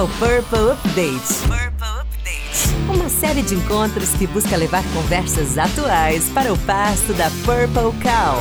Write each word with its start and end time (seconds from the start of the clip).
é 0.00 0.02
o 0.02 0.08
Purple 0.08 0.70
Update. 0.72 1.42
Purple 1.42 2.00
Update. 2.00 2.90
Uma 2.90 3.10
série 3.10 3.42
de 3.42 3.54
encontros 3.54 4.14
que 4.14 4.26
busca 4.26 4.56
levar 4.56 4.82
conversas 4.94 5.58
atuais 5.58 6.30
para 6.30 6.50
o 6.50 6.58
pasto 6.60 7.12
da 7.12 7.26
Purple 7.44 7.92
Cow. 8.00 8.38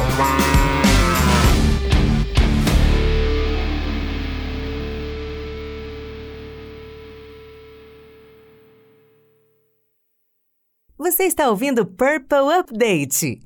Você 10.98 11.24
está 11.24 11.50
ouvindo 11.50 11.86
Purple 11.86 12.54
Update. 12.58 13.42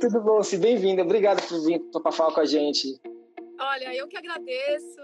Tudo 0.00 0.20
bom, 0.20 0.44
se 0.44 0.56
bem-vinda. 0.58 1.02
Obrigado 1.02 1.42
por 1.48 1.60
vir 1.64 1.80
para 1.90 2.12
falar 2.12 2.32
com 2.32 2.40
a 2.40 2.46
gente. 2.46 3.00
Olha, 3.58 3.94
eu 3.94 4.06
que 4.06 4.16
agradeço, 4.16 5.00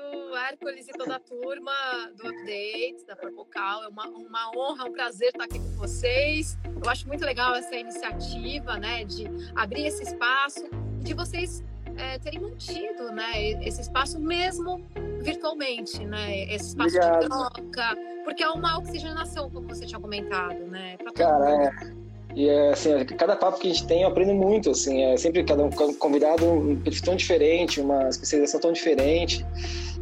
Hércules 0.49 0.87
e 0.89 0.93
toda 0.93 1.17
a 1.17 1.19
turma 1.19 1.73
do 2.17 2.29
Update, 2.29 3.05
da 3.07 3.17
Purple. 3.17 3.47
É 3.55 3.89
uma, 3.89 4.07
uma 4.09 4.51
honra, 4.55 4.85
um 4.85 4.93
prazer 4.93 5.29
estar 5.29 5.45
aqui 5.45 5.59
com 5.59 5.77
vocês. 5.77 6.59
Eu 6.65 6.91
acho 6.91 7.09
muito 7.09 7.25
legal 7.25 7.55
essa 7.55 7.75
iniciativa, 7.75 8.77
né, 8.77 9.05
de 9.05 9.25
abrir 9.55 9.87
esse 9.87 10.03
espaço 10.03 10.67
e 11.01 11.05
de 11.05 11.15
vocês 11.15 11.65
é, 11.97 12.19
terem 12.19 12.41
mantido, 12.41 13.11
né, 13.11 13.53
esse 13.67 13.81
espaço 13.81 14.21
mesmo 14.21 14.85
virtualmente, 15.21 16.05
né, 16.05 16.45
esse 16.53 16.69
espaço 16.69 16.97
Obrigado. 16.97 17.21
de 17.21 17.29
troca, 17.29 17.97
porque 18.25 18.43
é 18.43 18.49
uma 18.49 18.79
oxigenação, 18.79 19.51
como 19.51 19.69
você 19.69 19.87
tinha 19.87 20.01
comentado, 20.01 20.67
né, 20.67 20.97
para 20.99 21.07
todo 21.07 21.17
Cara, 21.17 21.51
mundo. 21.51 21.67
É 21.69 22.12
e 22.35 22.49
é, 22.49 22.71
assim, 22.71 23.05
cada 23.05 23.37
papo 23.37 23.59
que 23.59 23.71
a 23.71 23.73
gente 23.73 23.87
tem 23.87 24.03
eu 24.03 24.09
aprendo 24.09 24.35
muito, 24.35 24.71
assim, 24.71 25.03
é 25.03 25.17
sempre 25.17 25.45
cada 25.45 25.63
um 25.65 25.71
convidado 25.71 26.45
um 26.47 26.81
perfil 26.81 27.05
tão 27.05 27.17
diferente, 27.17 27.81
uma 27.81 28.09
especialização 28.09 28.61
tão 28.61 28.73
diferente. 28.73 29.45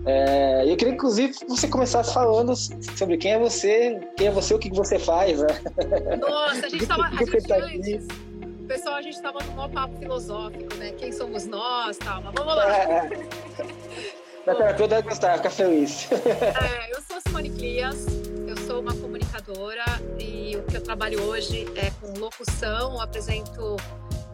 É, 0.06 0.64
eu 0.66 0.76
queria, 0.76 0.94
inclusive, 0.94 1.34
você 1.46 1.68
começasse 1.68 2.14
falando 2.14 2.54
sobre 2.56 3.16
quem 3.18 3.32
é 3.32 3.38
você, 3.38 4.00
quem 4.16 4.28
é 4.28 4.30
você, 4.30 4.54
o 4.54 4.58
que 4.58 4.70
você 4.70 4.98
faz, 4.98 5.40
né? 5.40 5.48
Nossa, 6.18 6.66
a 6.66 6.68
gente 6.68 6.82
estava 6.84 7.06
antes, 7.08 7.46
tá 7.46 7.56
pessoal, 8.70 8.94
a 8.94 9.02
gente 9.02 9.16
estava 9.16 9.40
num 9.42 9.68
papo 9.68 9.96
filosófico, 9.96 10.76
né? 10.76 10.92
Quem 10.92 11.10
somos 11.10 11.44
nós, 11.44 11.98
tal, 11.98 12.22
mas 12.22 12.32
vamos 12.34 12.54
lá. 12.54 12.76
É, 12.76 13.08
da 14.46 14.54
terapeuta 14.54 14.94
deve 14.96 15.08
gostar, 15.08 15.36
ficar 15.38 15.50
feliz. 15.50 16.08
É, 16.12 16.92
eu 16.92 17.02
sou 17.02 17.20
Simone 17.26 17.50
Clias, 17.50 18.06
sou 18.70 18.78
uma 18.78 18.94
comunicadora 18.94 19.84
e 20.16 20.56
o 20.56 20.62
que 20.62 20.76
eu 20.76 20.80
trabalho 20.80 21.20
hoje 21.24 21.66
é 21.74 21.90
com 22.00 22.16
locução, 22.20 23.00
apresento 23.00 23.76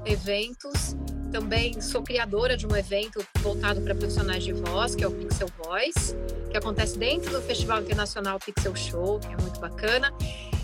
eventos. 0.04 0.94
Também 1.32 1.80
sou 1.80 2.02
criadora 2.02 2.54
de 2.54 2.66
um 2.66 2.76
evento 2.76 3.26
voltado 3.38 3.80
para 3.80 3.94
profissionais 3.94 4.44
de 4.44 4.52
voz, 4.52 4.94
que 4.94 5.02
é 5.02 5.08
o 5.08 5.10
Pixel 5.10 5.48
Voice, 5.56 6.14
que 6.50 6.56
acontece 6.58 6.98
dentro 6.98 7.32
do 7.32 7.40
Festival 7.40 7.80
Internacional 7.80 8.38
Pixel 8.38 8.76
Show, 8.76 9.20
que 9.20 9.28
é 9.28 9.36
muito 9.38 9.58
bacana. 9.58 10.12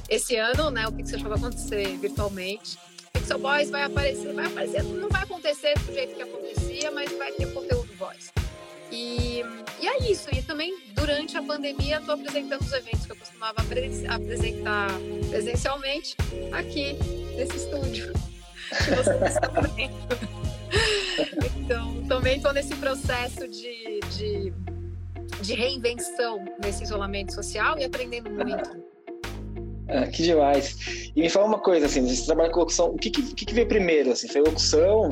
Esse 0.07 0.37
ano, 0.37 0.71
né, 0.71 0.87
o 0.87 0.93
Pixel 0.93 1.19
Show 1.21 1.31
vai 1.31 1.39
acontecer 1.39 1.97
virtualmente. 1.97 2.79
Pixel 3.15 3.39
Voice 3.39 3.71
vai 3.71 3.85
aparecer, 3.85 4.35
vai 4.35 4.47
aparecer, 4.49 4.83
não 4.83 5.09
vai 5.09 5.23
acontecer 5.23 5.79
do 5.79 5.95
jeito 5.95 6.15
que 6.15 6.21
acontecia, 6.21 6.91
mas 6.91 7.11
vai 7.17 7.33
ter 7.33 7.51
conteúdo. 7.55 7.92
E, 8.93 9.43
e 9.81 9.89
é 9.89 10.11
isso. 10.11 10.29
E 10.33 10.43
também, 10.43 10.79
durante 10.95 11.37
a 11.37 11.43
pandemia, 11.43 11.97
estou 11.97 12.15
apresentando 12.15 12.61
os 12.61 12.73
eventos 12.73 13.07
que 13.07 13.13
eu 13.13 13.17
costumava 13.17 13.57
apresentar 13.63 14.91
presencialmente 15.31 16.15
aqui, 16.53 16.93
nesse 17.35 17.57
estúdio 17.57 18.13
que 18.13 18.91
estão 19.27 19.63
vendo. 19.75 20.43
Então, 21.57 22.05
também 22.07 22.37
estou 22.37 22.53
nesse 22.53 22.75
processo 22.77 23.49
de, 23.49 24.01
de, 24.11 24.53
de 25.41 25.55
reinvenção 25.55 26.45
nesse 26.63 26.85
isolamento 26.85 27.33
social 27.33 27.79
e 27.79 27.85
aprendendo 27.85 28.31
muito 28.31 28.92
ah, 29.89 30.07
que 30.07 30.23
demais. 30.23 31.11
E 31.15 31.21
me 31.21 31.29
fala 31.29 31.47
uma 31.47 31.59
coisa, 31.59 31.87
assim, 31.87 32.07
você 32.07 32.25
trabalha 32.25 32.51
com 32.51 32.61
locução, 32.61 32.87
o 32.87 32.97
que, 32.97 33.11
que, 33.11 33.45
que 33.45 33.55
veio 33.55 33.67
primeiro, 33.67 34.13
assim? 34.13 34.29
Foi 34.29 34.41
locução? 34.41 35.09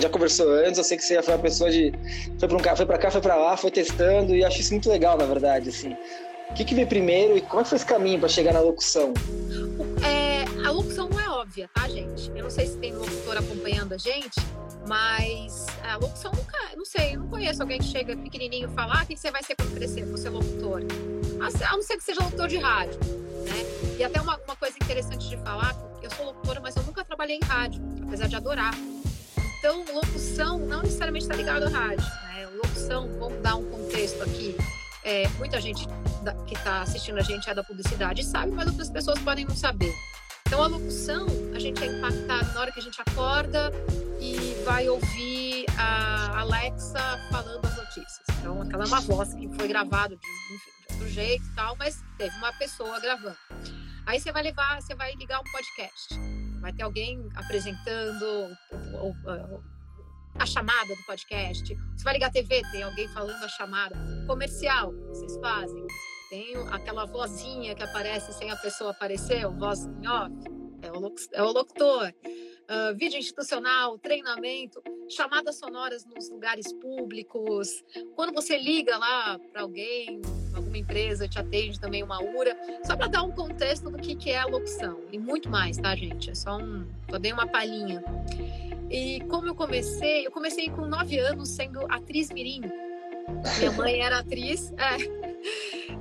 Já 0.00 0.08
conversou 0.08 0.50
antes, 0.52 0.78
eu 0.78 0.84
sei 0.84 0.96
que 0.96 1.04
você 1.04 1.20
foi 1.22 1.34
uma 1.34 1.42
pessoa 1.42 1.70
de... 1.70 1.92
Foi 2.38 2.48
para 2.48 2.56
um, 2.56 2.76
foi 2.76 2.86
pra 2.86 2.98
cá, 2.98 3.10
foi 3.10 3.20
para 3.20 3.36
lá, 3.36 3.56
foi 3.56 3.70
testando, 3.70 4.34
e 4.34 4.44
acho 4.44 4.60
isso 4.60 4.72
muito 4.72 4.88
legal, 4.88 5.16
na 5.16 5.24
verdade, 5.24 5.70
assim. 5.70 5.96
O 6.50 6.54
que, 6.54 6.64
que 6.64 6.74
veio 6.74 6.86
primeiro 6.86 7.36
e 7.36 7.40
como 7.40 7.60
é 7.60 7.62
que 7.62 7.70
foi 7.70 7.76
esse 7.76 7.86
caminho 7.86 8.20
para 8.20 8.28
chegar 8.28 8.52
na 8.52 8.60
locução? 8.60 9.12
É, 10.06 10.44
a 10.66 10.70
locução 10.70 11.08
não 11.08 11.18
é 11.18 11.28
óbvia, 11.28 11.68
tá, 11.74 11.88
gente? 11.88 12.30
Eu 12.34 12.44
não 12.44 12.50
sei 12.50 12.66
se 12.66 12.76
tem 12.78 12.94
locutor 12.94 13.38
acompanhando 13.38 13.94
a 13.94 13.98
gente, 13.98 14.38
mas 14.86 15.66
a 15.82 15.96
locução 15.96 16.30
nunca, 16.30 16.58
não 16.76 16.84
sei, 16.84 17.14
eu 17.14 17.20
não 17.20 17.28
conheço 17.28 17.62
alguém 17.62 17.78
que 17.78 17.86
chega 17.86 18.16
pequenininho 18.16 18.68
e 18.70 18.74
fala, 18.74 19.00
ah, 19.00 19.04
que 19.06 19.16
você 19.16 19.30
vai 19.30 19.42
ser 19.42 19.56
quando 19.56 19.74
crescer? 19.74 20.04
Você 20.04 20.28
é 20.28 20.30
locutor. 20.30 20.82
A 21.40 21.76
não 21.76 21.82
ser 21.82 21.96
que 21.96 22.04
seja 22.04 22.22
locutor 22.22 22.46
de 22.46 22.58
rádio, 22.58 22.98
né? 23.44 23.96
E 23.98 24.04
até 24.04 24.20
uma, 24.20 24.38
uma 24.38 24.56
coisa 24.56 24.76
interessante 24.76 25.28
de 25.28 25.36
falar, 25.38 25.74
eu 26.02 26.10
sou 26.10 26.26
locutora, 26.26 26.60
mas 26.60 26.76
eu 26.76 26.82
nunca 26.82 27.04
trabalhei 27.04 27.36
em 27.36 27.44
rádio, 27.44 27.82
apesar 28.06 28.26
de 28.26 28.36
adorar. 28.36 28.74
Então, 29.58 29.84
locução 29.94 30.58
não 30.58 30.82
necessariamente 30.82 31.24
está 31.24 31.34
ligado 31.34 31.64
à 31.64 31.68
rádio, 31.68 32.04
né? 32.04 32.46
Locução, 32.54 33.08
vamos 33.18 33.40
dar 33.40 33.56
um 33.56 33.64
contexto 33.70 34.22
aqui. 34.22 34.56
É, 35.02 35.28
muita 35.38 35.60
gente 35.60 35.86
que 36.46 36.54
está 36.54 36.82
assistindo 36.82 37.18
a 37.18 37.22
gente 37.22 37.48
é 37.48 37.54
da 37.54 37.62
publicidade 37.62 38.24
sabe, 38.24 38.52
mas 38.52 38.66
outras 38.66 38.90
pessoas 38.90 39.18
podem 39.20 39.44
não 39.44 39.56
saber. 39.56 39.94
Então, 40.46 40.62
a 40.62 40.66
locução, 40.66 41.26
a 41.54 41.58
gente 41.58 41.82
é 41.82 41.86
impactado 41.86 42.52
na 42.52 42.60
hora 42.60 42.72
que 42.72 42.78
a 42.78 42.82
gente 42.82 43.00
acorda 43.00 43.72
e 44.20 44.62
vai 44.64 44.88
ouvir 44.88 45.66
a 45.78 46.40
Alexa 46.40 47.00
falando 47.30 47.64
as 47.64 47.76
notícias. 47.76 48.26
Então, 48.38 48.62
aquela 48.62 48.84
é 48.84 48.86
uma 48.86 49.00
voz 49.00 49.34
que 49.34 49.48
foi 49.56 49.66
gravada 49.66 50.14
de 50.14 50.73
outro 50.94 51.08
jeito 51.08 51.44
e 51.44 51.54
tal, 51.54 51.76
mas 51.76 52.02
teve 52.16 52.36
uma 52.36 52.52
pessoa 52.52 52.98
gravando. 53.00 53.36
Aí 54.06 54.20
você 54.20 54.32
vai 54.32 54.42
levar, 54.42 54.80
você 54.80 54.94
vai 54.94 55.14
ligar 55.14 55.40
um 55.40 55.44
podcast. 55.44 56.14
Vai 56.60 56.72
ter 56.72 56.82
alguém 56.82 57.28
apresentando 57.34 58.56
a 60.38 60.46
chamada 60.46 60.94
do 60.94 61.02
podcast. 61.04 61.74
Você 61.96 62.04
vai 62.04 62.14
ligar 62.14 62.28
a 62.28 62.32
TV, 62.32 62.62
tem 62.70 62.82
alguém 62.82 63.08
falando 63.08 63.42
a 63.42 63.48
chamada. 63.48 63.96
Comercial, 64.26 64.92
vocês 65.08 65.36
fazem. 65.38 65.86
Tem 66.30 66.56
aquela 66.70 67.04
vozinha 67.06 67.74
que 67.74 67.82
aparece 67.82 68.32
sem 68.32 68.50
a 68.50 68.56
pessoa 68.56 68.90
aparecer, 68.90 69.46
voz 69.48 69.86
em 69.86 70.08
off. 70.08 70.32
É 70.82 70.90
o, 70.92 71.14
é 71.32 71.42
o 71.42 71.52
locutor 71.52 72.12
uh, 72.68 72.96
vídeo 72.96 73.18
institucional, 73.18 73.98
treinamento, 73.98 74.82
chamadas 75.08 75.56
sonoras 75.56 76.04
nos 76.04 76.30
lugares 76.30 76.72
públicos. 76.72 77.84
Quando 78.14 78.32
você 78.32 78.58
liga 78.58 78.96
lá 78.96 79.38
para 79.52 79.62
alguém, 79.62 80.20
alguma 80.54 80.78
empresa 80.78 81.28
te 81.28 81.38
atende 81.38 81.78
também 81.80 82.02
uma 82.02 82.22
URA, 82.22 82.56
só 82.84 82.96
para 82.96 83.08
dar 83.08 83.22
um 83.22 83.32
contexto 83.32 83.90
do 83.90 83.98
que, 83.98 84.14
que 84.14 84.30
é 84.30 84.38
a 84.38 84.46
locução. 84.46 85.00
E 85.12 85.18
muito 85.18 85.48
mais, 85.48 85.76
tá, 85.76 85.94
gente? 85.94 86.30
É 86.30 86.34
só 86.34 86.56
um. 86.56 86.86
Só 87.10 87.18
dei 87.18 87.32
uma 87.32 87.46
palhinha. 87.46 88.02
E 88.90 89.20
como 89.28 89.48
eu 89.48 89.54
comecei, 89.54 90.26
eu 90.26 90.30
comecei 90.30 90.68
com 90.70 90.86
nove 90.86 91.18
anos 91.18 91.48
sendo 91.50 91.80
atriz 91.90 92.30
mirim. 92.30 92.62
Minha 93.58 93.72
mãe 93.72 94.00
era 94.00 94.18
atriz, 94.18 94.72
é. 94.72 95.34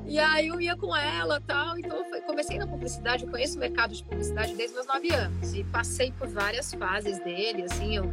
E 0.05 0.19
aí 0.19 0.47
eu 0.47 0.59
ia 0.59 0.75
com 0.75 0.95
ela 0.95 1.41
tal. 1.41 1.77
Então 1.77 1.97
eu 2.13 2.21
comecei 2.23 2.57
na 2.57 2.67
publicidade, 2.67 3.23
eu 3.23 3.29
conheço 3.29 3.57
o 3.57 3.59
mercado 3.59 3.93
de 3.93 4.03
publicidade 4.03 4.55
desde 4.55 4.75
meus 4.75 4.87
nove 4.87 5.11
anos. 5.13 5.53
E 5.53 5.63
passei 5.65 6.11
por 6.11 6.27
várias 6.27 6.73
fases 6.73 7.19
dele, 7.19 7.63
assim, 7.63 7.95
eu 7.97 8.11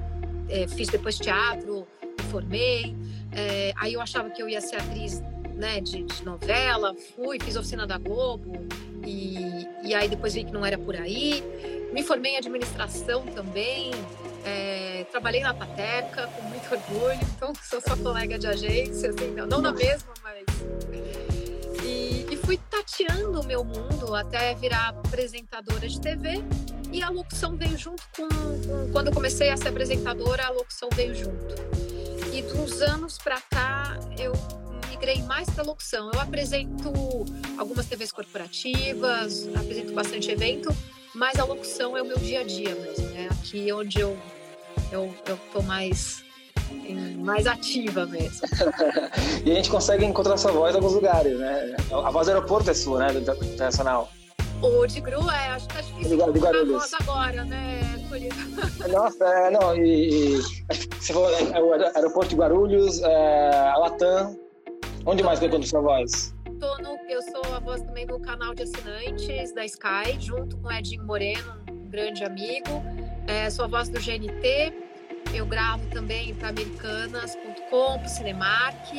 é, 0.49 0.67
fiz 0.69 0.89
depois 0.89 1.17
teatro, 1.19 1.87
me 2.03 2.25
formei. 2.31 2.97
É, 3.33 3.73
aí 3.77 3.95
eu 3.95 4.01
achava 4.01 4.31
que 4.31 4.43
eu 4.43 4.49
ia 4.49 4.61
ser 4.61 4.77
atriz 4.77 5.23
né, 5.55 5.81
de, 5.81 6.03
de, 6.03 6.25
novela, 6.25 6.95
fui, 7.15 7.39
fiz 7.41 7.57
oficina 7.57 7.87
da 7.87 7.99
Globo. 7.99 8.67
E, 9.07 9.67
e 9.83 9.95
aí 9.95 10.09
depois 10.09 10.35
vi 10.35 10.45
que 10.45 10.53
não 10.53 10.65
era 10.65 10.79
por 10.79 10.97
aí. 10.97 11.43
Me 11.93 12.03
formei 12.03 12.33
em 12.33 12.37
administração 12.37 13.27
também. 13.27 13.91
É, 14.45 15.05
trabalhei 15.11 15.43
na 15.43 15.53
Pateca 15.53 16.27
com 16.29 16.43
muito 16.43 16.73
orgulho, 16.73 17.21
então 17.37 17.53
sou 17.63 17.81
sua 17.81 17.97
colega 17.97 18.39
de 18.39 18.47
agência, 18.47 19.11
assim, 19.11 19.31
não, 19.33 19.47
não 19.47 19.61
na 19.61 19.73
mesma, 19.73 20.13
mas 20.23 20.45
fui 22.51 22.59
tateando 22.69 23.41
o 23.41 23.47
meu 23.47 23.63
mundo 23.63 24.13
até 24.13 24.55
virar 24.57 24.89
apresentadora 24.89 25.89
de 25.89 26.01
TV 26.01 26.43
e 26.91 27.01
a 27.01 27.09
locução 27.09 27.57
veio 27.57 27.79
junto 27.79 28.03
com, 28.17 28.27
com 28.27 28.91
quando 28.91 29.07
eu 29.07 29.13
comecei 29.13 29.51
a 29.51 29.57
ser 29.57 29.69
apresentadora, 29.69 30.47
a 30.47 30.51
locução 30.51 30.89
veio 30.93 31.15
junto. 31.15 31.55
E 32.33 32.43
de 32.43 32.53
uns 32.55 32.83
anos 32.83 33.19
para 33.19 33.41
cá 33.41 33.97
eu 34.19 34.33
migrei 34.89 35.23
mais 35.23 35.49
para 35.51 35.63
locução. 35.63 36.11
Eu 36.13 36.19
apresento 36.19 36.93
algumas 37.57 37.87
TVs 37.87 38.11
corporativas, 38.11 39.47
apresento 39.55 39.93
bastante 39.93 40.33
evento, 40.33 40.75
mas 41.15 41.39
a 41.39 41.45
locução 41.45 41.97
é 41.97 42.03
o 42.03 42.07
meu 42.07 42.19
dia 42.19 42.41
a 42.41 42.45
dia 42.45 42.75
mesmo, 42.75 43.17
é 43.17 43.27
aqui 43.27 43.73
onde 43.73 44.01
eu 44.01 44.17
eu, 44.93 45.13
eu 45.27 45.39
tô 45.53 45.63
mais 45.63 46.25
mais 47.19 47.47
ativa 47.47 48.07
mesmo. 48.07 48.41
e 49.45 49.51
a 49.51 49.55
gente 49.55 49.71
consegue 49.71 50.05
encontrar 50.05 50.37
sua 50.37 50.53
voz 50.53 50.73
em 50.73 50.79
alguns 50.79 50.95
lugares, 50.95 51.39
né? 51.39 51.77
A 51.91 52.11
voz 52.11 52.27
do 52.27 52.33
aeroporto 52.33 52.71
é 52.71 52.75
sua, 52.75 53.01
né? 53.01 53.13
Do 53.13 53.45
internacional. 53.45 54.09
O 54.63 54.87
de 54.87 55.01
Gru 55.01 55.29
é, 55.31 55.49
acho 55.49 55.67
que 55.67 55.75
tá 55.75 55.81
difícil 55.81 56.33
de, 56.33 56.39
Guarulhos. 56.39 56.93
agora, 56.95 57.45
né, 57.45 57.81
Nossa, 58.93 59.25
é, 59.25 59.51
não, 59.51 59.75
e, 59.75 60.37
e 60.37 60.43
você 60.99 61.13
falou, 61.15 61.31
é, 61.31 61.63
o 61.63 61.73
aeroporto 61.73 62.29
de 62.29 62.37
Guarulhos, 62.37 63.01
é, 63.01 63.69
a 63.71 63.79
Latam, 63.79 64.37
onde 65.07 65.23
mais 65.23 65.39
que 65.39 65.47
encontra 65.47 65.67
sua 65.67 65.81
voz? 65.81 66.35
Tô 66.61 66.77
no 66.83 66.99
eu 67.11 67.21
sou 67.23 67.43
a 67.53 67.59
voz 67.59 67.83
também 67.83 68.07
do 68.07 68.21
canal 68.21 68.55
de 68.55 68.63
assinantes 68.63 69.53
da 69.53 69.65
Sky, 69.65 70.17
junto 70.21 70.57
com 70.59 70.71
Edinho 70.71 71.03
Moreno, 71.03 71.57
um 71.69 71.89
grande 71.89 72.23
amigo. 72.23 72.71
É, 73.27 73.51
sou 73.51 73.65
a 73.65 73.69
voz 73.69 73.89
do 73.89 73.99
GNT. 73.99 74.73
Eu 75.35 75.45
gravo 75.45 75.85
também 75.89 76.33
para 76.37 76.51
americanas.com, 76.51 77.99
para 77.99 78.09
Cinemark. 78.09 78.95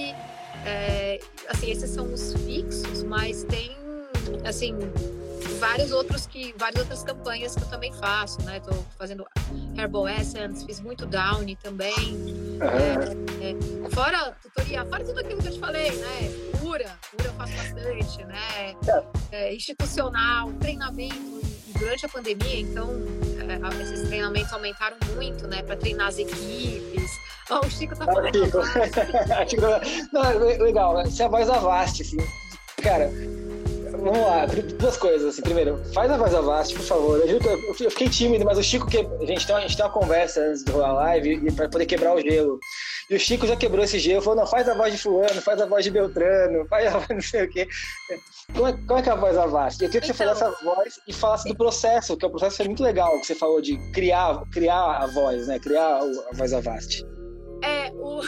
É, 0.66 1.22
assim, 1.48 1.72
esses 1.72 1.90
são 1.90 2.14
os 2.14 2.34
fixos, 2.34 3.02
mas 3.04 3.46
tem 3.46 3.72
assim 4.44 4.78
vários 5.60 5.92
outros 5.92 6.26
que 6.26 6.54
várias 6.58 6.82
outras 6.82 7.04
campanhas 7.04 7.56
que 7.56 7.64
eu 7.64 7.68
também 7.68 7.92
faço, 7.94 8.42
né? 8.44 8.58
Estou 8.58 8.86
fazendo 8.98 9.26
Herbal 9.78 10.08
Essence, 10.08 10.66
fiz 10.66 10.80
muito 10.80 11.06
Downy 11.06 11.56
também. 11.58 11.94
Uhum. 11.96 12.60
É, 13.42 13.88
é, 13.88 13.90
fora 13.90 14.36
tutorial, 14.42 14.86
fora 14.88 15.04
tudo 15.04 15.20
aquilo 15.20 15.42
que 15.42 15.48
eu 15.48 15.54
te 15.54 15.60
falei, 15.60 15.92
né? 15.92 16.32
Cura, 16.60 16.98
cura 17.12 17.30
eu 17.30 17.34
faço 17.34 17.54
bastante, 17.54 18.24
né? 18.26 18.76
É, 19.32 19.46
é 19.50 19.56
institucional, 19.56 20.52
treinamento 20.54 21.42
durante 21.78 22.06
a 22.06 22.10
pandemia, 22.10 22.60
então 22.60 22.90
é, 23.40 23.82
esses 23.82 24.08
treinamentos 24.08 24.54
aumentaram 24.54 24.98
muito, 25.16 25.48
né? 25.48 25.64
Para 25.64 25.76
treinar 25.76 26.08
as 26.08 26.18
equipes. 26.20 27.12
Oh, 27.50 27.66
o 27.66 27.70
Chico 27.70 27.96
tá 27.96 28.06
falando. 28.06 28.34
Chico. 28.34 28.58
Não, 30.14 30.38
legal, 30.38 30.94
você 31.04 31.24
é 31.24 31.26
a 31.26 31.30
voz 31.30 31.48
da 31.48 31.58
Vast, 31.60 32.02
assim. 32.02 32.18
Cara, 32.82 33.12
vamos 33.92 34.20
lá, 34.20 34.46
duas 34.80 34.98
coisas, 34.98 35.28
assim. 35.28 35.42
Primeiro, 35.42 35.82
faz 35.94 36.12
a 36.12 36.18
voz 36.18 36.32
da 36.32 36.42
Vast, 36.42 36.74
por 36.76 36.84
favor. 36.84 37.20
Eu, 37.20 37.40
eu 37.80 37.92
fiquei 37.92 38.10
tímido, 38.10 38.46
mas 38.46 38.58
o 38.58 38.64
Chico, 38.64 38.88
que 38.88 38.98
a 38.98 39.26
gente 39.26 39.46
tem, 39.46 39.56
uma, 39.56 39.60
a 39.60 39.68
gente 39.68 39.76
tem 39.76 39.86
uma 39.86 39.92
conversa 39.92 40.42
antes 40.42 40.64
de 40.64 40.72
rolar 40.72 40.90
a 40.90 40.94
live 40.94 41.52
para 41.52 41.70
poder 41.70 41.86
quebrar 41.86 42.16
o 42.16 42.22
gelo. 42.22 42.60
E 43.10 43.16
o 43.16 43.20
Chico 43.20 43.46
já 43.46 43.56
quebrou 43.56 43.84
esse 43.84 44.00
gelo, 44.00 44.22
falou, 44.22 44.40
não, 44.40 44.48
faz 44.48 44.68
a 44.70 44.74
voz 44.74 44.94
de 44.94 45.00
fulano, 45.00 45.42
faz 45.42 45.62
a 45.62 45.66
voz 45.66 45.84
de 45.84 45.92
Beltrano, 45.92 46.66
faz 46.68 46.88
a 46.88 46.98
voz 46.98 47.10
não 47.10 47.22
sei 47.22 47.44
o 47.44 47.50
quê. 47.50 47.68
Como 48.54 48.68
é, 48.68 48.74
como 48.74 49.00
é 49.00 49.02
que 49.02 49.10
é 49.10 49.12
a 49.12 49.16
voz 49.16 49.36
da 49.36 49.46
Vast? 49.46 49.84
Eu 49.84 49.90
queria 49.90 50.02
que 50.02 50.16
você 50.16 50.24
então, 50.24 50.36
falasse 50.36 50.62
a 50.62 50.66
voz 50.66 51.00
e 51.08 51.14
falasse 51.14 51.50
do 51.50 51.56
processo, 51.56 52.18
que 52.18 52.26
o 52.26 52.30
processo 52.30 52.62
é 52.62 52.66
muito 52.66 52.84
legal, 52.84 53.20
que 53.20 53.28
você 53.28 53.36
falou 53.36 53.62
de 53.62 53.78
criar, 53.92 54.42
criar 54.52 54.98
a 54.98 55.08
voz, 55.08 55.48
né? 55.48 55.60
Criar 55.60 56.00
a 56.00 56.36
voz 56.36 56.52
da 56.52 56.60
Vast. 56.60 57.06
É, 57.64 57.92
o... 57.94 58.22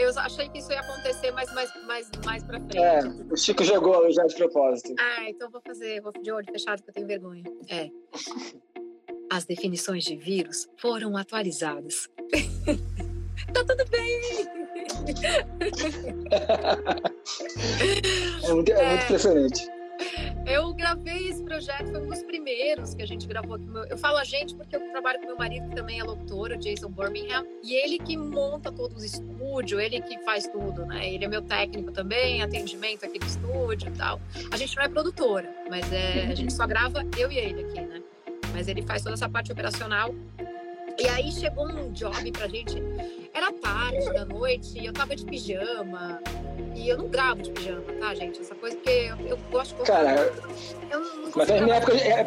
Eu 0.00 0.18
achei 0.18 0.48
que 0.48 0.58
isso 0.58 0.72
ia 0.72 0.80
acontecer 0.80 1.30
mais, 1.32 1.52
mais, 1.52 1.70
mais, 1.84 2.10
mais 2.24 2.42
pra 2.42 2.58
frente. 2.58 2.78
É, 2.78 3.00
o 3.30 3.36
Chico 3.36 3.62
jogou 3.62 4.10
já 4.10 4.24
de 4.24 4.34
propósito. 4.34 4.94
Ah, 4.98 5.28
então 5.28 5.50
vou 5.50 5.60
fazer, 5.60 6.00
vou 6.00 6.10
de 6.10 6.32
olho 6.32 6.46
fechado 6.50 6.82
que 6.82 6.88
eu 6.88 6.94
tenho 6.94 7.06
vergonha. 7.06 7.44
É. 7.68 7.90
As 9.30 9.44
definições 9.44 10.04
de 10.04 10.16
vírus 10.16 10.66
foram 10.78 11.18
atualizadas. 11.18 12.08
tá 13.52 13.62
tudo 13.64 13.84
bem! 13.90 14.20
é 18.42 18.52
muito, 18.52 18.72
é, 18.72 18.82
é 18.82 18.88
muito 18.88 19.04
impressionante. 19.04 19.79
Eu 20.46 20.72
gravei 20.74 21.28
esse 21.28 21.42
projeto, 21.42 21.90
foi 21.90 22.00
um 22.00 22.06
dos 22.06 22.22
primeiros 22.22 22.94
que 22.94 23.02
a 23.02 23.06
gente 23.06 23.26
gravou. 23.26 23.58
Eu 23.88 23.96
falo 23.96 24.18
a 24.18 24.24
gente 24.24 24.54
porque 24.54 24.74
eu 24.74 24.90
trabalho 24.90 25.20
com 25.20 25.26
meu 25.26 25.36
marido, 25.36 25.68
que 25.68 25.76
também 25.76 26.00
é 26.00 26.04
locutor, 26.04 26.52
o 26.52 26.56
Jason 26.56 26.90
Birmingham, 26.90 27.46
e 27.62 27.74
ele 27.74 27.98
que 27.98 28.16
monta 28.16 28.72
todos 28.72 28.96
os 28.96 29.04
estúdios, 29.04 29.80
ele 29.80 30.00
que 30.00 30.18
faz 30.20 30.46
tudo, 30.46 30.86
né? 30.86 31.12
Ele 31.12 31.24
é 31.24 31.28
meu 31.28 31.42
técnico 31.42 31.92
também, 31.92 32.42
atendimento 32.42 33.04
aqui 33.04 33.18
do 33.18 33.26
estúdio 33.26 33.88
e 33.88 33.96
tal. 33.96 34.20
A 34.50 34.56
gente 34.56 34.74
não 34.76 34.82
é 34.82 34.88
produtora, 34.88 35.48
mas 35.68 35.92
é, 35.92 36.26
a 36.26 36.34
gente 36.34 36.52
só 36.52 36.66
grava 36.66 37.04
eu 37.16 37.30
e 37.30 37.38
ele 37.38 37.64
aqui, 37.64 37.80
né? 37.80 38.02
Mas 38.52 38.66
ele 38.68 38.82
faz 38.82 39.02
toda 39.02 39.14
essa 39.14 39.28
parte 39.28 39.52
operacional. 39.52 40.14
E 40.98 41.08
aí 41.08 41.32
chegou 41.32 41.66
um 41.66 41.92
job 41.92 42.32
pra 42.32 42.48
gente, 42.48 42.82
era 43.32 43.52
tarde 43.52 44.12
da 44.12 44.24
noite, 44.24 44.78
e 44.78 44.86
eu 44.86 44.92
tava 44.92 45.16
de 45.16 45.24
pijama. 45.24 46.20
E 46.74 46.88
eu 46.88 46.98
não 46.98 47.08
gravo 47.08 47.42
de 47.42 47.50
pijama, 47.50 47.82
tá, 47.98 48.14
gente? 48.14 48.40
Essa 48.40 48.54
coisa 48.54 48.76
que 48.76 48.90
eu, 48.90 49.16
eu 49.26 49.38
gosto 49.50 49.76
de. 49.76 49.82
Cara, 49.82 50.32
eu 50.90 51.00
não, 51.00 51.16
não 51.16 51.30
mas 51.34 51.48
na 51.48 51.60
minha 51.60 51.76
época. 51.76 51.96
É, 51.96 52.26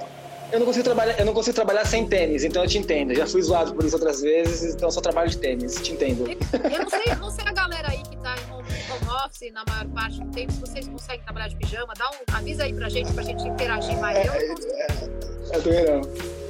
eu 0.52 0.60
não 0.60 0.68
consigo 0.68 0.84
trabalhar, 0.84 1.20
eu 1.20 1.26
não 1.26 1.34
consigo 1.34 1.56
trabalhar 1.56 1.86
sem 1.86 2.08
tênis, 2.08 2.44
então 2.44 2.64
eu 2.64 2.70
te 2.70 2.78
entendo. 2.78 3.12
Eu 3.12 3.18
já 3.18 3.28
fui 3.28 3.42
zoado 3.42 3.74
por 3.74 3.84
isso 3.84 3.96
outras 3.96 4.22
vezes, 4.22 4.76
então 4.76 4.88
eu 4.88 4.92
só 4.92 5.02
trabalho 5.02 5.30
de 5.30 5.38
tênis, 5.40 5.76
te 5.82 5.94
entendo. 5.94 6.28
Eu, 6.28 6.70
eu 6.70 6.80
não 6.84 6.90
sei, 6.90 7.16
não 7.16 7.32
sei 7.32 7.46
a 7.48 7.54
galera 7.54 7.90
aí 7.90 8.04
que 8.04 8.16
tá 8.18 8.36
em 8.36 8.54
home, 8.54 8.68
home, 8.68 9.26
office 9.26 9.52
na 9.52 9.64
maior 9.68 9.88
parte 9.88 10.20
do 10.22 10.30
tempo, 10.30 10.52
se 10.52 10.60
vocês 10.60 10.88
conseguem 10.88 11.24
trabalhar 11.24 11.48
de 11.48 11.56
pijama, 11.56 11.94
dá 11.98 12.08
um, 12.12 12.36
avisa 12.36 12.66
aí 12.66 12.74
pra 12.74 12.88
gente, 12.88 13.12
pra 13.14 13.24
gente 13.24 13.48
interagir 13.48 13.98
mais. 13.98 14.16
É, 14.16 14.28
eu, 14.28 14.34
não 14.34 14.76
é, 14.76 15.58
eu 15.58 15.64
também 15.64 15.86
não. 15.86 16.43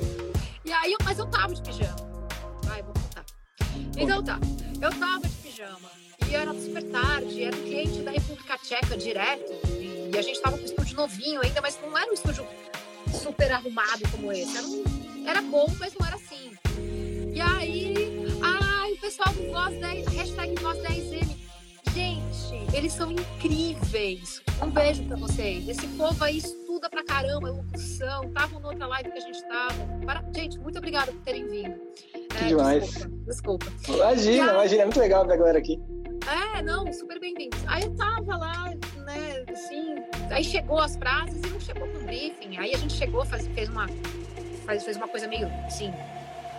E 0.65 0.71
aí, 0.71 0.95
mas 1.03 1.19
eu 1.19 1.25
tava 1.27 1.53
de 1.53 1.61
pijama. 1.61 1.95
Vai, 2.63 2.81
vou 2.81 2.93
contar. 2.93 3.25
Então 3.97 4.23
tá, 4.23 4.39
eu 4.81 4.99
tava 4.99 5.27
de 5.27 5.35
pijama 5.35 5.91
e 6.29 6.35
era 6.35 6.53
super 6.53 6.83
tarde, 6.83 7.43
era 7.43 7.55
um 7.55 7.63
cliente 7.63 8.01
da 8.01 8.11
República 8.11 8.57
Tcheca 8.57 8.97
direto, 8.97 9.51
e, 9.67 10.17
a 10.17 10.21
gente 10.21 10.35
estava 10.35 10.57
com 10.57 10.63
um 10.63 10.65
estúdio 10.65 10.95
novinho 10.95 11.41
ainda, 11.43 11.61
mas 11.61 11.77
não 11.81 11.97
era 11.97 12.09
um 12.09 12.13
estúdio 12.13 12.45
super 13.21 13.51
arrumado 13.51 14.01
como 14.11 14.31
esse. 14.31 14.57
Era, 14.57 14.67
um, 14.67 15.27
era 15.27 15.41
bom, 15.41 15.67
mas 15.79 15.93
não 15.99 16.07
era 16.07 16.15
assim. 16.15 16.51
E 17.33 17.41
aí, 17.41 18.25
ai, 18.41 18.91
o 18.93 18.99
pessoal 18.99 19.33
do 19.33 19.51
Voz 19.51 19.79
10, 19.79 20.07
hashtag 20.07 20.55
Voz 20.61 20.77
10M. 20.79 21.37
Gente, 21.93 22.75
eles 22.75 22.93
são 22.93 23.11
incríveis. 23.11 24.41
Um 24.61 24.69
beijo 24.69 25.03
pra 25.03 25.17
vocês. 25.17 25.67
Esse 25.67 25.87
povo 25.89 26.23
aí 26.23 26.41
estuda 26.83 26.89
pra 26.89 27.03
caramba, 27.03 27.49
locução. 27.49 28.25
Estavam 28.25 28.59
na 28.59 28.69
outra 28.69 28.87
live 28.87 29.11
que 29.11 29.17
a 29.17 29.21
gente 29.21 29.47
tava. 29.47 29.73
Para... 30.05 30.23
Gente, 30.35 30.59
muito 30.59 30.77
obrigada 30.77 31.11
por 31.11 31.21
terem 31.21 31.47
vindo. 31.47 31.79
É, 32.41 32.47
demais. 32.47 33.07
Desculpa. 33.25 33.69
desculpa. 33.69 33.71
Imagina, 33.87 34.43
aí... 34.43 34.55
imagina. 34.55 34.81
É 34.81 34.85
muito 34.85 34.99
legal 34.99 35.25
ver 35.25 35.33
a 35.33 35.37
galera 35.37 35.59
aqui. 35.59 35.79
É, 36.55 36.61
não, 36.61 36.91
super 36.91 37.19
bem-vindos. 37.19 37.59
Aí 37.67 37.83
eu 37.83 37.95
tava 37.95 38.37
lá, 38.37 38.69
né, 39.05 39.43
assim, 39.49 39.95
aí 40.31 40.43
chegou 40.43 40.79
as 40.79 40.95
frases 40.95 41.41
e 41.43 41.49
não 41.49 41.59
chegou 41.59 41.87
com 41.87 42.05
briefing. 42.05 42.57
Aí 42.57 42.73
a 42.73 42.77
gente 42.77 42.93
chegou, 42.93 43.25
faz, 43.25 43.45
fez 43.47 43.69
uma 43.69 43.87
faz, 44.65 44.83
fez 44.85 44.95
uma 44.95 45.07
coisa 45.09 45.27
meio 45.27 45.45
assim, 45.65 45.93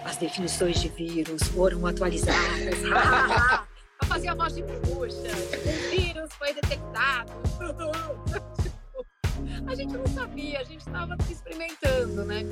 as 0.04 0.18
definições 0.18 0.80
de 0.80 0.88
vírus 0.90 1.42
foram 1.44 1.86
atualizadas. 1.86 2.82
eu 4.02 4.06
fazia 4.06 4.32
a 4.32 4.34
voz 4.34 4.54
de 4.54 4.62
puxa, 4.62 5.16
o 5.16 5.96
vírus 5.96 6.30
foi 6.34 6.52
detectado. 6.52 7.32
a 9.66 9.75
gente 9.75 9.92
não 9.96 10.06
sabia, 10.06 10.60
a 10.60 10.64
gente 10.64 10.81
estava 10.81 11.16
experimentando, 11.31 12.25
né? 12.25 12.42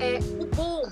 É, 0.00 0.18
o 0.42 0.46
bom 0.54 0.82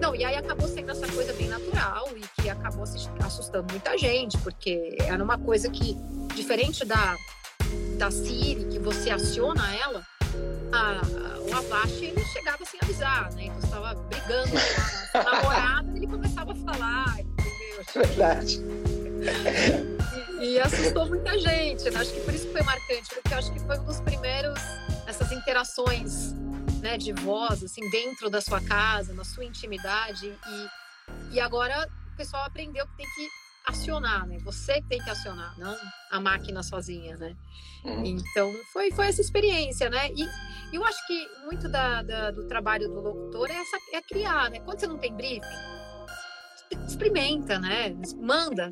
não, 0.00 0.14
e 0.14 0.24
aí 0.24 0.34
acabou 0.34 0.68
sendo 0.68 0.90
essa 0.90 1.06
coisa 1.06 1.32
bem 1.32 1.48
natural 1.48 2.08
e 2.16 2.42
que 2.42 2.50
acabou 2.50 2.84
assustando 2.84 3.66
muita 3.70 3.96
gente, 3.96 4.36
porque 4.38 4.96
era 5.00 5.22
uma 5.22 5.38
coisa 5.38 5.70
que, 5.70 5.96
diferente 6.34 6.84
da, 6.84 7.16
da 7.96 8.10
Siri, 8.10 8.66
que 8.66 8.78
você 8.78 9.10
aciona 9.10 9.74
ela, 9.74 10.02
a, 10.72 11.00
o 11.48 11.54
Avast 11.54 12.04
ele 12.04 12.22
chegava 12.24 12.64
sem 12.64 12.80
avisar, 12.82 13.32
né? 13.32 13.44
Então 13.44 13.58
estava 13.60 13.94
brigando 13.94 14.50
com 15.12 15.18
a 15.18 15.22
namorada 15.32 15.96
ele 15.96 16.06
começava 16.06 16.52
a 16.52 16.54
falar, 16.54 17.20
entendeu? 17.20 17.84
Verdade. 17.94 18.60
E, 20.40 20.44
e, 20.54 20.60
assustou 20.60 21.06
muita 21.06 21.38
gente, 21.38 21.88
né? 21.90 22.00
Acho 22.00 22.12
que 22.12 22.20
por 22.20 22.34
isso 22.34 22.46
que 22.46 22.52
foi 22.52 22.62
marcante, 22.62 23.14
porque 23.14 23.34
acho 23.34 23.52
que 23.52 23.60
foi 23.60 23.78
um 23.78 23.84
dos 23.84 24.00
primeiros, 24.00 24.58
essas 25.06 25.32
interações 25.32 26.32
né, 26.80 26.96
de 26.96 27.12
voz, 27.12 27.62
assim, 27.64 27.88
dentro 27.90 28.30
da 28.30 28.40
sua 28.40 28.60
casa, 28.60 29.12
na 29.12 29.24
sua 29.24 29.44
intimidade. 29.44 30.26
E, 30.26 31.34
e 31.34 31.40
agora 31.40 31.88
o 32.12 32.16
pessoal 32.16 32.44
aprendeu 32.44 32.86
que 32.86 32.96
tem 32.96 33.06
que 33.06 33.28
acionar, 33.66 34.26
né? 34.26 34.38
Você 34.44 34.80
tem 34.82 35.02
que 35.02 35.10
acionar, 35.10 35.58
não 35.58 35.76
a 36.10 36.20
máquina 36.20 36.62
sozinha, 36.62 37.16
né? 37.16 37.36
Uhum. 37.84 38.04
Então 38.04 38.52
foi, 38.72 38.92
foi 38.92 39.08
essa 39.08 39.20
experiência, 39.20 39.90
né? 39.90 40.10
E 40.12 40.26
eu 40.72 40.84
acho 40.84 41.04
que 41.06 41.28
muito 41.44 41.68
da, 41.68 42.02
da, 42.02 42.30
do 42.30 42.46
trabalho 42.46 42.88
do 42.88 43.00
locutor 43.00 43.50
é, 43.50 43.54
essa, 43.54 43.76
é 43.92 44.00
criar, 44.00 44.50
né? 44.50 44.60
Quando 44.60 44.78
você 44.78 44.86
não 44.86 44.98
tem 44.98 45.12
briefing, 45.12 45.40
experimenta, 46.86 47.58
né? 47.58 47.94
Manda 48.18 48.70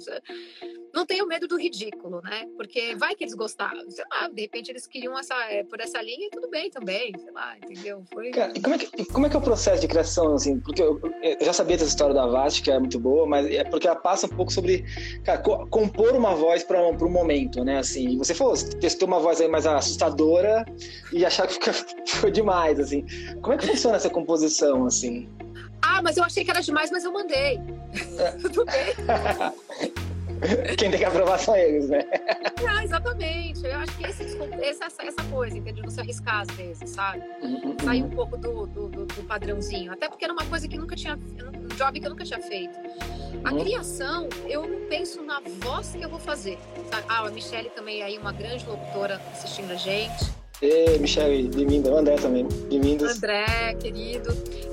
não 0.94 1.04
tenho 1.04 1.26
medo 1.26 1.48
do 1.48 1.58
ridículo, 1.58 2.22
né? 2.22 2.46
Porque 2.56 2.94
vai 2.94 3.16
que 3.16 3.24
eles 3.24 3.34
gostavam, 3.34 3.90
sei 3.90 4.04
lá, 4.12 4.28
de 4.28 4.42
repente 4.42 4.70
eles 4.70 4.86
queriam 4.86 5.18
essa, 5.18 5.34
é, 5.50 5.64
por 5.64 5.80
essa 5.80 6.00
linha 6.00 6.28
e 6.28 6.30
tudo 6.30 6.48
bem 6.48 6.70
também, 6.70 7.12
sei 7.18 7.32
lá, 7.32 7.56
entendeu? 7.58 8.04
Foi... 8.12 8.30
Cara, 8.30 8.52
como, 8.62 8.74
é 8.74 8.78
que, 8.78 9.04
como 9.06 9.26
é 9.26 9.28
que 9.28 9.34
é 9.34 9.38
o 9.38 9.42
processo 9.42 9.80
de 9.80 9.88
criação, 9.88 10.34
assim? 10.34 10.60
Porque 10.60 10.80
eu, 10.80 11.00
eu 11.20 11.44
já 11.44 11.52
sabia 11.52 11.76
dessa 11.76 11.90
história 11.90 12.14
da 12.14 12.26
Vast, 12.26 12.62
que 12.62 12.70
é 12.70 12.78
muito 12.78 13.00
boa, 13.00 13.26
mas 13.26 13.44
é 13.50 13.64
porque 13.64 13.88
ela 13.88 13.96
passa 13.96 14.26
um 14.26 14.30
pouco 14.30 14.52
sobre, 14.52 14.84
cara, 15.24 15.38
co 15.38 15.66
compor 15.66 16.14
uma 16.14 16.36
voz 16.36 16.62
para 16.62 16.80
um, 16.80 16.96
um 16.96 17.10
momento, 17.10 17.64
né? 17.64 17.78
Assim, 17.78 18.16
você 18.16 18.32
falou, 18.32 18.54
você 18.54 18.70
testou 18.78 19.08
uma 19.08 19.18
voz 19.18 19.40
aí 19.40 19.48
mais 19.48 19.66
assustadora 19.66 20.64
e 21.12 21.26
achar 21.26 21.48
que 21.48 21.58
ficou 22.06 22.30
demais, 22.30 22.78
assim. 22.78 23.04
Como 23.42 23.52
é 23.52 23.58
que 23.58 23.66
funciona 23.66 23.96
essa 23.96 24.08
composição, 24.08 24.86
assim? 24.86 25.28
Ah, 25.86 26.00
mas 26.02 26.16
eu 26.16 26.24
achei 26.24 26.44
que 26.44 26.50
era 26.50 26.62
demais, 26.62 26.90
mas 26.90 27.04
eu 27.04 27.12
mandei. 27.12 27.60
É. 28.18 28.32
Tudo 28.40 28.64
bem. 28.64 28.94
Quem 30.76 30.90
tem 30.90 30.98
que 30.98 31.04
aprovar 31.04 31.38
são 31.38 31.54
eles, 31.56 31.88
né? 31.88 32.04
Não, 32.62 32.80
exatamente. 32.82 33.64
Eu 33.64 33.76
acho 33.78 33.96
que 33.96 34.04
esse, 34.04 34.24
essa, 34.62 35.02
essa 35.02 35.24
coisa, 35.30 35.56
entende? 35.56 35.82
Você 35.82 36.00
arriscar 36.00 36.40
às 36.40 36.56
vezes, 36.56 36.90
sabe? 36.90 37.22
Uhum. 37.42 37.76
Sair 37.82 38.02
um 38.02 38.10
pouco 38.10 38.36
do, 38.36 38.66
do, 38.66 38.88
do, 38.88 39.24
padrãozinho. 39.24 39.92
Até 39.92 40.08
porque 40.08 40.24
era 40.24 40.32
uma 40.32 40.44
coisa 40.46 40.66
que 40.66 40.76
nunca 40.76 40.96
tinha. 40.96 41.16
Um 41.16 41.76
job 41.76 42.00
que 42.00 42.06
eu 42.06 42.10
nunca 42.10 42.24
tinha 42.24 42.40
feito. 42.40 42.78
A 43.44 43.52
uhum. 43.52 43.60
criação, 43.60 44.28
eu 44.46 44.66
não 44.66 44.88
penso 44.88 45.22
na 45.22 45.40
voz 45.60 45.92
que 45.92 46.02
eu 46.02 46.08
vou 46.08 46.18
fazer. 46.18 46.58
Ah, 47.08 47.26
a 47.26 47.30
Michelle 47.30 47.70
também 47.70 48.00
é 48.00 48.04
aí, 48.04 48.18
uma 48.18 48.32
grande 48.32 48.66
locutora 48.66 49.20
assistindo 49.32 49.70
a 49.70 49.76
gente. 49.76 50.43
Ei, 50.62 50.98
Michelle, 50.98 51.48
bem-vinda. 51.48 51.92
André 51.92 52.14
também, 52.16 52.46
bem-vindos. 52.68 53.16
André, 53.16 53.74
querido. 53.74 54.30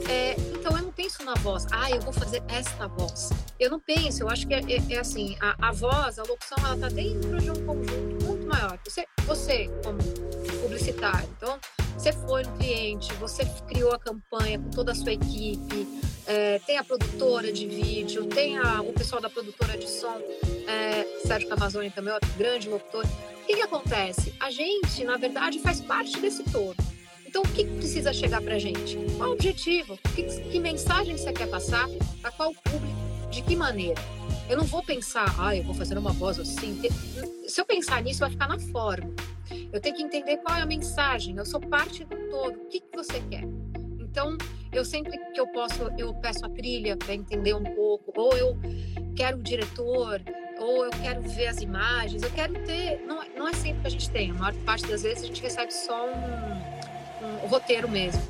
É, 0.07 0.35
então, 0.53 0.77
eu 0.77 0.83
não 0.83 0.91
penso 0.91 1.23
na 1.23 1.33
voz. 1.35 1.65
Ah, 1.71 1.89
eu 1.89 1.99
vou 2.01 2.13
fazer 2.13 2.41
esta 2.47 2.87
voz. 2.87 3.29
Eu 3.59 3.71
não 3.71 3.79
penso, 3.79 4.23
eu 4.23 4.29
acho 4.29 4.47
que 4.47 4.53
é, 4.53 4.59
é, 4.59 4.93
é 4.93 4.99
assim, 4.99 5.35
a, 5.39 5.69
a, 5.69 5.71
voz, 5.71 6.19
a 6.19 6.23
locução, 6.23 6.57
ela 6.63 6.77
tá 6.77 6.89
dentro 6.89 7.37
de 7.39 7.49
um 7.49 7.65
conjunto 7.65 8.25
muito 8.25 8.47
maior. 8.47 8.77
Você, 8.85 9.05
você 9.25 9.69
como 9.83 9.99
publicitário, 10.61 11.27
então, 11.37 11.59
você 11.97 12.13
foi 12.13 12.43
no 12.43 12.51
cliente, 12.57 13.13
você 13.13 13.45
criou 13.67 13.91
a 13.91 13.99
campanha 13.99 14.57
com 14.59 14.69
toda 14.69 14.91
a 14.91 14.95
sua 14.95 15.11
equipe, 15.11 15.87
é, 16.25 16.59
tem 16.59 16.77
a 16.77 16.83
produtora 16.83 17.51
de 17.51 17.67
vídeo, 17.67 18.25
tem 18.25 18.57
a, 18.57 18.81
o 18.81 18.93
pessoal 18.93 19.21
da 19.21 19.29
produtora 19.29 19.77
de 19.77 19.89
som, 19.89 20.17
é, 20.67 21.03
Sérgio 21.25 21.49
Camazoni 21.49 21.89
também, 21.89 22.13
outro 22.13 22.31
grande 22.37 22.69
locutor. 22.69 23.05
O 23.05 23.45
que, 23.45 23.55
que 23.55 23.61
acontece? 23.61 24.33
A 24.39 24.49
gente, 24.49 25.03
na 25.03 25.17
verdade, 25.17 25.59
faz 25.59 25.81
parte 25.81 26.19
desse 26.19 26.43
todo. 26.43 26.77
Então, 27.25 27.43
o 27.43 27.47
que 27.47 27.65
precisa 27.65 28.13
chegar 28.13 28.41
para 28.41 28.55
a 28.55 28.59
gente? 28.59 28.97
Qual 29.17 29.29
o 29.29 29.33
objetivo? 29.33 29.97
Que, 30.15 30.23
que 30.23 30.59
mensagem 30.59 31.17
você 31.17 31.31
quer 31.31 31.49
passar? 31.49 31.87
Para 32.21 32.31
qual 32.31 32.53
público? 32.53 32.95
De 33.29 33.41
que 33.41 33.55
maneira? 33.55 34.01
Eu 34.49 34.57
não 34.57 34.65
vou 34.65 34.83
pensar, 34.83 35.33
ah, 35.39 35.55
eu 35.55 35.63
vou 35.63 35.73
fazer 35.73 35.97
uma 35.97 36.11
voz 36.11 36.37
assim. 36.37 36.81
Se 37.47 37.61
eu 37.61 37.65
pensar 37.65 38.01
nisso, 38.03 38.19
vai 38.19 38.29
ficar 38.29 38.49
na 38.49 38.59
forma. 38.59 39.13
Eu 39.73 39.79
tenho 39.79 39.95
que 39.95 40.03
entender 40.03 40.37
qual 40.37 40.57
é 40.57 40.61
a 40.61 40.65
mensagem. 40.65 41.35
Eu 41.37 41.45
sou 41.45 41.59
parte 41.59 42.03
do 42.03 42.15
todo. 42.29 42.55
O 42.55 42.67
que, 42.67 42.81
que 42.81 42.95
você 42.95 43.21
quer? 43.29 43.43
Então, 43.99 44.37
eu 44.73 44.83
sempre 44.83 45.17
que 45.33 45.39
eu 45.39 45.47
posso, 45.47 45.83
eu 45.97 46.13
peço 46.15 46.45
a 46.45 46.49
trilha 46.49 46.97
para 46.97 47.13
entender 47.13 47.53
um 47.53 47.63
pouco, 47.63 48.11
ou 48.15 48.35
eu 48.37 48.57
quero 49.15 49.37
o 49.37 49.41
diretor, 49.41 50.21
ou 50.59 50.85
eu 50.85 50.91
quero 50.91 51.21
ver 51.21 51.47
as 51.47 51.61
imagens, 51.61 52.21
eu 52.21 52.31
quero 52.31 52.53
ter. 52.65 53.01
Não, 53.05 53.23
é, 53.23 53.29
não 53.29 53.47
é 53.47 53.53
sempre 53.53 53.81
que 53.81 53.87
a 53.87 53.91
gente 53.91 54.09
tem, 54.09 54.31
a 54.31 54.33
maior 54.33 54.53
parte 54.65 54.85
das 54.87 55.03
vezes 55.03 55.23
a 55.23 55.27
gente 55.27 55.41
recebe 55.41 55.73
só 55.73 56.05
um, 56.05 57.45
um 57.45 57.47
roteiro 57.47 57.89
mesmo. 57.89 58.21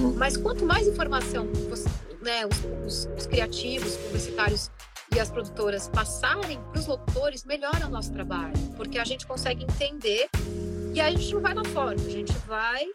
Uhum. 0.00 0.14
Mas 0.16 0.36
quanto 0.36 0.64
mais 0.64 0.88
informação 0.88 1.46
você, 1.68 1.88
né, 2.20 2.44
os, 2.44 3.06
os, 3.06 3.08
os 3.16 3.26
criativos, 3.26 3.96
publicitários 3.96 4.70
e 5.14 5.20
as 5.20 5.30
produtoras 5.30 5.88
passarem 5.88 6.60
para 6.70 6.80
os 6.80 6.86
locutores, 6.86 7.44
melhora 7.44 7.86
o 7.86 7.90
nosso 7.90 8.12
trabalho, 8.12 8.54
porque 8.76 8.98
a 8.98 9.04
gente 9.04 9.26
consegue 9.26 9.62
entender 9.62 10.28
e 10.92 11.00
aí 11.00 11.14
a 11.14 11.18
gente 11.18 11.34
não 11.34 11.40
vai 11.40 11.54
na 11.54 11.64
forma, 11.64 11.92
a 11.92 12.10
gente 12.10 12.32
vai 12.46 12.86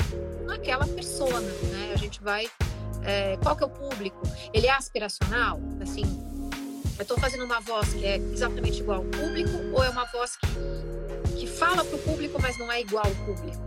naquela 0.45 0.85
persona, 0.87 1.39
né? 1.41 1.91
A 1.93 1.97
gente 1.97 2.21
vai. 2.21 2.47
É, 3.03 3.37
qual 3.41 3.55
que 3.55 3.63
é 3.63 3.65
o 3.65 3.69
público? 3.69 4.21
Ele 4.53 4.67
é 4.67 4.71
aspiracional? 4.71 5.59
Assim, 5.81 6.03
eu 6.97 7.01
estou 7.01 7.17
fazendo 7.17 7.45
uma 7.45 7.59
voz 7.59 7.93
que 7.93 8.05
é 8.05 8.17
exatamente 8.17 8.81
igual 8.81 8.99
ao 8.99 9.05
público 9.05 9.51
ou 9.73 9.83
é 9.83 9.89
uma 9.89 10.05
voz 10.05 10.35
que, 10.37 11.39
que 11.39 11.47
fala 11.47 11.83
para 11.83 11.95
o 11.95 11.99
público, 11.99 12.39
mas 12.41 12.57
não 12.57 12.71
é 12.71 12.81
igual 12.81 13.05
ao 13.05 13.25
público? 13.25 13.57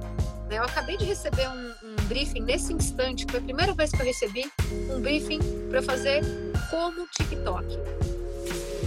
Né, 0.48 0.58
eu 0.58 0.64
acabei 0.64 0.96
de 0.96 1.04
receber 1.04 1.48
um, 1.48 1.74
um, 1.84 1.96
briefing 2.06 2.40
nesse 2.40 2.72
instante, 2.72 3.24
foi 3.30 3.38
a 3.38 3.42
primeira 3.42 3.72
vez 3.72 3.92
que 3.92 4.00
eu 4.00 4.04
recebi 4.04 4.50
um 4.90 5.00
briefing 5.00 5.38
para 5.70 5.80
fazer 5.80 6.22
como 6.70 7.06
TikTok. 7.08 7.66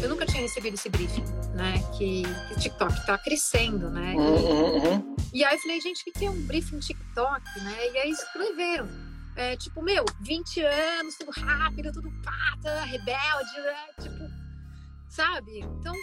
Eu 0.03 0.09
nunca 0.09 0.25
tinha 0.25 0.41
recebido 0.41 0.73
esse 0.73 0.89
briefing, 0.89 1.23
né? 1.55 1.75
Que, 1.97 2.23
o 2.53 2.59
TikTok 2.59 2.91
está 2.91 3.17
crescendo, 3.17 3.89
né? 3.89 4.13
Uhum, 4.15 4.75
uhum. 4.75 5.15
E 5.33 5.45
aí 5.45 5.55
eu 5.55 5.61
falei, 5.61 5.79
gente, 5.79 6.01
o 6.01 6.11
que 6.11 6.25
é 6.25 6.29
um 6.29 6.45
briefing 6.45 6.79
TikTok, 6.79 7.41
né? 7.61 7.89
E 7.93 7.97
aí 7.99 8.11
escreveram. 8.11 8.89
É, 9.37 9.55
tipo, 9.55 9.81
meu, 9.81 10.03
20 10.19 10.61
anos, 10.61 11.15
tudo 11.15 11.31
rápido, 11.31 11.93
tudo 11.93 12.11
pata, 12.21 12.83
rebelde, 12.83 13.61
né? 13.61 13.87
Tipo, 14.01 14.29
sabe? 15.09 15.59
Então, 15.59 15.95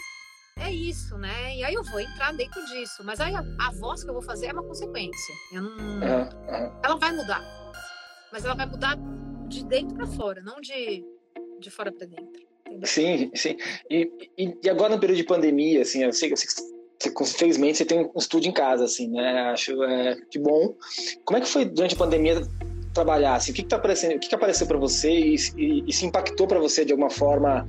é 0.57 0.71
isso, 0.71 1.15
né? 1.19 1.57
E 1.57 1.63
aí 1.63 1.75
eu 1.75 1.83
vou 1.83 1.99
entrar 1.99 2.33
dentro 2.33 2.65
disso. 2.65 3.03
Mas 3.03 3.19
aí 3.19 3.35
a, 3.35 3.43
a 3.59 3.71
voz 3.73 4.03
que 4.03 4.09
eu 4.09 4.15
vou 4.15 4.23
fazer 4.23 4.47
é 4.47 4.51
uma 4.53 4.63
consequência. 4.63 5.35
Eu 5.53 5.61
não... 5.61 5.77
Uhum. 5.77 6.79
Ela 6.83 6.95
vai 6.95 7.11
mudar. 7.11 7.41
Mas 8.33 8.45
ela 8.45 8.55
vai 8.55 8.65
mudar 8.65 8.97
de 9.47 9.63
dentro 9.63 9.95
para 9.95 10.07
fora, 10.07 10.41
não 10.41 10.59
de, 10.59 11.05
de 11.59 11.69
fora 11.69 11.91
para 11.91 12.07
dentro. 12.07 12.50
Sim, 12.83 13.31
sim. 13.35 13.57
E, 13.89 14.11
e, 14.37 14.69
agora 14.69 14.93
no 14.93 14.99
período 14.99 15.17
de 15.17 15.23
pandemia, 15.23 15.81
assim, 15.81 16.03
eu 16.03 16.13
sei, 16.13 16.29
que 16.29 16.35
você, 16.35 17.25
felizmente 17.37 17.77
você 17.77 17.85
tem 17.85 17.99
um 17.99 18.17
estúdio 18.17 18.49
em 18.49 18.53
casa, 18.53 18.85
assim, 18.85 19.09
né? 19.09 19.41
Acho 19.51 19.83
é, 19.83 20.17
que 20.29 20.39
bom. 20.39 20.75
Como 21.25 21.37
é 21.37 21.41
que 21.41 21.47
foi 21.47 21.65
durante 21.65 21.95
a 21.95 21.97
pandemia 21.97 22.41
trabalhar? 22.93 23.35
Assim, 23.35 23.51
o 23.51 23.55
que, 23.55 23.63
que 23.63 23.69
tá 23.69 23.77
aparecendo? 23.77 24.15
O 24.15 24.19
que, 24.19 24.29
que 24.29 24.35
apareceu 24.35 24.67
para 24.67 24.77
você 24.77 25.11
e, 25.11 25.35
e, 25.57 25.83
e, 25.87 25.93
se 25.93 26.05
impactou 26.05 26.47
para 26.47 26.59
você 26.59 26.85
de 26.85 26.91
alguma 26.91 27.09
forma 27.09 27.65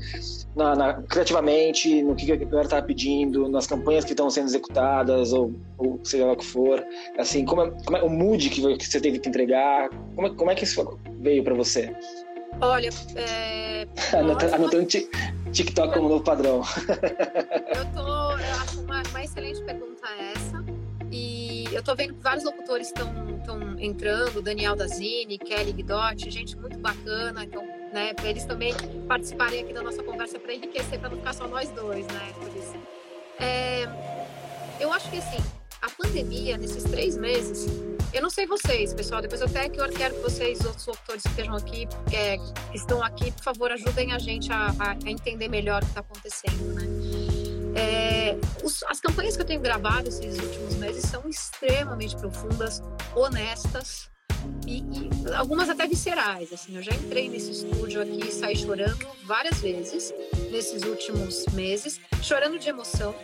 na, 0.55 0.75
na, 0.75 0.95
criativamente, 1.03 2.03
no 2.03 2.15
que, 2.15 2.27
que 2.27 2.33
a 2.33 2.37
galera 2.37 2.65
estava 2.65 2.87
pedindo, 2.87 3.49
nas 3.49 3.67
campanhas 3.67 4.05
que 4.05 4.13
estão 4.13 4.29
sendo 4.31 4.47
executadas 4.47 5.33
ou, 5.33 5.53
ou, 5.79 6.01
seja 6.05 6.27
lá 6.27 6.33
o 6.33 6.37
que 6.37 6.45
for? 6.45 6.85
Assim, 7.19 7.45
como 7.45 7.63
é, 7.63 7.71
como 7.85 7.97
é 7.97 8.03
o 8.03 8.11
mood 8.11 8.51
que, 8.51 8.77
que 8.77 8.87
você 8.87 9.01
teve 9.01 9.19
que 9.19 9.29
entregar? 9.29 9.89
Como 10.15 10.27
é, 10.27 10.31
como 10.35 10.51
é 10.51 10.55
que 10.55 10.65
isso 10.65 10.99
veio 11.21 11.43
para 11.43 11.55
você? 11.55 11.95
Olha, 12.61 12.91
é... 13.17 13.87
anotando 14.55 14.87
TikTok 14.87 15.95
como 15.95 16.09
novo 16.09 16.25
padrão. 16.25 16.63
eu 17.75 17.85
tô, 17.93 18.31
eu 18.33 18.61
acho 18.63 18.81
uma, 18.81 19.03
uma 19.11 19.25
excelente 19.25 19.63
pergunta 19.63 20.09
essa. 20.35 20.65
E 21.11 21.65
eu 21.73 21.83
tô 21.83 21.95
vendo 21.95 22.15
que 22.15 22.23
vários 22.23 22.45
locutores 22.45 22.87
estão 22.89 23.11
entrando, 23.79 24.41
Daniel 24.41 24.77
Dazini, 24.77 25.37
Kelly 25.37 25.73
Guidotti, 25.73 26.31
gente 26.31 26.57
muito 26.57 26.79
bacana, 26.79 27.45
então, 27.45 27.63
né, 27.93 28.15
para 28.15 28.31
eles 28.31 28.45
também 28.45 28.73
participarem 29.09 29.63
aqui 29.63 29.73
da 29.73 29.83
nossa 29.83 30.03
conversa 30.03 30.39
para 30.39 30.55
enriquecer, 30.55 30.99
para 30.99 31.11
não 31.11 31.19
ficar 31.19 31.35
só 31.35 31.47
nós 31.47 31.69
dois, 31.71 32.07
né, 32.07 32.33
por 32.39 32.49
isso. 32.57 32.75
É, 33.41 33.89
eu 34.79 34.93
acho 34.93 35.11
que 35.11 35.19
assim, 35.19 35.43
a 35.83 35.91
pandemia, 35.91 36.57
nesses 36.57 36.85
três 36.85 37.17
meses, 37.17 37.67
eu 38.13 38.23
não 38.23 38.31
sei 38.31 38.47
vocês, 38.47 38.95
pessoal, 38.95 39.21
depois 39.21 39.41
eu 39.41 39.49
até 39.49 39.69
quero 39.69 40.15
que 40.15 40.21
vocês, 40.21 40.65
outros 40.65 40.87
locutores 40.87 41.23
que 41.23 41.29
estejam 41.29 41.57
aqui, 41.57 41.89
é, 42.13 42.37
que 42.37 42.77
estão 42.77 43.03
aqui, 43.03 43.33
por 43.33 43.43
favor, 43.43 43.73
ajudem 43.73 44.13
a 44.13 44.19
gente 44.19 44.53
a, 44.53 44.69
a 44.79 45.11
entender 45.11 45.49
melhor 45.49 45.83
o 45.83 45.85
que 45.85 45.91
está 45.91 46.01
acontecendo, 46.01 46.75
né? 46.75 46.83
É, 47.75 48.37
os, 48.63 48.83
as 48.85 49.01
campanhas 49.01 49.35
que 49.35 49.43
eu 49.43 49.47
tenho 49.47 49.61
gravado 49.61 50.09
esses 50.09 50.39
últimos 50.39 50.77
meses 50.77 51.05
são 51.11 51.29
extremamente 51.29 52.15
profundas, 52.17 52.83
honestas 53.17 54.11
e, 54.67 54.81
e, 54.81 55.11
algumas 55.35 55.71
até 55.71 55.87
viscerais. 55.87 56.53
Assim, 56.53 56.77
eu 56.77 56.83
já 56.83 56.93
entrei 56.93 57.29
nesse 57.29 57.51
estúdio 57.51 58.03
aqui 58.03 58.29
e 58.29 58.31
saí 58.31 58.57
chorando 58.57 59.07
várias 59.25 59.59
vezes 59.61 60.13
nesses 60.51 60.83
últimos 60.83 61.47
meses, 61.55 61.99
chorando 62.23 62.59
de 62.59 62.69
emoção. 62.69 63.15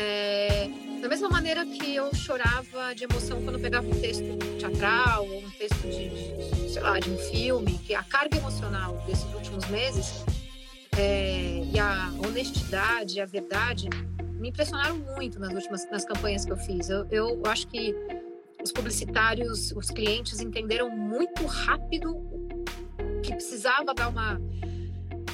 É, 0.00 0.70
da 1.02 1.08
mesma 1.08 1.28
maneira 1.28 1.66
que 1.66 1.96
eu 1.96 2.14
chorava 2.14 2.94
de 2.94 3.02
emoção 3.02 3.42
quando 3.42 3.58
pegava 3.58 3.84
um 3.84 4.00
texto 4.00 4.36
teatral 4.56 5.26
ou 5.26 5.40
um 5.40 5.50
texto 5.50 5.82
de, 5.82 6.08
de 6.08 6.70
sei 6.72 6.80
lá, 6.80 7.00
de 7.00 7.10
um 7.10 7.18
filme, 7.18 7.76
que 7.78 7.96
a 7.96 8.04
carga 8.04 8.36
emocional 8.36 8.96
desses 9.08 9.24
últimos 9.34 9.66
meses 9.66 10.24
é, 10.96 11.64
e 11.64 11.76
a 11.80 12.12
honestidade, 12.24 13.20
a 13.20 13.26
verdade 13.26 13.88
me 14.38 14.50
impressionaram 14.50 14.96
muito 15.16 15.40
nas 15.40 15.52
últimas 15.52 15.90
nas 15.90 16.04
campanhas 16.04 16.44
que 16.44 16.52
eu 16.52 16.56
fiz. 16.56 16.88
Eu, 16.88 17.04
eu 17.10 17.42
acho 17.46 17.66
que 17.66 17.92
os 18.62 18.70
publicitários, 18.70 19.72
os 19.72 19.90
clientes 19.90 20.38
entenderam 20.38 20.90
muito 20.90 21.44
rápido 21.44 22.16
que 23.20 23.32
precisava 23.32 23.92
dar 23.92 24.08
uma 24.08 24.40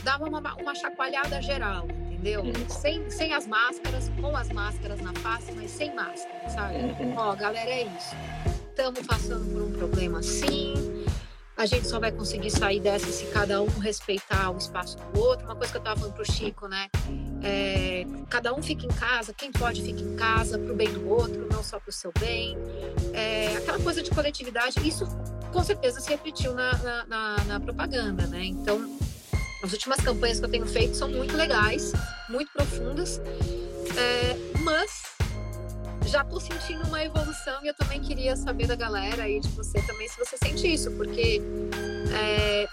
dar 0.02 0.22
uma, 0.22 0.54
uma 0.54 0.74
chacoalhada 0.74 1.42
geral 1.42 1.86
entendeu? 2.24 2.42
Sem, 2.68 3.10
sem 3.10 3.34
as 3.34 3.46
máscaras, 3.46 4.10
com 4.20 4.34
as 4.34 4.48
máscaras 4.50 5.00
na 5.00 5.12
face, 5.14 5.52
mas 5.52 5.70
sem 5.70 5.94
máscara, 5.94 6.48
sabe? 6.48 6.76
Uhum. 6.76 7.14
Ó, 7.16 7.36
galera, 7.36 7.70
é 7.70 7.82
isso. 7.82 8.16
Estamos 8.70 9.06
passando 9.06 9.52
por 9.52 9.62
um 9.62 9.72
problema 9.72 10.20
assim. 10.20 11.04
A 11.56 11.66
gente 11.66 11.86
só 11.86 12.00
vai 12.00 12.10
conseguir 12.10 12.50
sair 12.50 12.80
dessa 12.80 13.06
se 13.12 13.26
cada 13.26 13.62
um 13.62 13.68
respeitar 13.78 14.50
o 14.50 14.58
espaço 14.58 14.96
do 14.96 15.20
outro. 15.20 15.44
Uma 15.44 15.54
coisa 15.54 15.70
que 15.70 15.76
eu 15.76 15.80
estava 15.80 16.00
falando 16.00 16.14
pro 16.14 16.32
Chico, 16.32 16.66
né? 16.66 16.88
É, 17.44 18.04
cada 18.28 18.52
um 18.52 18.60
fica 18.60 18.86
em 18.86 18.88
casa, 18.88 19.32
quem 19.32 19.52
pode 19.52 19.82
fica 19.82 20.00
em 20.00 20.16
casa, 20.16 20.58
pro 20.58 20.74
bem 20.74 20.88
do 20.88 21.08
outro, 21.08 21.46
não 21.52 21.62
só 21.62 21.78
pro 21.78 21.92
seu 21.92 22.12
bem. 22.18 22.56
É, 23.12 23.56
aquela 23.58 23.78
coisa 23.78 24.02
de 24.02 24.10
coletividade, 24.10 24.74
isso 24.86 25.06
com 25.52 25.62
certeza 25.62 26.00
se 26.00 26.08
refletiu 26.08 26.54
na, 26.54 26.76
na, 26.78 27.06
na, 27.06 27.44
na 27.44 27.60
propaganda, 27.60 28.26
né? 28.26 28.46
Então, 28.46 28.98
as 29.64 29.72
últimas 29.72 29.98
campanhas 30.00 30.38
que 30.38 30.44
eu 30.44 30.50
tenho 30.50 30.66
feito 30.66 30.94
são 30.94 31.08
muito 31.08 31.34
legais, 31.34 31.92
muito 32.28 32.52
profundas, 32.52 33.18
é, 33.96 34.36
mas 34.60 35.02
já 36.06 36.20
estou 36.20 36.38
sentindo 36.38 36.86
uma 36.86 37.02
evolução 37.02 37.64
e 37.64 37.68
eu 37.68 37.74
também 37.74 37.98
queria 37.98 38.36
saber 38.36 38.66
da 38.66 38.76
galera 38.76 39.26
e 39.26 39.40
de 39.40 39.48
você 39.48 39.80
também 39.80 40.06
se 40.06 40.18
você 40.18 40.36
sente 40.36 40.72
isso, 40.72 40.90
porque 40.92 41.40
é, 42.14 42.68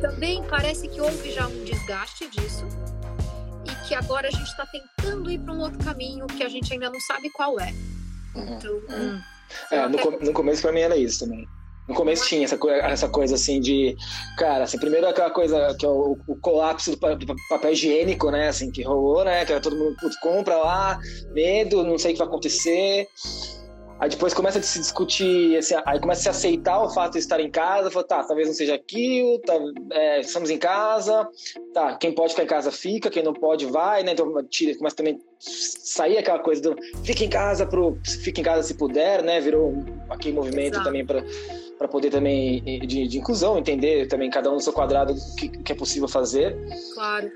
também 0.00 0.44
parece 0.44 0.86
que 0.86 1.00
houve 1.00 1.32
já 1.32 1.48
um 1.48 1.64
desgaste 1.64 2.28
disso 2.28 2.64
e 3.66 3.88
que 3.88 3.94
agora 3.96 4.28
a 4.28 4.30
gente 4.30 4.46
está 4.46 4.64
tentando 4.64 5.28
ir 5.32 5.40
para 5.40 5.52
um 5.52 5.58
outro 5.58 5.84
caminho 5.84 6.24
que 6.28 6.44
a 6.44 6.48
gente 6.48 6.72
ainda 6.72 6.88
não 6.88 7.00
sabe 7.00 7.30
qual 7.30 7.58
é. 7.58 7.74
Uhum. 8.36 8.56
Então, 8.56 8.74
uhum. 8.74 9.20
É, 9.72 9.88
no, 9.88 10.20
no 10.20 10.32
começo 10.32 10.62
para 10.62 10.70
mim 10.70 10.80
era 10.82 10.96
isso 10.96 11.18
também. 11.18 11.48
No 11.88 11.94
começo 11.94 12.26
tinha 12.28 12.44
essa, 12.44 12.58
essa 12.84 13.08
coisa 13.08 13.34
assim 13.34 13.60
de. 13.60 13.96
Cara, 14.36 14.64
assim, 14.64 14.78
primeiro 14.78 15.08
aquela 15.08 15.30
coisa 15.30 15.74
que 15.78 15.86
é 15.86 15.88
o, 15.88 16.18
o 16.26 16.36
colapso 16.36 16.90
do, 16.94 17.16
do, 17.16 17.34
papel 17.48 17.72
higiênico, 17.72 18.30
né? 18.30 18.48
Assim, 18.48 18.70
que 18.70 18.82
rolou, 18.82 19.24
né? 19.24 19.46
Que 19.46 19.58
todo 19.60 19.76
mundo 19.76 19.96
compra 20.20 20.56
lá, 20.58 20.98
medo, 21.32 21.82
não 21.82 21.96
sei 21.96 22.10
o 22.10 22.14
que 22.14 22.18
vai 22.18 22.28
acontecer. 22.28 23.08
Aí 24.00 24.08
depois 24.08 24.32
começa 24.32 24.60
a 24.60 24.62
se 24.62 24.78
discutir, 24.78 25.56
assim, 25.56 25.74
aí 25.84 25.98
começa 25.98 26.20
a 26.20 26.22
se 26.22 26.28
aceitar 26.28 26.80
o 26.82 26.90
fato 26.90 27.14
de 27.14 27.18
estar 27.18 27.40
em 27.40 27.50
casa, 27.50 27.90
fala, 27.90 28.04
tá, 28.04 28.22
talvez 28.22 28.46
não 28.46 28.54
seja 28.54 28.74
aquilo, 28.74 29.40
tá, 29.40 29.54
é, 29.90 30.20
estamos 30.20 30.50
em 30.50 30.58
casa, 30.58 31.28
tá, 31.74 31.96
quem 31.96 32.12
pode 32.12 32.30
ficar 32.30 32.44
em 32.44 32.46
casa 32.46 32.70
fica, 32.70 33.10
quem 33.10 33.24
não 33.24 33.32
pode 33.32 33.66
vai, 33.66 34.04
né? 34.04 34.12
Então 34.12 34.32
tira, 34.44 34.76
começa 34.76 34.96
também 34.96 35.20
sair 35.40 36.16
aquela 36.16 36.38
coisa 36.38 36.62
do 36.62 36.76
fica 37.04 37.24
em 37.24 37.28
casa 37.28 37.66
pro 37.66 37.98
fica 38.22 38.40
em 38.40 38.44
casa 38.44 38.62
se 38.62 38.74
puder, 38.74 39.22
né? 39.22 39.40
Virou 39.40 39.84
aquele 40.08 40.34
movimento 40.34 40.74
Exato. 40.74 40.84
também 40.84 41.04
para 41.04 41.24
para 41.76 41.86
poder 41.86 42.10
também 42.10 42.60
de, 42.60 43.06
de, 43.06 43.18
inclusão, 43.18 43.56
entender 43.56 44.08
também 44.08 44.28
cada 44.28 44.50
um 44.50 44.54
no 44.54 44.60
seu 44.60 44.72
quadrado 44.72 45.12
o 45.12 45.34
que, 45.36 45.48
que 45.48 45.72
é 45.72 45.76
possível 45.76 46.08
fazer. 46.08 46.56
Claro 46.92 47.30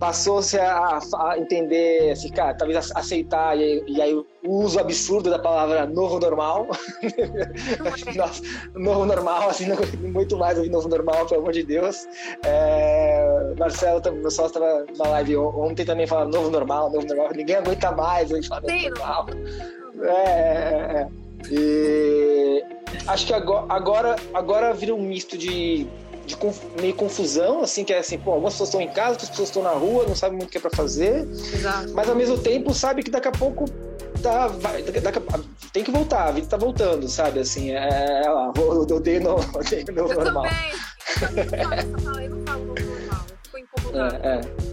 passou-se 0.00 0.58
a, 0.58 0.98
a, 0.98 1.38
entender, 1.38 2.12
assim, 2.12 2.30
cara, 2.30 2.54
talvez 2.54 2.90
aceitar, 2.96 3.56
e, 3.58 3.84
e, 3.86 4.00
aí 4.00 4.14
o 4.14 4.26
uso 4.42 4.80
absurdo 4.80 5.28
da 5.28 5.38
palavra 5.38 5.86
novo 5.86 6.18
normal. 6.18 6.68
Nossa, 8.16 8.42
novo 8.74 9.04
normal, 9.04 9.50
assim, 9.50 9.66
não, 9.66 9.76
muito 10.10 10.38
mais 10.38 10.56
ouvir 10.56 10.70
novo 10.70 10.88
normal, 10.88 11.26
pelo 11.26 11.42
amor 11.42 11.52
de 11.52 11.62
Deus. 11.62 12.08
É, 12.42 13.54
Marcelo, 13.58 14.00
meu 14.10 14.30
sócio, 14.30 14.46
estava 14.46 14.86
na 14.96 15.10
live 15.10 15.36
ontem 15.36 15.84
também 15.84 16.06
falando 16.06 16.34
novo 16.34 16.48
normal, 16.48 16.90
novo 16.90 17.06
normal, 17.06 17.28
ninguém 17.36 17.56
aguenta 17.56 17.92
mais 17.92 18.30
ouvir 18.30 18.48
falar 18.48 18.62
novo 18.62 18.88
normal. 18.88 19.26
É, 20.02 20.12
é, 20.12 20.96
é. 20.96 21.08
E 21.50 22.64
acho 23.06 23.26
que 23.26 23.34
agora, 23.34 23.66
agora, 23.68 24.16
agora 24.32 24.72
vira 24.72 24.94
um 24.94 25.02
misto 25.02 25.36
de 25.36 25.86
de 26.30 26.36
conf, 26.36 26.58
meio 26.80 26.94
confusão, 26.94 27.62
assim, 27.62 27.84
que 27.84 27.92
é 27.92 27.98
assim, 27.98 28.18
pô, 28.18 28.32
algumas 28.32 28.54
pessoas 28.54 28.70
estão 28.70 28.80
em 28.80 28.88
casa, 28.88 29.10
outras 29.10 29.30
pessoas 29.30 29.48
estão 29.48 29.62
na 29.62 29.70
rua, 29.70 30.06
não 30.06 30.14
sabem 30.14 30.38
muito 30.38 30.48
o 30.48 30.50
que 30.50 30.58
é 30.58 30.60
para 30.60 30.70
fazer, 30.70 31.28
Exato. 31.28 31.92
mas 31.92 32.08
ao 32.08 32.14
mesmo 32.14 32.38
tempo 32.38 32.72
sabe 32.72 33.02
que 33.02 33.10
daqui 33.10 33.28
a 33.28 33.32
pouco 33.32 33.66
tá, 34.22 34.46
vai, 34.48 34.82
daqui, 34.82 35.20
tem 35.72 35.84
que 35.84 35.90
voltar, 35.90 36.28
a 36.28 36.32
vida 36.32 36.46
tá 36.46 36.56
voltando, 36.56 37.08
sabe, 37.08 37.40
assim, 37.40 37.72
é, 37.72 38.22
é 38.24 38.30
lá, 38.30 38.52
eu 38.56 38.96
odeio 38.96 39.20
no, 39.22 39.34
odeio 39.58 39.84
no 39.92 40.08
normal. 40.14 40.44
Também. 41.18 41.44
Eu 41.46 41.50
também 41.50 42.02
falo, 42.04 42.20
eu 42.20 42.30
não 42.30 42.46
falo 42.46 42.64
no 42.64 42.74
normal, 42.74 43.26
eu 43.28 43.36
fico 43.42 43.58
incomodado. 43.58 44.16
É, 44.26 44.40
é 44.66 44.69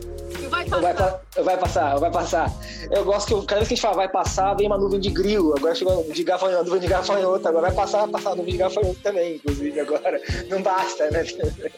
vai 0.47 0.65
passar. 0.65 0.81
Vai, 0.81 1.43
vai, 1.43 1.57
passar, 1.57 1.99
vai 1.99 2.11
passar. 2.11 2.51
Eu 2.91 3.05
gosto 3.05 3.27
que 3.27 3.33
eu, 3.33 3.43
cada 3.43 3.55
vez 3.55 3.67
que 3.67 3.73
a 3.73 3.75
gente 3.75 3.81
fala 3.81 3.95
vai 3.95 4.09
passar, 4.09 4.53
vem 4.55 4.67
uma 4.67 4.77
nuvem 4.77 4.99
de 4.99 5.09
grilo. 5.09 5.55
Agora 5.57 5.75
chegou 5.75 6.03
de 6.03 6.23
gafanhoto, 6.23 6.65
nuvem 6.65 6.81
de 6.81 6.87
gafanhoto. 6.87 7.47
Agora 7.47 7.67
vai 7.67 7.75
passar, 7.75 7.99
vai 8.01 8.09
passar 8.09 8.31
a 8.31 8.35
nuvem 8.35 8.53
de 8.53 8.57
gafanhoto 8.57 8.99
também, 9.01 9.35
inclusive. 9.35 9.79
Agora 9.79 10.21
não 10.49 10.61
basta, 10.61 11.09
né? 11.11 11.23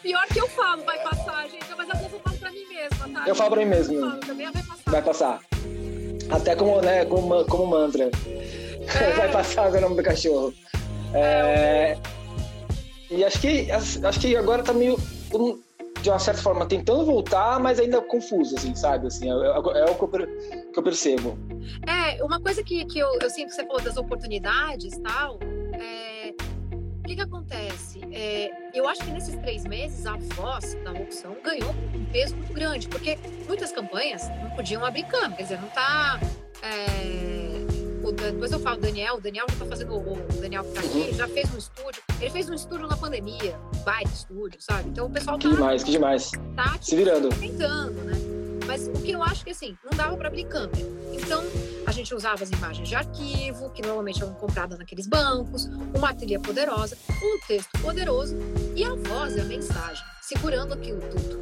Pior 0.02 0.26
que 0.28 0.40
eu 0.40 0.48
falo, 0.50 0.84
vai 0.84 1.00
passar, 1.04 1.48
gente. 1.50 1.66
Mas 1.78 1.90
às 1.90 1.98
vezes 2.00 2.14
eu 2.14 2.20
falo 2.20 2.38
pra 2.38 2.52
mim 2.52 2.66
mesma, 2.68 3.10
tá? 3.20 3.28
Eu 3.28 3.36
falo 3.36 3.50
pra 3.52 3.60
mim 3.60 3.66
mesmo. 3.66 4.00
Falo, 4.00 4.20
também 4.20 4.52
vai 4.52 4.64
passar. 4.64 4.92
Vai 4.92 5.02
passar. 5.02 5.40
Até 6.32 6.56
como, 6.56 6.82
né, 6.82 7.06
como, 7.06 7.46
como 7.46 7.66
mantra. 7.68 8.12
É. 8.86 9.14
vai 9.18 9.32
passar 9.32 9.72
o 9.72 9.82
nome 9.82 9.96
do 9.96 10.04
cachorro. 10.04 10.54
É, 11.14 11.20
é, 11.22 11.98
e 13.10 13.24
acho 13.24 13.40
que, 13.42 13.72
acho 13.72 14.20
que 14.20 14.36
agora 14.36 14.62
tá 14.62 14.74
meio 14.74 14.98
de 16.02 16.10
uma 16.10 16.20
certa 16.20 16.42
forma, 16.42 16.66
tentando 16.66 17.06
voltar, 17.06 17.60
mas 17.60 17.80
ainda 17.80 18.02
confuso, 18.02 18.56
assim, 18.56 18.74
sabe? 18.76 19.08
Assim, 19.08 19.30
é, 19.30 19.34
é, 19.34 19.80
é 19.80 19.92
o 19.92 19.96
que 19.96 20.04
eu, 20.04 20.08
que 20.74 20.80
eu, 20.80 20.84
percebo. 20.84 21.38
É, 21.86 22.24
uma 22.24 22.40
coisa 22.40 22.64
que, 22.64 22.86
que 22.86 23.00
eu, 23.00 23.08
eu 23.22 23.30
sinto 23.30 23.50
que 23.50 23.56
você 23.56 23.66
falou 23.66 23.82
das 23.82 23.98
oportunidades 23.98 24.98
tal, 25.00 25.40
é, 25.74 26.34
o 27.00 27.04
que 27.04 27.16
que 27.16 27.22
acontece? 27.22 28.02
É, 28.12 28.50
eu 28.74 28.88
acho 28.88 29.04
que 29.04 29.12
nesses 29.12 29.36
três 29.38 29.66
meses 29.66 30.06
a 30.06 30.16
voz 30.36 30.76
da 30.84 30.92
opção 30.92 31.36
ganhou 31.44 31.72
um 31.94 32.06
peso 32.06 32.36
muito 32.36 32.54
grande, 32.54 32.88
porque 32.88 33.18
muitas 33.48 33.72
campanhas 33.72 34.30
não 34.42 34.52
podiam 34.52 34.86
abrir 34.86 35.04
câmera, 35.04 35.36
quer 35.36 35.44
dizer, 35.44 35.62
não 35.62 35.70
tá... 35.70 36.20
É, 36.62 37.39
o, 38.10 38.12
depois 38.12 38.52
eu 38.52 38.60
falo 38.60 38.80
Daniel, 38.80 39.16
o 39.16 39.22
Daniel 39.22 39.46
já 39.50 39.56
tá 39.58 39.66
fazendo, 39.66 39.96
o 39.96 40.42
Daniel 40.42 40.64
que 40.64 40.72
tá 40.72 40.80
aqui, 40.82 41.14
já 41.14 41.28
fez 41.28 41.54
um 41.54 41.58
estúdio, 41.58 42.02
ele 42.20 42.30
fez 42.30 42.50
um 42.50 42.54
estúdio 42.54 42.88
na 42.88 42.98
pandemia, 42.98 43.58
baita 43.86 44.12
estúdio, 44.12 44.60
sabe? 44.62 44.90
Então 44.90 45.08
o 45.08 45.10
pessoal 45.10 45.38
tá... 45.38 45.48
Que 45.48 45.56
demais, 45.56 45.84
que 45.84 45.92
demais. 45.92 46.32
Tá, 46.56 46.78
Se 46.82 46.96
virando. 46.96 47.30
Tentando, 47.30 48.04
né? 48.04 48.14
Mas 48.66 48.88
o 48.88 48.92
que 48.92 49.12
eu 49.12 49.24
acho 49.24 49.44
que, 49.44 49.50
assim, 49.50 49.76
não 49.84 49.98
dava 49.98 50.16
para 50.16 50.28
abrir 50.28 50.44
câmera. 50.44 50.78
Então, 51.12 51.44
a 51.88 51.92
gente 51.92 52.14
usava 52.14 52.44
as 52.44 52.52
imagens 52.52 52.88
de 52.88 52.94
arquivo, 52.94 53.72
que 53.72 53.82
normalmente 53.82 54.22
eram 54.22 54.36
compradas 54.36 54.78
naqueles 54.78 55.08
bancos, 55.08 55.66
uma 55.92 56.14
trilha 56.14 56.40
poderosa, 56.40 56.96
um 57.10 57.48
texto 57.48 57.70
poderoso 57.82 58.36
e 58.76 58.84
a 58.84 58.94
voz 58.94 59.36
e 59.36 59.42
a 59.42 59.44
mensagem, 59.44 60.06
segurando 60.22 60.76
aquilo 60.76 61.00
tudo. 61.02 61.40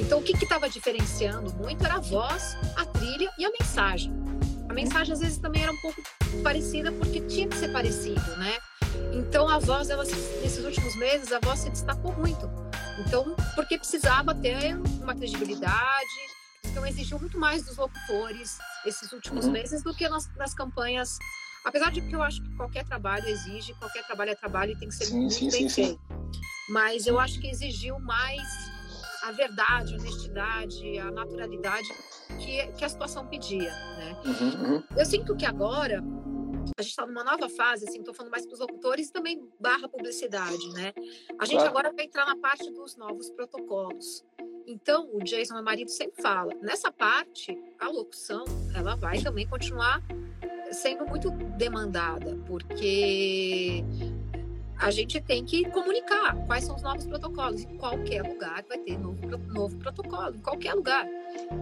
Então, 0.00 0.18
o 0.18 0.22
que 0.22 0.32
estava 0.32 0.66
diferenciando 0.66 1.52
muito 1.54 1.84
era 1.84 1.96
a 1.96 2.00
voz, 2.00 2.56
a 2.74 2.86
trilha 2.86 3.30
e 3.38 3.44
a 3.44 3.50
mensagem. 3.50 4.21
A 4.68 4.72
mensagem 4.72 5.12
às 5.12 5.20
vezes 5.20 5.38
também 5.38 5.62
era 5.62 5.72
um 5.72 5.80
pouco 5.80 6.02
parecida 6.42 6.90
porque 6.92 7.20
tinha 7.22 7.48
que 7.48 7.56
ser 7.56 7.72
parecido, 7.72 8.36
né? 8.36 8.58
Então 9.14 9.48
a 9.48 9.58
voz, 9.58 9.90
ela, 9.90 10.04
nesses 10.04 10.64
últimos 10.64 10.96
meses, 10.96 11.32
a 11.32 11.38
voz 11.40 11.60
se 11.60 11.70
destacou 11.70 12.12
muito. 12.14 12.50
Então, 13.06 13.34
porque 13.54 13.78
precisava 13.78 14.34
ter 14.34 14.76
uma 15.00 15.14
credibilidade, 15.14 16.32
então 16.64 16.86
exigiu 16.86 17.18
muito 17.18 17.38
mais 17.38 17.64
dos 17.64 17.76
locutores 17.76 18.58
esses 18.86 19.12
últimos 19.12 19.46
uhum. 19.46 19.52
meses 19.52 19.82
do 19.82 19.94
que 19.94 20.08
nas, 20.08 20.28
nas, 20.36 20.54
campanhas. 20.54 21.18
Apesar 21.64 21.90
de 21.90 22.00
que 22.00 22.14
eu 22.14 22.22
acho 22.22 22.42
que 22.42 22.56
qualquer 22.56 22.84
trabalho 22.84 23.26
exige, 23.28 23.74
qualquer 23.74 24.04
trabalho 24.06 24.30
é 24.30 24.34
trabalho 24.34 24.72
e 24.72 24.78
tem 24.78 24.88
que 24.88 24.94
ser 24.94 25.06
sim, 25.06 25.16
muito 25.16 25.34
sim, 25.34 25.50
bem 25.50 25.68
sim, 25.68 25.86
feito. 25.86 26.00
Mas 26.68 27.06
eu 27.06 27.18
acho 27.18 27.40
que 27.40 27.48
exigiu 27.48 27.98
mais 28.00 28.42
a 29.22 29.32
verdade, 29.32 29.94
a 29.94 29.98
honestidade, 29.98 30.98
a 30.98 31.10
naturalidade 31.10 31.88
que, 32.38 32.66
que 32.72 32.84
a 32.84 32.88
situação 32.88 33.26
pedia, 33.26 33.70
né? 33.70 34.20
Uhum, 34.24 34.74
uhum. 34.74 34.82
Eu 34.96 35.04
sinto 35.04 35.36
que 35.36 35.46
agora 35.46 36.02
a 36.78 36.82
gente 36.82 36.90
está 36.90 37.06
numa 37.06 37.24
nova 37.24 37.48
fase, 37.48 37.86
assim, 37.88 37.98
estou 37.98 38.14
falando 38.14 38.32
mais 38.32 38.46
para 38.46 38.54
os 38.54 38.60
locutores 38.60 39.08
e 39.08 39.12
também 39.12 39.48
barra 39.60 39.88
publicidade, 39.88 40.72
né? 40.72 40.92
A 41.38 41.44
gente 41.44 41.56
claro. 41.56 41.70
agora 41.70 41.92
vai 41.92 42.04
entrar 42.04 42.26
na 42.26 42.36
parte 42.36 42.70
dos 42.70 42.96
novos 42.96 43.30
protocolos. 43.30 44.24
Então, 44.66 45.08
o 45.12 45.18
Jason, 45.22 45.54
meu 45.54 45.62
marido, 45.62 45.90
sempre 45.90 46.22
fala, 46.22 46.52
nessa 46.60 46.90
parte, 46.90 47.56
a 47.80 47.88
locução, 47.88 48.44
ela 48.74 48.94
vai 48.96 49.20
também 49.20 49.46
continuar 49.46 50.00
sendo 50.72 51.04
muito 51.06 51.30
demandada, 51.56 52.36
porque 52.46 53.84
a 54.82 54.90
gente 54.90 55.20
tem 55.20 55.44
que 55.44 55.64
comunicar 55.70 56.34
quais 56.46 56.64
são 56.64 56.74
os 56.74 56.82
novos 56.82 57.06
protocolos. 57.06 57.62
Em 57.62 57.76
qualquer 57.76 58.22
lugar 58.22 58.64
vai 58.68 58.78
ter 58.78 58.98
novo, 58.98 59.24
novo 59.46 59.76
protocolo, 59.78 60.34
em 60.34 60.40
qualquer 60.40 60.74
lugar. 60.74 61.06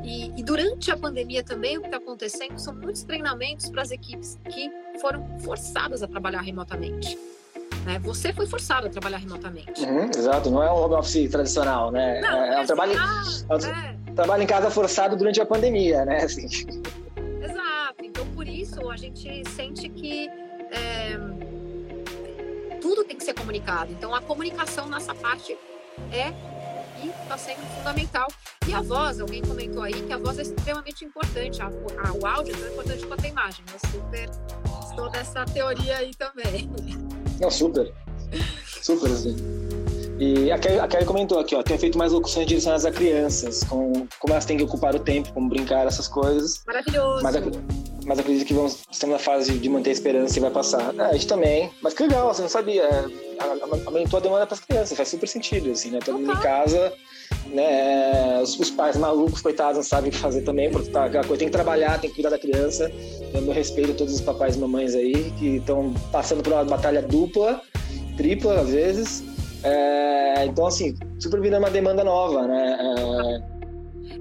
E, 0.02 0.32
e 0.40 0.42
durante 0.42 0.90
a 0.90 0.96
pandemia 0.96 1.44
também 1.44 1.76
o 1.76 1.82
que 1.82 1.88
está 1.88 1.98
acontecendo 1.98 2.58
são 2.58 2.74
muitos 2.74 3.02
treinamentos 3.02 3.68
para 3.68 3.82
as 3.82 3.90
equipes 3.90 4.38
que 4.48 4.72
foram 5.00 5.38
forçadas 5.40 6.02
a 6.02 6.08
trabalhar 6.08 6.40
remotamente. 6.40 7.18
Né? 7.84 7.98
Você 8.00 8.32
foi 8.32 8.46
forçado 8.46 8.86
a 8.86 8.90
trabalhar 8.90 9.18
remotamente. 9.18 9.82
Uhum, 9.82 10.08
exato, 10.16 10.50
não 10.50 10.62
é 10.62 10.72
um 10.72 10.76
home 10.76 10.94
office 10.94 11.30
tradicional, 11.30 11.90
né? 11.90 12.20
Não, 12.20 12.42
é, 12.42 12.54
é 12.54 12.60
um 12.62 12.66
trabalho, 12.66 12.98
ah, 12.98 13.22
é 13.48 13.54
um 13.54 13.58
é. 13.58 13.96
trabalho 14.14 14.42
em 14.42 14.46
casa 14.46 14.70
forçado 14.70 15.14
durante 15.14 15.40
a 15.40 15.46
pandemia, 15.46 16.06
né? 16.06 16.24
Assim. 16.24 16.46
Exato. 16.46 18.02
Então, 18.02 18.26
por 18.34 18.48
isso, 18.48 18.90
a 18.90 18.96
gente 18.96 19.46
sente 19.50 19.88
que 19.90 20.28
é, 20.70 21.18
tudo 22.90 23.04
tem 23.04 23.16
que 23.16 23.22
ser 23.22 23.34
comunicado. 23.34 23.92
Então, 23.92 24.12
a 24.12 24.20
comunicação 24.20 24.88
nessa 24.88 25.14
parte 25.14 25.56
é 26.10 26.32
e 27.00 27.08
está 27.08 27.38
sendo 27.38 27.64
fundamental. 27.76 28.26
E 28.66 28.74
a 28.74 28.82
voz, 28.82 29.20
alguém 29.20 29.40
comentou 29.42 29.84
aí 29.84 29.92
que 29.92 30.12
a 30.12 30.18
voz 30.18 30.40
é 30.40 30.42
extremamente 30.42 31.04
importante, 31.04 31.62
a, 31.62 31.66
a, 31.66 32.12
o 32.12 32.26
áudio 32.26 32.52
é 32.52 32.58
tão 32.58 32.72
importante 32.72 33.06
quanto 33.06 33.24
a 33.24 33.28
imagem. 33.28 33.64
Eu 33.72 33.90
super 33.90 34.28
estou 34.88 35.08
nessa 35.10 35.44
teoria 35.44 35.98
aí 35.98 36.10
também. 36.16 36.68
Não, 37.40 37.48
super. 37.48 37.94
Super, 38.82 39.10
assim. 39.12 39.36
E 40.20 40.52
a 40.52 40.58
Kelly, 40.58 40.78
a 40.78 40.86
Kelly 40.86 41.06
comentou 41.06 41.38
aqui, 41.38 41.54
ó, 41.54 41.62
tem 41.62 41.78
feito 41.78 41.96
mais 41.96 42.12
locuções 42.12 42.46
direcionadas 42.46 42.84
a 42.84 42.92
crianças, 42.92 43.64
com 43.64 44.06
como 44.18 44.34
elas 44.34 44.44
têm 44.44 44.58
que 44.58 44.62
ocupar 44.62 44.94
o 44.94 44.98
tempo, 44.98 45.32
como 45.32 45.48
brincar, 45.48 45.86
essas 45.86 46.06
coisas. 46.06 46.62
Maravilhoso. 46.66 47.22
Mas, 47.22 47.36
mas 48.04 48.18
acredito 48.18 48.46
que 48.46 48.52
vamos, 48.52 48.80
estamos 48.90 49.14
na 49.14 49.18
fase 49.18 49.58
de 49.58 49.68
manter 49.70 49.88
a 49.88 49.92
esperança 49.94 50.38
e 50.38 50.42
vai 50.42 50.50
passar. 50.50 50.94
É, 50.98 51.02
a 51.04 51.12
gente 51.14 51.26
também. 51.26 51.70
Mas 51.80 51.94
que 51.94 52.02
legal, 52.02 52.34
você 52.34 52.42
não 52.42 52.50
sabia. 52.50 52.82
É, 52.82 53.06
aumentou 53.86 54.18
a 54.18 54.22
demanda 54.22 54.46
para 54.46 54.54
as 54.56 54.60
crianças, 54.60 54.94
faz 54.94 55.08
super 55.08 55.26
sentido, 55.26 55.70
assim, 55.70 55.90
né? 55.90 56.00
Todo 56.04 56.18
mundo 56.18 56.32
em 56.32 56.40
casa, 56.42 56.92
né? 57.46 58.42
Os, 58.42 58.60
os, 58.60 58.70
pais 58.70 58.98
malucos, 58.98 59.40
coitados, 59.40 59.76
não 59.76 59.82
sabem 59.82 60.10
o 60.10 60.12
que 60.12 60.18
fazer 60.18 60.42
também, 60.42 60.70
porque 60.70 60.90
tá, 60.90 61.06
aquela 61.06 61.24
coisa, 61.24 61.38
tem 61.38 61.48
que 61.48 61.52
trabalhar, 61.52 61.98
tem 61.98 62.10
que 62.10 62.16
cuidar 62.16 62.28
da 62.28 62.38
criança. 62.38 62.92
Eu 63.32 63.40
meu 63.40 63.54
respeito 63.54 63.92
a 63.92 63.94
todos 63.94 64.12
os 64.12 64.20
papais 64.20 64.54
e 64.54 64.58
mamães 64.58 64.94
aí 64.94 65.32
que 65.38 65.56
estão 65.56 65.94
passando 66.12 66.42
por 66.42 66.52
uma 66.52 66.64
batalha 66.64 67.00
dupla, 67.00 67.62
tripla 68.18 68.60
às 68.60 68.68
vezes. 68.68 69.29
É, 69.62 70.46
então, 70.46 70.66
assim, 70.66 70.96
super 71.18 71.40
vida 71.40 71.56
é 71.56 71.58
uma 71.58 71.70
demanda 71.70 72.02
nova, 72.02 72.46
né? 72.46 73.42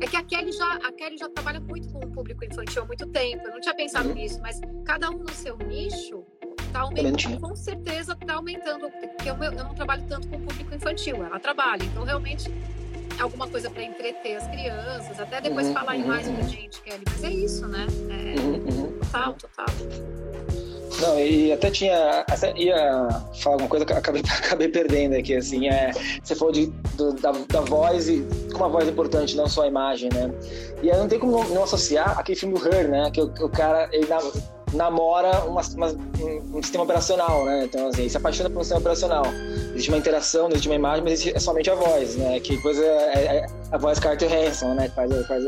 É 0.01 0.07
que 0.07 0.15
a 0.15 0.23
Kelly, 0.23 0.51
já, 0.51 0.75
a 0.75 0.91
Kelly 0.93 1.17
já 1.17 1.29
trabalha 1.29 1.59
muito 1.59 1.89
com 1.89 1.99
o 1.99 2.09
público 2.09 2.43
infantil 2.45 2.83
há 2.83 2.85
muito 2.85 3.05
tempo. 3.07 3.45
Eu 3.45 3.51
não 3.51 3.59
tinha 3.59 3.75
pensado 3.75 4.09
uhum. 4.09 4.15
nisso, 4.15 4.39
mas 4.41 4.61
cada 4.85 5.09
um 5.09 5.17
no 5.17 5.31
seu 5.31 5.57
nicho 5.57 6.23
está 6.61 6.81
aumentando. 6.81 7.41
Com 7.41 7.55
certeza 7.55 8.17
está 8.19 8.35
aumentando, 8.35 8.89
porque 8.89 9.29
eu, 9.29 9.35
eu 9.35 9.51
não 9.51 9.73
trabalho 9.73 10.03
tanto 10.07 10.27
com 10.29 10.37
o 10.37 10.41
público 10.41 10.73
infantil, 10.73 11.23
ela 11.23 11.39
trabalha. 11.39 11.83
Então, 11.83 12.03
realmente, 12.03 12.49
é 13.17 13.21
alguma 13.21 13.47
coisa 13.47 13.69
para 13.69 13.83
entreter 13.83 14.37
as 14.37 14.47
crianças, 14.47 15.19
até 15.19 15.41
depois 15.41 15.67
uhum, 15.67 15.73
falar 15.73 15.95
uhum, 15.95 16.07
mais 16.07 16.27
com 16.27 16.37
a 16.37 16.43
gente, 16.43 16.81
Kelly. 16.81 17.03
Mas 17.05 17.23
é 17.23 17.31
isso, 17.31 17.67
né? 17.67 17.85
É, 18.09 18.39
uhum, 18.39 18.53
uhum. 18.53 18.99
total, 18.99 19.33
total. 19.33 19.65
Não, 21.01 21.19
e 21.19 21.51
até 21.51 21.71
tinha. 21.71 22.25
Até 22.29 22.53
ia 22.57 23.07
falar 23.41 23.55
alguma 23.55 23.69
coisa 23.69 23.85
que 23.85 23.93
acabei, 23.93 24.21
acabei 24.43 24.67
perdendo 24.67 25.15
aqui, 25.15 25.35
assim. 25.35 25.67
É, 25.67 25.91
você 26.21 26.35
falou 26.35 26.53
de, 26.53 26.67
do, 26.95 27.13
da, 27.13 27.31
da 27.31 27.61
voz 27.61 28.09
e 28.09 28.25
como 28.51 28.65
a 28.65 28.67
voz 28.67 28.87
é 28.87 28.91
importante, 28.91 29.35
não 29.35 29.47
só 29.47 29.63
a 29.63 29.67
imagem, 29.67 30.09
né? 30.13 30.31
E 30.81 30.91
aí 30.91 30.97
não 30.97 31.07
tem 31.07 31.19
como 31.19 31.43
não, 31.49 31.63
associar 31.63 32.19
aquele 32.19 32.37
filme 32.37 32.55
Her, 32.59 32.89
né? 32.89 33.09
Que 33.11 33.21
o, 33.21 33.25
o 33.25 33.49
cara, 33.49 33.89
ele 33.91 34.07
namora 34.73 35.45
uma, 35.45 35.61
uma, 35.61 35.87
um, 36.53 36.61
sistema 36.61 36.83
operacional, 36.83 37.45
né? 37.45 37.65
Então, 37.65 37.87
assim, 37.87 38.07
se 38.07 38.17
apaixona 38.17 38.49
por 38.49 38.59
um 38.59 38.63
sistema 38.63 38.81
operacional. 38.81 39.23
Existe 39.71 39.89
uma 39.89 39.97
interação, 39.97 40.47
existe 40.49 40.67
uma 40.67 40.75
imagem, 40.75 41.03
mas 41.03 41.13
existe, 41.13 41.35
é 41.35 41.39
somente 41.39 41.69
a 41.69 41.75
voz, 41.75 42.15
né? 42.15 42.39
Que 42.39 42.57
coisa 42.61 42.83
é, 42.83 43.13
é, 43.13 43.35
é 43.37 43.45
a 43.71 43.77
voz 43.77 43.99
Carter 43.99 44.31
Hanson, 44.31 44.73
né? 44.73 44.89
Faz, 44.89 45.11
faz, 45.27 45.43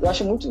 eu 0.00 0.08
acho 0.08 0.24
muito 0.24 0.50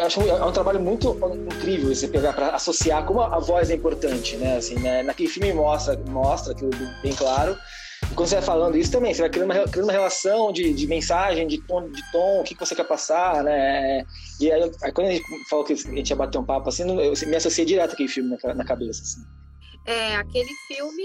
acho 0.00 0.20
é 0.22 0.44
um 0.44 0.52
trabalho 0.52 0.80
muito 0.80 1.16
incrível 1.52 1.94
você 1.94 2.08
pegar 2.08 2.32
para 2.32 2.50
associar 2.50 3.04
como 3.04 3.20
a 3.20 3.38
voz 3.38 3.70
é 3.70 3.74
importante, 3.74 4.36
né? 4.36 4.56
Assim, 4.56 4.74
né? 4.78 5.02
naquele 5.02 5.28
filme 5.28 5.52
mostra 5.52 5.96
mostra 6.08 6.52
aquilo 6.52 6.70
bem 7.02 7.14
claro. 7.14 7.56
E 8.10 8.14
quando 8.14 8.28
você 8.28 8.36
vai 8.36 8.44
falando 8.44 8.76
isso 8.76 8.90
também, 8.90 9.14
você 9.14 9.22
vai 9.22 9.30
criando 9.30 9.50
uma, 9.50 9.68
criando 9.68 9.86
uma 9.86 9.92
relação 9.92 10.52
de, 10.52 10.72
de 10.72 10.86
mensagem, 10.86 11.46
de 11.46 11.58
tom, 11.66 11.88
de 11.88 12.02
tom, 12.10 12.40
o 12.40 12.42
que, 12.42 12.54
que 12.54 12.60
você 12.60 12.74
quer 12.74 12.84
passar, 12.84 13.44
né? 13.44 14.04
E 14.40 14.50
aí, 14.50 14.70
aí, 14.82 14.92
quando 14.92 15.08
a 15.08 15.12
gente 15.12 15.24
falou 15.48 15.64
que 15.64 15.72
a 15.72 15.76
gente 15.76 16.10
ia 16.10 16.16
bater 16.16 16.38
um 16.38 16.44
papo 16.44 16.68
assim, 16.68 16.82
eu 16.82 17.12
me 17.28 17.36
associei 17.36 17.64
direto 17.64 17.92
aquele 17.92 18.08
filme 18.08 18.36
na, 18.42 18.54
na 18.54 18.64
cabeça. 18.64 19.02
Assim. 19.02 19.20
É, 19.86 20.16
aquele 20.16 20.52
filme, 20.66 21.02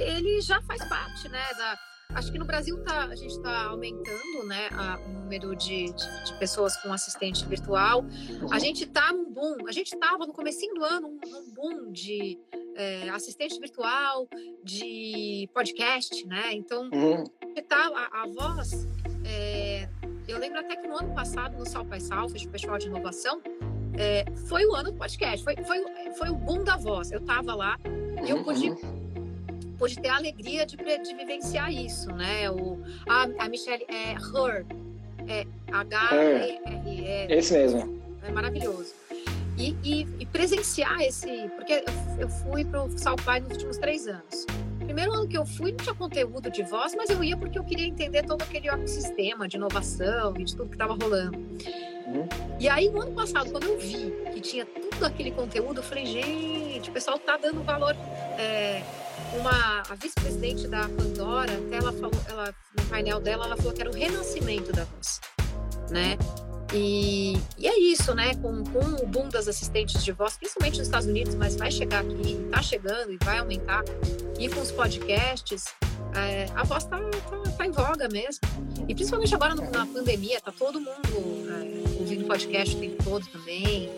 ele 0.00 0.40
já 0.40 0.60
faz 0.62 0.84
parte, 0.88 1.28
né, 1.28 1.42
da 1.56 1.78
Acho 2.10 2.30
que 2.30 2.38
no 2.38 2.44
Brasil 2.44 2.82
tá, 2.84 3.04
a 3.04 3.16
gente 3.16 3.32
está 3.32 3.64
aumentando 3.64 4.46
né, 4.46 4.68
a, 4.72 4.98
o 4.98 5.08
número 5.08 5.56
de, 5.56 5.86
de, 5.86 6.24
de, 6.24 6.38
pessoas 6.38 6.76
com 6.76 6.92
assistente 6.92 7.44
virtual. 7.46 8.04
A 8.50 8.58
gente 8.58 8.84
está 8.84 9.12
num 9.12 9.32
boom, 9.32 9.66
a 9.66 9.72
gente 9.72 9.94
estava 9.94 10.26
no 10.26 10.32
começo 10.32 10.60
do 10.74 10.84
ano 10.84 11.18
num 11.26 11.50
boom 11.52 11.92
de 11.92 12.38
é, 12.76 13.08
assistente 13.10 13.58
virtual, 13.58 14.28
de 14.62 15.48
podcast, 15.52 16.26
né? 16.26 16.52
Então, 16.52 16.90
uhum. 16.92 17.24
tá, 17.68 17.90
a, 17.94 18.22
a 18.22 18.26
voz. 18.28 18.86
É, 19.24 19.88
eu 20.28 20.38
lembro 20.38 20.60
até 20.60 20.76
que 20.76 20.86
no 20.86 20.96
ano 20.96 21.14
passado, 21.14 21.56
no 21.56 21.66
Sal 21.66 21.84
Pai 21.84 22.00
Sal, 22.00 22.28
Festival 22.28 22.78
de 22.78 22.86
Inovação, 22.86 23.42
é, 23.96 24.24
foi 24.46 24.64
o 24.66 24.74
ano 24.74 24.92
do 24.92 24.98
podcast, 24.98 25.42
foi, 25.42 25.56
foi, 25.56 25.82
foi 26.16 26.28
o 26.28 26.34
boom 26.34 26.62
da 26.62 26.76
voz. 26.76 27.10
Eu 27.10 27.20
estava 27.20 27.54
lá 27.54 27.78
e 28.24 28.30
eu 28.30 28.44
pude 28.44 28.70
uhum 28.70 29.03
pude 29.74 30.00
ter 30.00 30.08
a 30.08 30.16
alegria 30.16 30.64
de, 30.64 30.76
de 30.76 31.14
vivenciar 31.14 31.72
isso, 31.72 32.10
né? 32.12 32.50
O, 32.50 32.82
a, 33.08 33.44
a 33.44 33.48
Michelle 33.48 33.84
é 33.88 34.12
Her, 34.12 34.66
é 35.28 35.46
H-E-R. 35.72 37.04
É, 37.04 37.26
esse 37.38 37.52
mesmo. 37.52 38.02
É 38.22 38.30
maravilhoso. 38.30 38.94
E, 39.56 39.76
e, 39.84 40.06
e, 40.18 40.26
presenciar 40.26 41.00
esse. 41.00 41.48
Porque 41.54 41.84
eu 42.18 42.28
fui 42.28 42.64
para 42.64 42.84
o 42.84 42.98
Salpai 42.98 43.40
nos 43.40 43.52
últimos 43.52 43.78
três 43.78 44.06
anos. 44.06 44.46
Primeiro 44.80 45.12
ano 45.12 45.28
que 45.28 45.38
eu 45.38 45.46
fui, 45.46 45.70
não 45.70 45.78
tinha 45.78 45.94
conteúdo 45.94 46.50
de 46.50 46.62
voz, 46.62 46.94
mas 46.94 47.08
eu 47.10 47.22
ia 47.22 47.36
porque 47.36 47.58
eu 47.58 47.64
queria 47.64 47.86
entender 47.86 48.24
todo 48.24 48.42
aquele 48.42 48.68
ecossistema 48.68 49.48
de 49.48 49.56
inovação 49.56 50.34
e 50.38 50.44
de 50.44 50.56
tudo 50.56 50.68
que 50.68 50.74
estava 50.74 50.94
rolando. 50.94 51.38
Uhum. 51.38 52.28
E 52.60 52.68
aí, 52.68 52.88
no 52.90 53.00
ano 53.00 53.12
passado, 53.12 53.50
quando 53.50 53.64
eu 53.64 53.78
vi 53.78 54.12
que 54.32 54.40
tinha 54.40 54.66
tudo 54.66 55.06
aquele 55.06 55.30
conteúdo, 55.30 55.78
eu 55.78 55.82
falei, 55.82 56.04
gente, 56.04 56.90
o 56.90 56.92
pessoal 56.92 57.18
tá 57.18 57.36
dando 57.36 57.62
valor. 57.62 57.96
É, 58.38 58.82
uma 59.38 59.82
a 59.88 59.94
vice-presidente 59.94 60.66
da 60.68 60.88
Pandora, 60.88 61.52
até 61.52 61.76
ela 61.76 61.92
falou, 61.92 62.20
ela 62.28 62.54
no 62.78 62.84
painel 62.86 63.20
dela, 63.20 63.46
ela 63.46 63.56
falou 63.56 63.72
que 63.72 63.80
era 63.80 63.90
o 63.90 63.94
renascimento 63.94 64.72
da 64.72 64.84
voz, 64.84 65.20
né? 65.90 66.16
E, 66.72 67.34
e 67.56 67.68
é 67.68 67.78
isso, 67.78 68.14
né? 68.14 68.34
Com, 68.34 68.64
com 68.64 69.04
o 69.04 69.06
boom 69.06 69.28
das 69.28 69.46
assistentes 69.46 70.02
de 70.02 70.12
voz, 70.12 70.36
principalmente 70.36 70.78
nos 70.78 70.88
Estados 70.88 71.06
Unidos, 71.06 71.34
mas 71.36 71.54
vai 71.54 71.70
chegar 71.70 72.00
aqui, 72.00 72.32
está 72.32 72.62
chegando 72.62 73.12
e 73.12 73.18
vai 73.22 73.38
aumentar. 73.38 73.84
E 74.38 74.48
com 74.48 74.60
os 74.60 74.72
podcasts, 74.72 75.66
é, 76.14 76.46
a 76.54 76.64
voz 76.64 76.84
está 76.84 76.98
tá, 76.98 77.50
tá, 77.58 77.66
em 77.66 77.70
voga 77.70 78.08
mesmo. 78.08 78.40
E 78.88 78.94
principalmente 78.94 79.34
agora 79.34 79.54
na 79.54 79.86
pandemia, 79.86 80.40
tá 80.40 80.50
todo 80.50 80.80
mundo 80.80 80.98
é, 81.06 82.00
ouvindo 82.00 82.26
podcast 82.26 82.74
o 82.74 82.80
tempo 82.80 83.04
todo 83.04 83.26
também. 83.26 83.88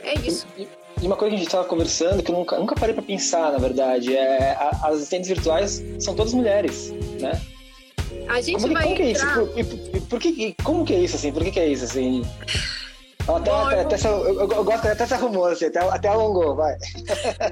É, 0.00 0.14
é 0.14 0.20
isso. 0.20 0.46
E 1.02 1.06
uma 1.06 1.16
coisa 1.16 1.30
que 1.30 1.34
a 1.34 1.38
gente 1.38 1.48
estava 1.48 1.64
conversando, 1.64 2.22
que 2.22 2.30
eu 2.30 2.36
nunca, 2.36 2.58
nunca 2.58 2.74
parei 2.74 2.94
para 2.94 3.02
pensar, 3.02 3.52
na 3.52 3.58
verdade, 3.58 4.16
é 4.16 4.52
a, 4.52 4.70
as 4.84 4.96
assistentes 4.96 5.28
virtuais 5.28 5.82
são 5.98 6.14
todas 6.14 6.32
mulheres, 6.32 6.92
né? 7.20 7.40
A 8.28 8.40
gente 8.40 8.62
como, 8.62 8.72
vai 8.72 8.84
como 8.84 8.96
que 8.96 9.02
é 9.02 9.10
isso? 9.10 9.26
Por, 9.26 9.48
por, 9.48 10.00
por, 10.08 10.20
que, 10.20 10.54
como 10.62 10.84
que 10.84 10.94
é 10.94 11.00
isso, 11.00 11.16
assim? 11.16 11.32
Por 11.32 11.44
que, 11.44 11.50
que 11.50 11.60
é 11.60 11.68
isso, 11.68 11.84
assim? 11.84 12.22
Até, 13.26 13.50
Bom, 13.50 13.56
até, 13.56 13.74
eu... 13.74 13.80
Até, 13.80 14.06
eu, 14.06 14.50
eu, 14.50 14.64
gosto 14.64 14.86
até 14.86 15.06
se 15.06 15.14
arrumou, 15.14 15.46
assim, 15.46 15.64
até, 15.64 15.78
até 15.80 16.08
alongou, 16.08 16.54
vai. 16.54 16.76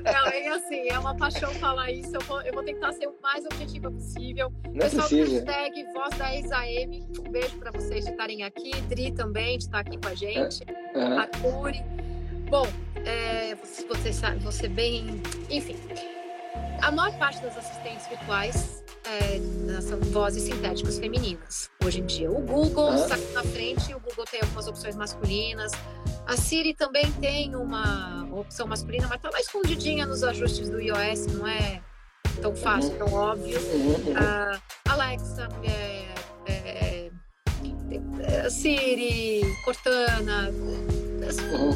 Não, 0.04 0.26
é 0.28 0.48
assim, 0.48 0.88
é 0.90 0.98
uma 0.98 1.16
paixão 1.16 1.50
falar 1.54 1.90
isso. 1.90 2.14
Eu 2.14 2.20
vou, 2.20 2.42
eu 2.42 2.52
vou 2.52 2.62
tentar 2.62 2.92
ser 2.92 3.06
o 3.06 3.14
mais 3.22 3.42
objetiva 3.46 3.90
possível. 3.90 4.52
Não 4.66 4.86
é 4.86 4.90
Pessoal 4.90 5.08
do 5.08 5.16
hashtag 5.16 5.92
Voz 5.94 6.18
da 6.18 6.36
Exaem, 6.36 7.08
um 7.18 7.30
beijo 7.30 7.56
para 7.56 7.70
vocês 7.70 8.04
de 8.04 8.10
estarem 8.10 8.42
aqui. 8.42 8.70
Dri 8.82 9.12
também, 9.12 9.56
de 9.56 9.64
estar 9.64 9.78
aqui 9.78 9.96
com 9.96 10.08
a 10.08 10.14
gente. 10.14 10.62
É, 10.94 10.98
uhum. 10.98 11.18
A 11.18 11.26
Curi. 11.26 11.82
Bom, 12.52 12.66
é, 13.06 13.54
você, 13.54 13.82
você 13.86 14.12
sabe, 14.12 14.38
você 14.40 14.68
bem. 14.68 15.22
Enfim, 15.48 15.74
a 16.82 16.90
maior 16.90 17.16
parte 17.16 17.40
das 17.40 17.56
assistentes 17.56 18.06
virtuais 18.08 18.84
é, 19.06 19.80
são 19.80 19.98
vozes 19.98 20.42
sintéticas 20.42 20.98
femininas 20.98 21.70
hoje 21.82 22.00
em 22.00 22.04
dia. 22.04 22.30
O 22.30 22.42
Google 22.42 22.94
está 22.94 23.14
aqui 23.14 23.32
na 23.32 23.42
frente, 23.42 23.94
o 23.94 24.00
Google 24.00 24.26
tem 24.26 24.42
algumas 24.42 24.66
opções 24.66 24.94
masculinas. 24.94 25.72
A 26.26 26.36
Siri 26.36 26.74
também 26.74 27.10
tem 27.12 27.56
uma 27.56 28.28
opção 28.30 28.66
masculina, 28.66 29.06
mas 29.08 29.16
está 29.16 29.30
lá 29.30 29.40
escondidinha 29.40 30.04
nos 30.04 30.22
ajustes 30.22 30.68
do 30.68 30.78
iOS, 30.78 31.28
não 31.28 31.46
é 31.46 31.80
tão 32.42 32.54
fácil, 32.54 32.90
tão 32.98 33.14
óbvio. 33.14 33.58
A 34.14 34.92
Alexa, 34.92 35.48
é, 35.64 36.52
é, 36.52 37.10
é, 38.20 38.50
Siri, 38.50 39.42
Cortana, 39.64 40.50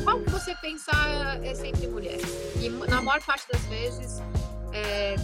Qual 0.04 0.20
que 0.20 0.30
você 0.30 0.54
pensar 0.56 1.42
é 1.44 1.54
sempre 1.54 1.86
mulher. 1.86 2.18
E 2.60 2.68
na 2.68 3.02
maior 3.02 3.22
parte 3.22 3.46
das 3.50 3.64
vezes 3.66 4.20
é, 4.72 5.16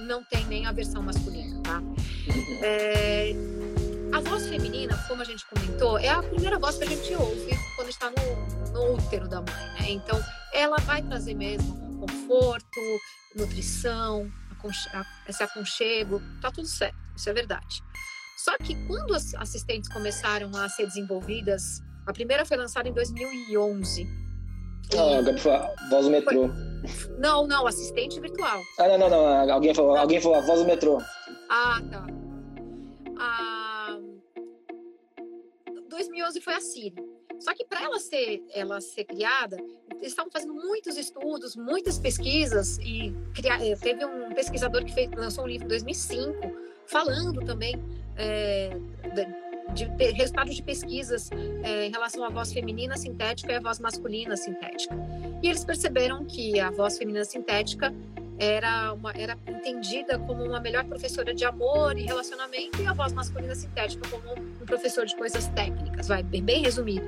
não 0.00 0.22
tem 0.24 0.44
nem 0.46 0.66
a 0.66 0.72
versão 0.72 1.02
masculina, 1.02 1.60
tá? 1.62 1.78
Uhum. 1.78 2.60
É, 2.62 3.32
a 4.12 4.20
voz 4.20 4.46
feminina, 4.46 4.96
como 5.08 5.22
a 5.22 5.24
gente 5.24 5.44
comentou, 5.46 5.98
é 5.98 6.08
a 6.08 6.22
primeira 6.22 6.58
voz 6.58 6.76
que 6.76 6.84
a 6.84 6.86
gente 6.86 7.14
ouve 7.14 7.58
quando 7.74 7.88
está 7.88 8.10
no, 8.10 8.72
no 8.72 8.94
útero 8.94 9.28
da 9.28 9.40
mãe, 9.40 9.72
né? 9.80 9.90
Então, 9.90 10.22
ela 10.52 10.78
vai 10.78 11.02
trazer 11.02 11.34
mesmo 11.34 11.98
conforto, 11.98 12.80
nutrição, 13.34 14.30
esse 15.28 15.42
aconchego, 15.42 16.20
tá 16.40 16.50
tudo 16.50 16.66
certo, 16.66 16.96
isso 17.16 17.28
é 17.28 17.32
verdade. 17.32 17.82
Só 18.36 18.56
que 18.58 18.74
quando 18.86 19.14
as 19.14 19.34
assistentes 19.34 19.88
começaram 19.88 20.54
a 20.56 20.68
ser 20.68 20.86
desenvolvidas 20.86 21.82
a 22.06 22.12
primeira 22.12 22.44
foi 22.44 22.56
lançada 22.56 22.88
em 22.88 22.92
2011. 22.92 24.06
Ah, 24.94 25.18
a 25.18 25.90
voz 25.90 26.04
do 26.04 26.10
metrô. 26.10 26.48
Não, 27.18 27.46
não, 27.46 27.66
assistente 27.66 28.20
virtual. 28.20 28.62
Ah, 28.78 28.86
não, 28.88 28.98
não, 28.98 29.10
não. 29.10 29.52
Alguém 29.52 29.74
falou, 29.74 29.96
alguém 29.96 30.20
falou 30.20 30.38
a 30.38 30.40
voz 30.42 30.60
do 30.60 30.66
metrô. 30.66 31.02
Ah, 31.50 31.80
tá. 31.90 32.06
Ah, 33.18 33.98
2011 35.88 36.40
foi 36.40 36.54
a 36.54 36.60
Siri. 36.60 36.94
Só 37.40 37.52
que 37.52 37.64
para 37.64 37.82
ela 37.82 37.98
ser, 37.98 38.42
ela 38.54 38.80
ser 38.80 39.04
criada, 39.04 39.56
eles 39.96 40.08
estavam 40.08 40.30
fazendo 40.30 40.54
muitos 40.54 40.96
estudos, 40.96 41.54
muitas 41.56 41.98
pesquisas 41.98 42.78
e 42.78 43.14
criar, 43.34 43.62
eh, 43.62 43.76
teve 43.76 44.04
um 44.06 44.32
pesquisador 44.32 44.84
que 44.84 44.94
fez, 44.94 45.10
lançou 45.10 45.44
um 45.44 45.46
livro 45.46 45.66
em 45.66 45.68
2005 45.68 46.66
falando 46.86 47.44
também 47.44 47.74
é, 48.16 48.70
de 49.14 49.26
resultados 50.14 50.54
de 50.54 50.62
pesquisas 50.62 51.30
é, 51.62 51.86
em 51.86 51.90
relação 51.90 52.24
à 52.24 52.28
voz 52.28 52.52
feminina 52.52 52.96
sintética 52.96 53.52
e 53.52 53.56
à 53.56 53.60
voz 53.60 53.78
masculina 53.78 54.36
sintética. 54.36 54.94
E 55.42 55.48
eles 55.48 55.64
perceberam 55.64 56.24
que 56.24 56.58
a 56.58 56.70
voz 56.70 56.98
feminina 56.98 57.24
sintética 57.24 57.92
era, 58.38 58.92
uma, 58.92 59.12
era 59.12 59.36
entendida 59.46 60.18
como 60.18 60.44
uma 60.44 60.60
melhor 60.60 60.84
professora 60.84 61.34
de 61.34 61.44
amor 61.44 61.98
e 61.98 62.04
relacionamento 62.04 62.80
e 62.82 62.86
a 62.86 62.92
voz 62.92 63.12
masculina 63.12 63.54
sintética 63.54 64.08
como 64.08 64.32
um 64.32 64.66
professor 64.66 65.06
de 65.06 65.16
coisas 65.16 65.46
técnicas, 65.48 66.08
vai 66.08 66.22
bem, 66.22 66.42
bem 66.42 66.62
resumido. 66.62 67.06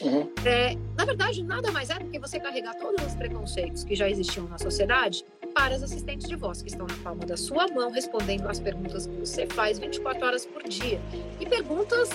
Uhum. 0.00 0.30
É, 0.44 0.76
na 0.96 1.04
verdade, 1.04 1.42
nada 1.42 1.70
mais 1.72 1.90
é 1.90 1.98
do 1.98 2.06
que 2.06 2.18
você 2.18 2.38
carregar 2.38 2.74
todos 2.74 3.04
os 3.04 3.14
preconceitos 3.14 3.84
que 3.84 3.94
já 3.94 4.08
existiam 4.08 4.46
na 4.48 4.58
sociedade 4.58 5.24
para 5.58 5.74
as 5.74 5.82
assistentes 5.82 6.28
de 6.28 6.36
voz 6.36 6.62
que 6.62 6.68
estão 6.68 6.86
na 6.86 6.94
palma 7.02 7.26
da 7.26 7.36
sua 7.36 7.66
mão 7.66 7.90
respondendo 7.90 8.48
às 8.48 8.60
perguntas 8.60 9.08
que 9.08 9.16
você 9.16 9.44
faz 9.44 9.76
24 9.76 10.24
horas 10.24 10.46
por 10.46 10.62
dia. 10.62 11.00
E 11.40 11.46
perguntas, 11.46 12.08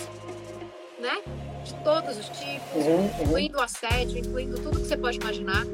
né, 0.98 1.22
de 1.66 1.74
todos 1.84 2.18
os 2.18 2.30
tipos, 2.30 2.86
uhum, 2.86 2.96
uhum. 2.96 3.22
incluindo 3.22 3.60
assédio, 3.60 4.18
incluindo 4.18 4.56
tudo 4.62 4.80
que 4.80 4.88
você 4.88 4.96
pode 4.96 5.18
imaginar. 5.18 5.66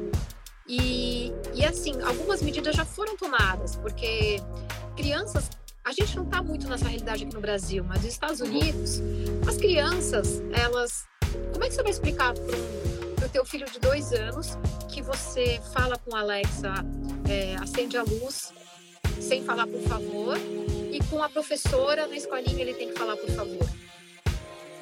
E, 0.66 1.32
e 1.54 1.64
assim, 1.64 1.92
algumas 2.02 2.42
medidas 2.42 2.74
já 2.74 2.84
foram 2.84 3.16
tomadas, 3.16 3.76
porque 3.76 4.38
crianças 4.96 5.48
a 5.84 5.92
gente 5.92 6.16
não 6.16 6.24
está 6.24 6.42
muito 6.42 6.68
nessa 6.68 6.88
realidade 6.88 7.22
aqui 7.24 7.34
no 7.34 7.40
Brasil, 7.40 7.84
mas 7.84 8.02
nos 8.02 8.12
Estados 8.12 8.40
Unidos, 8.40 9.00
as 9.48 9.56
crianças, 9.56 10.42
elas. 10.52 11.04
Como 11.52 11.64
é 11.64 11.68
que 11.68 11.74
você 11.74 11.82
vai 11.82 11.92
explicar 11.92 12.34
para 12.34 13.26
o 13.26 13.28
teu 13.28 13.44
filho 13.44 13.66
de 13.66 13.78
dois 13.78 14.12
anos 14.12 14.58
que 14.88 15.00
você 15.00 15.60
fala 15.72 15.96
com 15.98 16.16
a 16.16 16.20
Alexa, 16.20 16.74
é, 17.30 17.56
acende 17.56 17.96
a 17.96 18.02
luz, 18.02 18.52
sem 19.20 19.44
falar 19.44 19.66
por 19.66 19.80
favor, 19.82 20.36
e 20.92 20.98
com 21.08 21.22
a 21.22 21.28
professora 21.28 22.06
na 22.06 22.16
escolinha 22.16 22.60
ele 22.60 22.74
tem 22.74 22.88
que 22.88 22.98
falar 22.98 23.16
por 23.16 23.30
favor? 23.30 23.68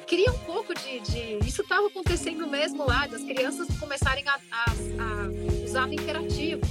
Cria 0.07 0.31
um 0.31 0.39
pouco 0.39 0.73
de. 0.73 0.99
de... 1.01 1.47
Isso 1.47 1.61
estava 1.61 1.85
acontecendo 1.85 2.47
mesmo 2.47 2.85
lá, 2.85 3.05
das 3.05 3.21
crianças 3.21 3.67
começarem 3.79 4.27
a, 4.27 4.33
a, 4.33 4.65
a 4.71 5.63
usar 5.63 5.87
o 5.87 5.93
interativo 5.93 6.61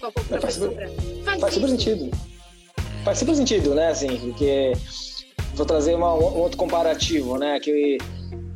com 0.00 0.06
a 0.06 0.12
professora. 0.12 0.90
Faz, 1.24 1.40
faz 1.40 1.54
super 1.54 1.68
sentido 1.68 2.10
faz 3.08 3.18
super 3.18 3.34
sentido, 3.34 3.74
né? 3.74 3.88
Assim, 3.88 4.16
porque 4.18 4.72
vou 5.54 5.64
trazer 5.64 5.94
uma, 5.94 6.12
um 6.12 6.38
outro 6.38 6.58
comparativo, 6.58 7.38
né? 7.38 7.58
Que, 7.58 7.98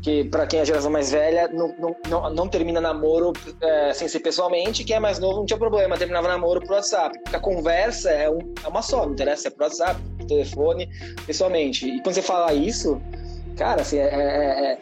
que 0.02 0.24
para 0.24 0.46
quem 0.46 0.58
é 0.58 0.62
a 0.62 0.64
geração 0.64 0.90
mais 0.90 1.12
velha 1.12 1.48
não, 1.48 1.74
não, 1.78 1.96
não, 2.08 2.34
não 2.34 2.48
termina 2.48 2.80
namoro 2.80 3.32
é, 3.60 3.94
sem 3.94 4.08
ser 4.08 4.18
pessoalmente, 4.18 4.82
quem 4.82 4.96
é 4.96 5.00
mais 5.00 5.20
novo 5.20 5.36
não 5.36 5.46
tinha 5.46 5.58
problema, 5.58 5.96
terminava 5.96 6.26
namoro 6.26 6.60
por 6.60 6.72
WhatsApp. 6.72 7.16
Porque 7.20 7.36
a 7.36 7.40
conversa 7.40 8.10
é, 8.10 8.28
um, 8.28 8.40
é 8.64 8.68
uma 8.68 8.82
só, 8.82 9.06
não 9.06 9.12
interessa 9.12 9.42
se 9.42 9.48
é 9.48 9.50
por 9.50 9.62
WhatsApp, 9.62 10.00
por 10.18 10.26
telefone, 10.26 10.88
pessoalmente. 11.24 11.86
E 11.86 12.02
quando 12.02 12.16
você 12.16 12.22
fala 12.22 12.52
isso, 12.52 13.00
Cara, 13.56 13.82
assim, 13.82 13.98
é, 13.98 14.04
é, 14.04 14.78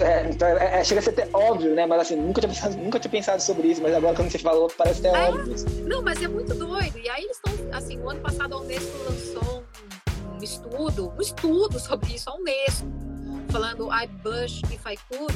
é, 0.00 0.80
é, 0.80 0.84
chega 0.84 1.00
a 1.00 1.02
ser 1.02 1.10
até 1.10 1.28
óbvio, 1.32 1.72
né? 1.74 1.86
Mas 1.86 2.00
assim, 2.00 2.16
nunca 2.16 2.40
tinha, 2.40 2.52
pensado, 2.52 2.76
nunca 2.76 2.98
tinha 2.98 3.10
pensado 3.10 3.40
sobre 3.40 3.68
isso, 3.68 3.80
mas 3.80 3.94
agora 3.94 4.16
quando 4.16 4.28
você 4.28 4.38
falou, 4.38 4.68
parece 4.76 5.06
até 5.06 5.28
óbvio. 5.28 5.54
Assim. 5.54 5.82
Não, 5.82 6.02
mas 6.02 6.20
é 6.20 6.28
muito 6.28 6.52
doido. 6.54 6.98
E 6.98 7.08
aí 7.08 7.24
eles 7.24 7.36
estão, 7.36 7.52
assim, 7.72 7.98
o 8.00 8.10
ano 8.10 8.20
passado 8.20 8.54
a 8.54 8.60
Unesco 8.60 8.90
lançou 9.04 9.62
um, 9.62 10.36
um 10.36 10.42
estudo, 10.42 11.12
um 11.16 11.20
estudo 11.20 11.78
sobre 11.78 12.14
isso, 12.14 12.28
a 12.28 12.34
Unesco, 12.34 12.88
falando 13.52 13.90
I 13.92 14.06
blush 14.06 14.62
if 14.72 14.86
I 14.86 14.96
could, 15.10 15.34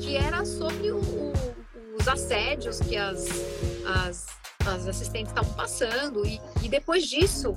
que 0.00 0.16
era 0.16 0.44
sobre 0.44 0.90
o, 0.90 0.98
o, 0.98 1.32
os 1.98 2.08
assédios 2.08 2.80
que 2.80 2.96
as, 2.96 3.24
as, 3.86 4.26
as 4.66 4.88
assistentes 4.88 5.30
estavam 5.30 5.54
passando. 5.54 6.26
E, 6.26 6.40
e 6.60 6.68
depois 6.68 7.06
disso, 7.06 7.56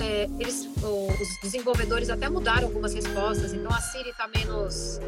é, 0.00 0.24
eles, 0.40 0.68
os 0.82 1.40
desenvolvedores 1.40 2.10
até 2.10 2.28
mudaram 2.28 2.66
algumas 2.66 2.92
respostas, 2.94 3.52
então 3.52 3.72
a 3.72 3.80
Siri 3.80 4.10
está 4.10 4.26
menos. 4.26 4.98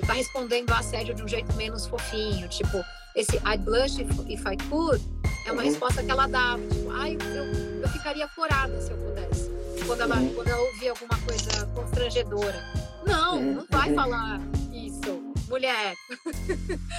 está 0.00 0.14
é, 0.14 0.16
respondendo 0.16 0.70
a 0.70 0.78
assédio 0.78 1.12
de 1.12 1.24
um 1.24 1.28
jeito 1.28 1.52
menos 1.56 1.84
fofinho, 1.84 2.48
tipo, 2.48 2.82
esse 3.16 3.36
I 3.38 3.58
blush 3.58 4.00
if, 4.00 4.08
if 4.28 4.40
I 4.46 4.56
could 4.68 5.04
é 5.46 5.52
uma 5.52 5.62
uhum. 5.62 5.68
resposta 5.68 6.02
que 6.02 6.10
ela 6.10 6.28
dava, 6.28 6.62
tipo, 6.62 6.90
ai, 6.92 7.18
eu, 7.34 7.80
eu 7.82 7.88
ficaria 7.88 8.28
corada 8.28 8.80
se 8.80 8.92
eu 8.92 8.96
pudesse, 8.98 9.50
quando 9.84 10.02
ela, 10.02 10.16
uhum. 10.16 10.34
quando 10.34 10.48
ela 10.48 10.62
ouvir 10.62 10.90
alguma 10.90 11.18
coisa 11.18 11.66
constrangedora. 11.74 12.85
Não, 13.06 13.36
uhum. 13.36 13.54
não 13.54 13.66
vai 13.70 13.88
uhum. 13.90 13.94
falar 13.94 14.40
isso, 14.72 15.34
mulher. 15.48 15.94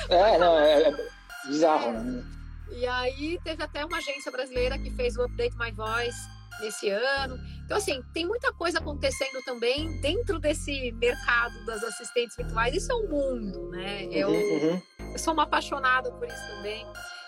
É, 0.10 0.38
não, 0.38 0.58
é, 0.58 0.84
é 0.84 0.96
bizarro, 1.46 1.92
né? 1.92 2.24
E 2.72 2.86
aí 2.86 3.40
teve 3.44 3.64
até 3.64 3.86
uma 3.86 3.98
agência 3.98 4.32
brasileira 4.32 4.78
que 4.78 4.90
fez 4.92 5.18
o 5.18 5.24
Update 5.24 5.58
My 5.58 5.72
Voice, 5.72 6.18
nesse 6.60 6.90
ano. 6.90 7.40
Então, 7.66 7.78
assim, 7.78 8.02
tem 8.14 8.26
muita 8.26 8.52
coisa 8.54 8.80
acontecendo 8.80 9.42
também 9.44 10.00
dentro 10.02 10.40
desse 10.40 10.92
mercado 10.94 11.66
das 11.66 11.84
assistentes 11.84 12.36
virtuais. 12.36 12.76
Isso 12.76 12.92
é 12.92 12.96
um 12.96 13.08
mundo, 13.08 13.70
né? 13.70 14.06
Eu, 14.12 14.30
uhum, 14.30 14.36
uhum. 14.36 14.82
eu 15.14 15.20
sou 15.20 15.34
uma 15.34 15.44
apaixonada 15.44 16.12
por 16.12 16.28
isso 16.28 16.48
também. 16.56 16.86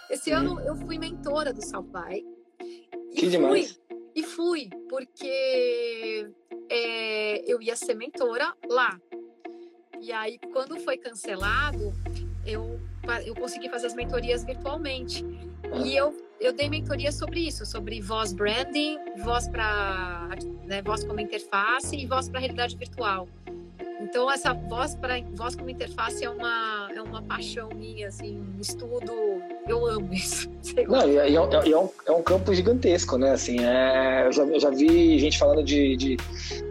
Esse 0.09 0.31
uhum. 0.31 0.37
ano 0.37 0.61
eu 0.61 0.75
fui 0.75 0.97
mentora 0.97 1.53
do 1.53 1.63
South 1.63 1.83
by. 1.83 2.23
Que 3.13 3.21
fui, 3.21 3.29
demais. 3.29 3.79
E 4.15 4.23
fui, 4.23 4.69
porque 4.89 6.29
é, 6.69 7.51
eu 7.51 7.61
ia 7.61 7.75
ser 7.75 7.95
mentora 7.95 8.53
lá. 8.67 8.99
E 10.01 10.11
aí, 10.11 10.39
quando 10.53 10.79
foi 10.79 10.97
cancelado, 10.97 11.93
eu, 12.45 12.79
eu 13.25 13.35
consegui 13.35 13.69
fazer 13.69 13.87
as 13.87 13.93
mentorias 13.93 14.43
virtualmente. 14.43 15.25
E 15.83 15.95
eu, 15.95 16.15
eu 16.39 16.53
dei 16.53 16.69
mentoria 16.69 17.11
sobre 17.11 17.41
isso, 17.41 17.65
sobre 17.65 18.01
voz 18.01 18.33
branding, 18.33 18.97
voz 19.23 19.47
para 19.47 20.29
né, 20.65 20.81
voz 20.81 21.03
como 21.03 21.19
interface 21.19 21.95
e 21.95 22.05
voz 22.05 22.29
para 22.29 22.39
realidade 22.39 22.77
virtual. 22.77 23.27
Então 23.99 24.31
essa 24.31 24.53
voz 24.53 24.95
para 24.95 25.21
voz 25.33 25.55
como 25.55 25.69
interface 25.69 26.23
é 26.23 26.29
uma 26.29 26.89
é 26.95 27.01
uma 27.01 27.21
paixão 27.21 27.69
minha, 27.75 28.07
assim, 28.07 28.39
um 28.39 28.61
estudo. 28.61 29.41
Eu 29.67 29.85
amo 29.85 30.13
isso. 30.13 30.49
Não, 30.87 31.07
e 31.07 31.17
é, 31.17 31.29
é, 31.29 31.35
é, 31.35 31.77
um, 31.77 31.89
é 32.07 32.11
um 32.11 32.23
campo 32.23 32.53
gigantesco, 32.53 33.17
né? 33.17 33.31
Assim, 33.31 33.59
é, 33.63 34.25
eu, 34.25 34.31
já, 34.31 34.43
eu 34.43 34.59
já 34.59 34.69
vi 34.69 35.19
gente 35.19 35.37
falando 35.37 35.63
de, 35.63 35.97
de 35.97 36.17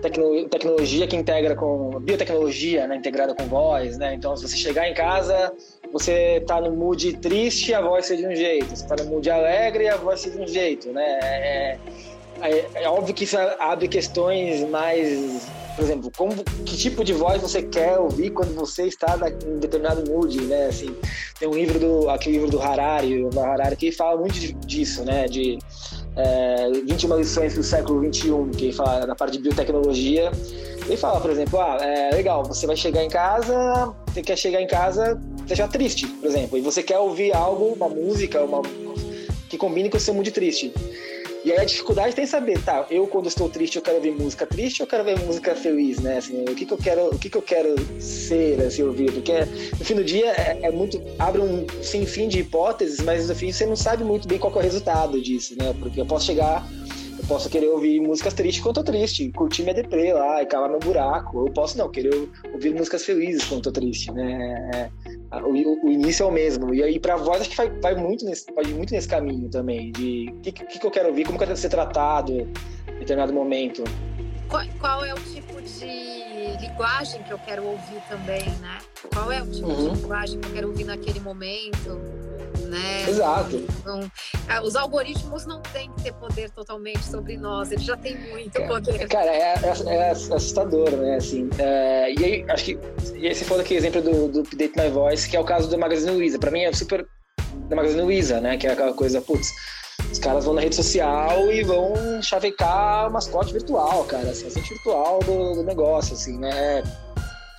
tecno, 0.01 0.49
tecnologia 0.49 1.07
que 1.07 1.17
integra 1.17 1.55
com 1.55 2.01
biotecnologia, 2.01 2.87
né, 2.87 2.97
integrada 2.97 3.35
com 3.35 3.45
voz, 3.45 3.99
né? 3.99 4.15
Então 4.15 4.37
se 4.37 4.49
você 4.49 4.57
chegar 4.57 4.89
em 4.89 4.95
casa 4.95 5.53
você 5.93 6.43
tá 6.47 6.61
no 6.61 6.71
mood 6.73 7.15
triste, 7.15 7.73
a 7.73 7.81
voz 7.81 8.07
ser 8.07 8.17
de 8.17 8.27
um 8.27 8.35
jeito. 8.35 8.69
Você 8.69 8.87
tá 8.87 8.97
no 9.03 9.11
mood 9.11 9.29
alegre, 9.31 9.89
a 9.89 9.97
voz 9.97 10.21
ser 10.21 10.31
de 10.31 10.43
um 10.43 10.47
jeito, 10.47 10.93
né? 10.93 11.19
É, 11.23 11.79
é, 12.43 12.67
é 12.75 12.89
óbvio 12.89 13.15
que 13.15 13.25
isso 13.25 13.37
abre 13.59 13.89
questões 13.89 14.69
mais, 14.69 15.49
por 15.79 15.85
exemplo, 15.85 16.11
como, 16.17 16.35
que 16.65 16.77
tipo 16.77 17.05
de 17.05 17.13
voz 17.13 17.41
você 17.41 17.63
quer 17.63 18.01
ouvir 18.01 18.31
quando 18.31 18.53
você 18.53 18.89
está 18.89 19.17
em 19.47 19.61
determinado 19.61 20.11
mood, 20.11 20.41
né? 20.41 20.67
Assim, 20.67 20.93
tem 21.39 21.47
um 21.47 21.55
livro 21.55 21.79
do, 21.79 22.11
aquele 22.11 22.39
livro 22.39 22.51
do 22.51 22.61
Harari, 22.61 23.23
o 23.23 23.41
Harari, 23.41 23.77
que 23.77 23.93
fala 23.93 24.19
muito 24.19 24.37
disso, 24.67 25.05
né? 25.05 25.29
De 25.29 25.57
é, 26.17 26.69
21 26.85 27.19
lições 27.19 27.55
do 27.55 27.63
século 27.63 28.01
21, 28.01 28.51
que 28.51 28.73
fala 28.73 29.07
da 29.07 29.15
parte 29.15 29.37
de 29.37 29.39
biotecnologia. 29.45 30.33
Ele 30.85 30.97
fala, 30.97 31.21
por 31.21 31.31
exemplo, 31.31 31.61
ah, 31.61 31.79
é 31.81 32.13
legal, 32.13 32.43
você 32.43 32.67
vai 32.67 32.75
chegar 32.75 33.05
em 33.05 33.09
casa, 33.09 33.95
você 34.09 34.21
quer 34.21 34.37
chegar 34.37 34.61
em 34.61 34.67
casa 34.67 35.17
esteja 35.43 35.67
triste, 35.67 36.07
por 36.07 36.27
exemplo, 36.29 36.59
e 36.59 36.61
você 36.61 36.83
quer 36.83 36.99
ouvir 36.99 37.35
algo, 37.35 37.73
uma 37.73 37.89
música, 37.89 38.43
uma 38.43 38.61
que 39.49 39.57
combine 39.57 39.89
com 39.89 39.97
o 39.97 40.01
seu 40.01 40.13
mood 40.13 40.31
triste. 40.31 40.75
E 41.45 41.53
aí 41.53 41.59
a 41.59 41.65
dificuldade 41.65 42.15
tem 42.15 42.27
saber, 42.27 42.63
tá, 42.63 42.87
eu 42.91 43.07
quando 43.07 43.29
estou 43.29 43.49
triste 43.49 43.77
eu 43.77 43.83
quero 43.83 43.97
ouvir 43.97 44.11
música 44.11 44.45
triste 44.45 44.81
eu 44.81 44.87
quero 44.87 45.09
ouvir 45.09 45.25
música 45.25 45.55
feliz, 45.55 46.01
né? 46.01 46.19
Assim, 46.19 46.43
o 46.43 46.55
que, 46.55 46.67
que 46.67 46.73
eu 46.73 46.79
quero, 46.79 47.07
o 47.07 47.19
que, 47.19 47.31
que 47.31 47.37
eu 47.37 47.43
quero 47.43 47.77
ser, 48.01 48.61
assim, 48.61 48.83
ouvir? 48.83 49.13
Porque 49.13 49.33
no 49.79 49.85
fim 49.85 49.95
do 49.95 50.05
dia 50.05 50.31
é, 50.33 50.59
é 50.63 50.71
muito, 50.71 51.01
abre 51.19 51.41
um 51.41 51.65
sem 51.83 52.05
fim 52.05 52.29
de 52.29 52.41
hipóteses, 52.41 53.01
mas 53.01 53.29
no 53.29 53.35
fim 53.35 53.53
você 53.53 53.65
não 53.65 53.77
sabe 53.77 54.03
muito 54.03 54.27
bem 54.27 54.39
qual 54.39 54.53
é 54.55 54.59
o 54.59 54.61
resultado 54.61 55.21
disso, 55.21 55.55
né? 55.57 55.75
Porque 55.79 56.01
eu 56.01 56.07
posso 56.07 56.27
chegar 56.27 56.67
eu 57.19 57.25
posso 57.27 57.51
querer 57.51 57.67
ouvir 57.67 58.01
músicas 58.01 58.33
tristes 58.33 58.63
quando 58.63 58.79
eu 58.79 58.85
tô 58.85 58.93
triste, 58.93 59.29
curtir 59.33 59.63
minha 59.63 59.75
deprê 59.75 60.13
lá 60.13 60.41
e 60.41 60.47
calar 60.47 60.71
meu 60.71 60.79
buraco. 60.79 61.47
Eu 61.47 61.53
posso 61.53 61.77
não, 61.77 61.91
querer 61.91 62.29
ouvir 62.53 62.73
músicas 62.73 63.05
felizes 63.05 63.45
quando 63.45 63.59
eu 63.59 63.73
tô 63.73 63.73
triste, 63.73 64.13
né? 64.13 64.71
É, 64.73 65.08
o, 65.33 65.87
o, 65.87 65.91
início 65.91 66.25
é 66.25 66.27
o 66.27 66.31
mesmo. 66.31 66.75
E 66.75 66.83
aí, 66.83 66.99
para 66.99 67.17
voz, 67.17 67.41
acho 67.41 67.51
que 67.51 67.57
vai, 67.57 67.71
vai, 67.81 67.95
muito 67.95 68.25
nesse, 68.25 68.47
pode 68.53 68.71
ir 68.71 68.75
muito 68.75 68.93
nesse 68.93 69.09
caminho 69.09 69.49
também, 69.49 69.93
de 69.93 70.31
o 70.31 70.41
que, 70.41 70.53
que, 70.53 70.79
que, 70.79 70.87
eu 70.87 70.91
quero 70.91 71.09
ouvir, 71.09 71.25
como 71.25 71.37
eu 71.37 71.41
quero 71.41 71.57
ser 71.57 71.69
tratado 71.69 72.33
em 72.33 72.99
determinado 72.99 73.33
momento. 73.33 73.85
Qual, 74.49 74.65
qual, 74.81 75.05
é 75.05 75.13
o 75.13 75.19
tipo 75.19 75.61
de 75.61 76.57
linguagem 76.61 77.23
que 77.23 77.31
eu 77.31 77.39
quero 77.39 77.65
ouvir 77.65 78.01
também, 78.09 78.49
né? 78.61 78.79
Qual 79.13 79.31
é 79.31 79.43
o 79.43 79.51
tipo 79.51 79.69
uhum. 79.69 79.95
de 79.95 80.01
linguagem 80.01 80.41
que 80.41 80.49
eu 80.49 80.53
quero 80.55 80.69
ouvir 80.69 80.85
naquele 80.85 81.21
momento? 81.21 82.28
Né? 82.69 83.09
Exato. 83.09 83.57
Então, 83.81 84.11
os 84.63 84.77
algoritmos 84.77 85.47
não 85.47 85.61
têm 85.61 85.91
que 85.93 86.05
ter 86.05 86.13
poder 86.15 86.51
totalmente 86.51 87.05
sobre 87.05 87.37
nós, 87.37 87.73
eles 87.73 87.85
já 87.85 87.97
têm 87.97 88.17
muito 88.31 88.61
poder. 88.67 89.09
Cara, 89.09 89.31
é, 89.31 89.55
é, 89.87 89.95
é 89.95 90.11
assustador, 90.11 90.91
né? 90.91 91.17
Assim, 91.17 91.49
é, 91.59 92.13
e 92.13 92.25
aí, 92.25 92.45
acho 92.49 92.65
que 92.65 92.79
e 93.15 93.27
aí 93.27 93.35
você 93.35 93.45
falou 93.45 93.63
aqui 93.63 93.75
exemplo 93.75 94.01
do, 94.03 94.29
do 94.29 94.41
Update 94.41 94.75
My 94.77 94.89
Voice, 94.89 95.29
que 95.29 95.37
é 95.37 95.41
o 95.41 95.45
caso 95.45 95.69
do 95.69 95.79
Magazine 95.79 96.13
Luiza. 96.13 96.39
Pra 96.39 96.51
mim 96.51 96.63
é 96.63 96.73
super 96.73 97.07
da 97.69 97.77
Magazine 97.77 98.03
Luiza, 98.03 98.41
né? 98.41 98.57
Que 98.57 98.67
é 98.67 98.73
aquela 98.73 98.93
coisa, 98.93 99.21
putz, 99.21 99.53
os 100.11 100.19
caras 100.19 100.45
vão 100.45 100.55
na 100.55 100.61
rede 100.61 100.75
social 100.75 101.53
e 101.53 101.63
vão 101.63 102.23
chavecar 102.23 103.09
o 103.09 103.13
mascote 103.13 103.53
virtual, 103.53 104.05
cara, 104.05 104.31
assim, 104.31 104.47
assistente 104.47 104.75
virtual 104.75 105.21
do, 105.21 105.55
do 105.55 105.63
negócio, 105.63 106.15
assim, 106.15 106.39
né? 106.39 106.83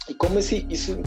E 0.09 0.13
como 0.13 0.39
esse, 0.39 0.65
isso 0.69 0.99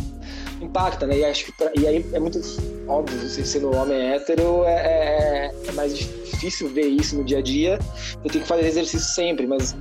impacta, 0.60 1.06
né? 1.06 1.18
E, 1.18 1.24
acho 1.24 1.46
que 1.46 1.52
pra, 1.52 1.72
e 1.76 1.86
aí 1.86 2.06
é 2.12 2.20
muito 2.20 2.40
óbvio, 2.88 3.18
você 3.18 3.44
sendo 3.44 3.74
homem 3.76 3.98
hétero, 3.98 4.64
é, 4.64 4.72
é, 4.72 5.54
é, 5.66 5.72
mais 5.72 5.98
difícil 5.98 6.68
ver 6.68 6.86
isso 6.86 7.16
no 7.16 7.24
dia 7.24 7.38
a 7.38 7.42
dia. 7.42 7.78
Eu 8.24 8.30
tenho 8.30 8.42
que 8.42 8.48
fazer 8.48 8.66
exercício 8.66 9.12
sempre, 9.12 9.46
mas 9.46 9.74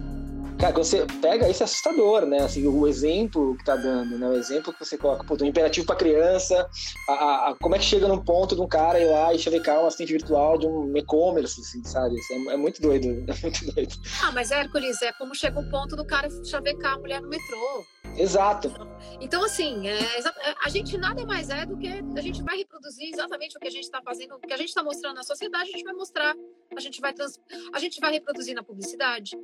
Cara, 0.61 0.73
quando 0.73 0.85
você 0.85 1.07
pega 1.19 1.49
isso 1.49 1.63
é 1.63 1.65
assustador, 1.65 2.23
né? 2.23 2.43
Assim, 2.43 2.67
o 2.67 2.87
exemplo 2.87 3.57
que 3.57 3.65
tá 3.65 3.75
dando, 3.75 4.19
né? 4.19 4.27
O 4.27 4.33
exemplo 4.33 4.71
que 4.71 4.85
você 4.85 4.95
coloca, 4.95 5.23
pô, 5.23 5.35
um 5.41 5.47
imperativo 5.47 5.87
pra 5.87 5.95
criança, 5.95 6.69
a, 7.09 7.13
a, 7.13 7.49
a, 7.49 7.55
como 7.55 7.73
é 7.73 7.79
que 7.79 7.85
chega 7.85 8.07
num 8.07 8.23
ponto 8.23 8.55
de 8.55 8.61
um 8.61 8.67
cara 8.67 8.99
ir 8.99 9.05
lá 9.05 9.33
e 9.33 9.39
chavecar 9.39 9.81
um 9.81 9.87
assistente 9.87 10.13
virtual 10.13 10.59
de 10.59 10.67
um 10.67 10.95
e-commerce, 10.95 11.59
assim, 11.59 11.83
sabe? 11.83 12.15
É, 12.31 12.53
é, 12.53 12.57
muito 12.57 12.79
doido, 12.79 13.07
é 13.27 13.41
muito 13.41 13.73
doido. 13.73 13.95
Ah, 14.21 14.31
mas 14.33 14.51
Hércules, 14.51 15.01
é 15.01 15.11
como 15.13 15.33
chega 15.33 15.59
o 15.59 15.67
ponto 15.67 15.95
do 15.95 16.05
cara 16.05 16.27
chavecar 16.45 16.93
a 16.93 16.99
mulher 16.99 17.21
no 17.21 17.27
metrô. 17.27 17.83
Exato. 18.17 18.71
Então, 19.19 19.43
assim, 19.43 19.87
é, 19.87 19.99
é, 19.99 20.55
a 20.63 20.69
gente 20.69 20.97
nada 20.97 21.25
mais 21.25 21.49
é 21.49 21.65
do 21.65 21.77
que 21.77 21.87
a 21.87 22.21
gente 22.21 22.41
vai 22.41 22.57
reproduzir 22.57 23.09
exatamente 23.13 23.57
o 23.57 23.59
que 23.59 23.67
a 23.67 23.71
gente 23.71 23.83
está 23.83 24.01
fazendo, 24.01 24.35
o 24.35 24.39
que 24.39 24.53
a 24.53 24.57
gente 24.57 24.69
está 24.69 24.83
mostrando 24.83 25.15
na 25.15 25.23
sociedade, 25.23 25.69
a 25.69 25.71
gente 25.71 25.83
vai 25.83 25.93
mostrar, 25.93 26.35
a 26.75 26.79
gente 26.79 26.99
vai, 26.99 27.13
trans, 27.13 27.39
a 27.73 27.79
gente 27.79 27.99
vai 27.99 28.11
reproduzir 28.11 28.55
na 28.55 28.63
publicidade. 28.63 29.35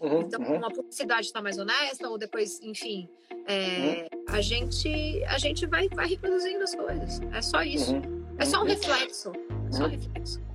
Uhum, 0.00 0.20
então, 0.20 0.40
uhum. 0.40 0.56
uma 0.56 0.70
publicidade 0.70 1.26
está 1.26 1.42
mais 1.42 1.58
honesta, 1.58 2.08
ou 2.08 2.16
depois, 2.16 2.60
enfim, 2.62 3.08
é, 3.46 4.08
uhum. 4.12 4.24
a 4.28 4.40
gente 4.40 5.24
a 5.24 5.38
gente 5.38 5.66
vai, 5.66 5.88
vai 5.88 6.06
reproduzindo 6.08 6.62
as 6.62 6.74
coisas. 6.74 7.20
É 7.32 7.42
só 7.42 7.62
isso. 7.62 7.94
Uhum. 7.94 8.26
É 8.38 8.44
só 8.44 8.58
um 8.58 8.60
uhum. 8.60 8.68
reflexo. 8.68 9.32
É 9.68 9.72
só 9.72 9.84
um 9.84 9.88
reflexo. 9.88 10.47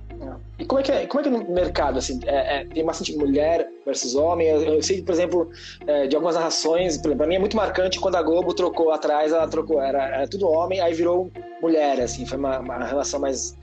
E 0.58 0.64
como 0.64 0.80
é 0.80 0.82
que 0.84 0.92
é, 0.92 1.06
como 1.06 1.20
é, 1.20 1.22
que 1.24 1.28
é 1.28 1.32
no 1.32 1.52
mercado, 1.52 1.98
assim, 1.98 2.20
é, 2.26 2.60
é, 2.60 2.64
tem 2.64 2.84
bastante 2.84 3.16
mulher 3.16 3.68
versus 3.84 4.14
homem? 4.14 4.46
Eu, 4.46 4.62
eu 4.62 4.82
sei, 4.82 5.02
por 5.02 5.12
exemplo, 5.12 5.50
é, 5.86 6.06
de 6.06 6.14
algumas 6.14 6.36
narrações, 6.36 6.96
para 6.96 7.26
mim 7.26 7.34
é 7.34 7.38
muito 7.40 7.56
marcante 7.56 7.98
quando 7.98 8.14
a 8.14 8.22
Globo 8.22 8.54
trocou 8.54 8.92
atrás, 8.92 9.32
ela 9.32 9.48
trocou, 9.48 9.82
era, 9.82 10.06
era 10.06 10.28
tudo 10.28 10.48
homem, 10.48 10.80
aí 10.80 10.94
virou 10.94 11.28
mulher, 11.60 12.00
assim, 12.00 12.24
foi 12.24 12.38
uma, 12.38 12.60
uma 12.60 12.84
relação 12.84 13.18
mais 13.18 13.56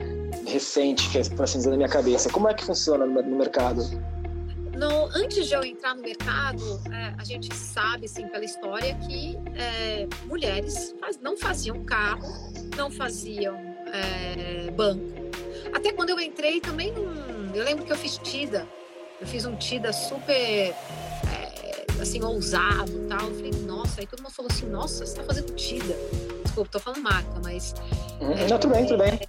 recente, 0.46 1.10
que 1.10 1.20
é, 1.20 1.24
por 1.24 1.44
assim 1.44 1.60
dizer, 1.60 1.70
na 1.70 1.78
minha 1.78 1.90
cabeça. 1.90 2.30
Como 2.30 2.50
é 2.50 2.54
que 2.54 2.66
funciona 2.66 3.06
no, 3.06 3.22
no 3.22 3.38
mercado? 3.38 3.84
No, 4.76 5.06
antes 5.16 5.48
de 5.48 5.54
eu 5.54 5.64
entrar 5.64 5.96
no 5.96 6.02
mercado, 6.02 6.82
é, 6.92 7.14
a 7.18 7.24
gente 7.24 7.54
sabe, 7.56 8.06
assim, 8.06 8.28
pela 8.28 8.44
história, 8.44 8.96
que 8.96 9.38
é, 9.56 10.08
mulheres 10.26 10.94
faz, 11.00 11.20
não 11.22 11.38
faziam 11.38 11.84
carro, 11.86 12.28
não 12.76 12.92
faziam 12.92 13.56
é, 13.94 14.72
banco. 14.72 15.21
Até 15.74 15.92
quando 15.92 16.10
eu 16.10 16.20
entrei 16.20 16.60
também, 16.60 16.94
eu 17.54 17.64
lembro 17.64 17.86
que 17.86 17.92
eu 17.92 17.98
fiz 17.98 18.18
TIDA. 18.18 18.68
Eu 19.20 19.28
fiz 19.28 19.46
um 19.46 19.56
TIDA 19.56 19.94
super, 19.94 20.32
é, 20.34 21.86
assim, 22.02 22.24
ousado 22.24 23.08
tal. 23.08 23.28
Eu 23.28 23.36
falei, 23.36 23.52
nossa, 23.66 24.02
aí 24.02 24.08
todo 24.08 24.22
mundo 24.22 24.34
falou 24.34 24.52
assim, 24.52 24.66
nossa, 24.68 25.06
você 25.06 25.16
tá 25.16 25.24
fazendo 25.24 25.54
TIDA. 25.54 25.96
Desculpa, 26.44 26.72
tô 26.72 26.80
falando 26.80 27.02
marca, 27.02 27.40
mas... 27.44 27.74
Hum, 28.20 28.36
não, 28.50 28.60
tudo 28.60 28.74
bem, 28.74 28.86
tudo 28.86 28.98
bem. 28.98 29.20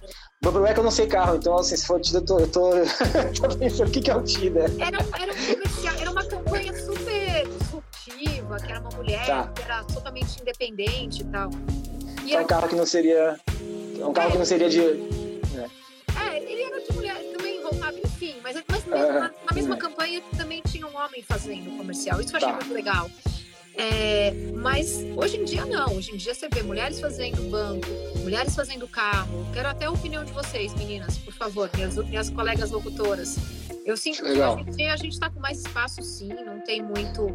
O 0.43 0.51
problema 0.51 0.69
é 0.69 0.73
que 0.73 0.79
eu 0.81 0.83
não 0.83 0.91
sei 0.91 1.07
carro, 1.07 1.37
então 1.37 1.57
assim, 1.57 1.77
se 1.77 1.87
for 1.87 2.01
Tida, 2.01 2.17
eu 2.17 2.25
tô, 2.25 2.39
eu 2.39 2.51
tô, 2.51 2.71
tô 3.47 3.57
pensando 3.57 3.87
o 3.87 3.91
que, 3.91 4.01
que 4.01 4.11
é 4.11 4.15
o 4.15 4.21
Tida. 4.21 4.65
Era, 4.77 4.97
era, 5.17 5.31
um 5.31 5.53
comercial, 5.53 5.95
era 6.01 6.11
uma 6.11 6.25
campanha 6.25 6.73
super 6.77 7.47
disruptiva, 7.47 8.57
que 8.57 8.69
era 8.69 8.81
uma 8.81 8.89
mulher 8.89 9.25
tá. 9.25 9.47
que 9.55 9.61
era 9.61 9.83
totalmente 9.85 10.41
independente 10.41 11.21
e 11.21 11.25
tal. 11.25 11.49
E 12.25 12.35
é 12.35 12.41
um 12.41 12.45
carro 12.45 12.67
que 12.67 12.75
não 12.75 12.85
seria. 12.85 13.39
É 13.97 14.05
um 14.05 14.11
carro 14.11 14.27
é, 14.27 14.31
que 14.33 14.37
não 14.37 14.45
seria 14.45 14.69
de. 14.69 15.22
Enfim, 18.23 18.35
mas, 18.41 18.55
mas 18.67 18.85
mesmo, 18.85 19.13
na, 19.13 19.29
na, 19.29 19.53
mesma 19.53 19.77
campanha 19.77 20.21
também 20.37 20.61
tinha 20.61 20.87
um 20.87 20.95
homem 20.95 21.21
fazendo 21.21 21.75
comercial. 21.77 22.21
Isso 22.21 22.33
eu 22.33 22.37
achei 22.37 22.49
tá. 22.49 22.55
muito 22.55 22.73
legal. 22.73 23.09
É, 23.75 24.31
mas 24.55 25.03
hoje 25.15 25.37
em 25.37 25.43
dia 25.43 25.65
não. 25.65 25.95
Hoje 25.95 26.11
em 26.11 26.17
dia 26.17 26.33
você 26.33 26.47
vê 26.47 26.61
mulheres 26.61 26.99
fazendo 26.99 27.49
banco, 27.49 27.87
mulheres 28.19 28.55
fazendo 28.55 28.87
carro. 28.87 29.47
Quero 29.53 29.67
até 29.67 29.85
a 29.85 29.91
opinião 29.91 30.23
de 30.23 30.31
vocês, 30.31 30.73
meninas, 30.75 31.17
por 31.17 31.33
favor, 31.33 31.69
minhas, 31.75 31.95
minhas 31.97 32.29
colegas 32.29 32.71
locutoras. 32.71 33.35
Eu 33.85 33.97
sinto 33.97 34.23
Legal. 34.23 34.55
que 34.55 34.61
hoje 34.61 34.71
em 34.71 34.75
dia 34.77 34.93
a 34.93 34.97
gente 34.97 35.13
está 35.13 35.29
com 35.29 35.39
mais 35.39 35.59
espaço, 35.59 36.01
sim. 36.03 36.29
Não 36.29 36.61
tem 36.61 36.81
muito 36.81 37.27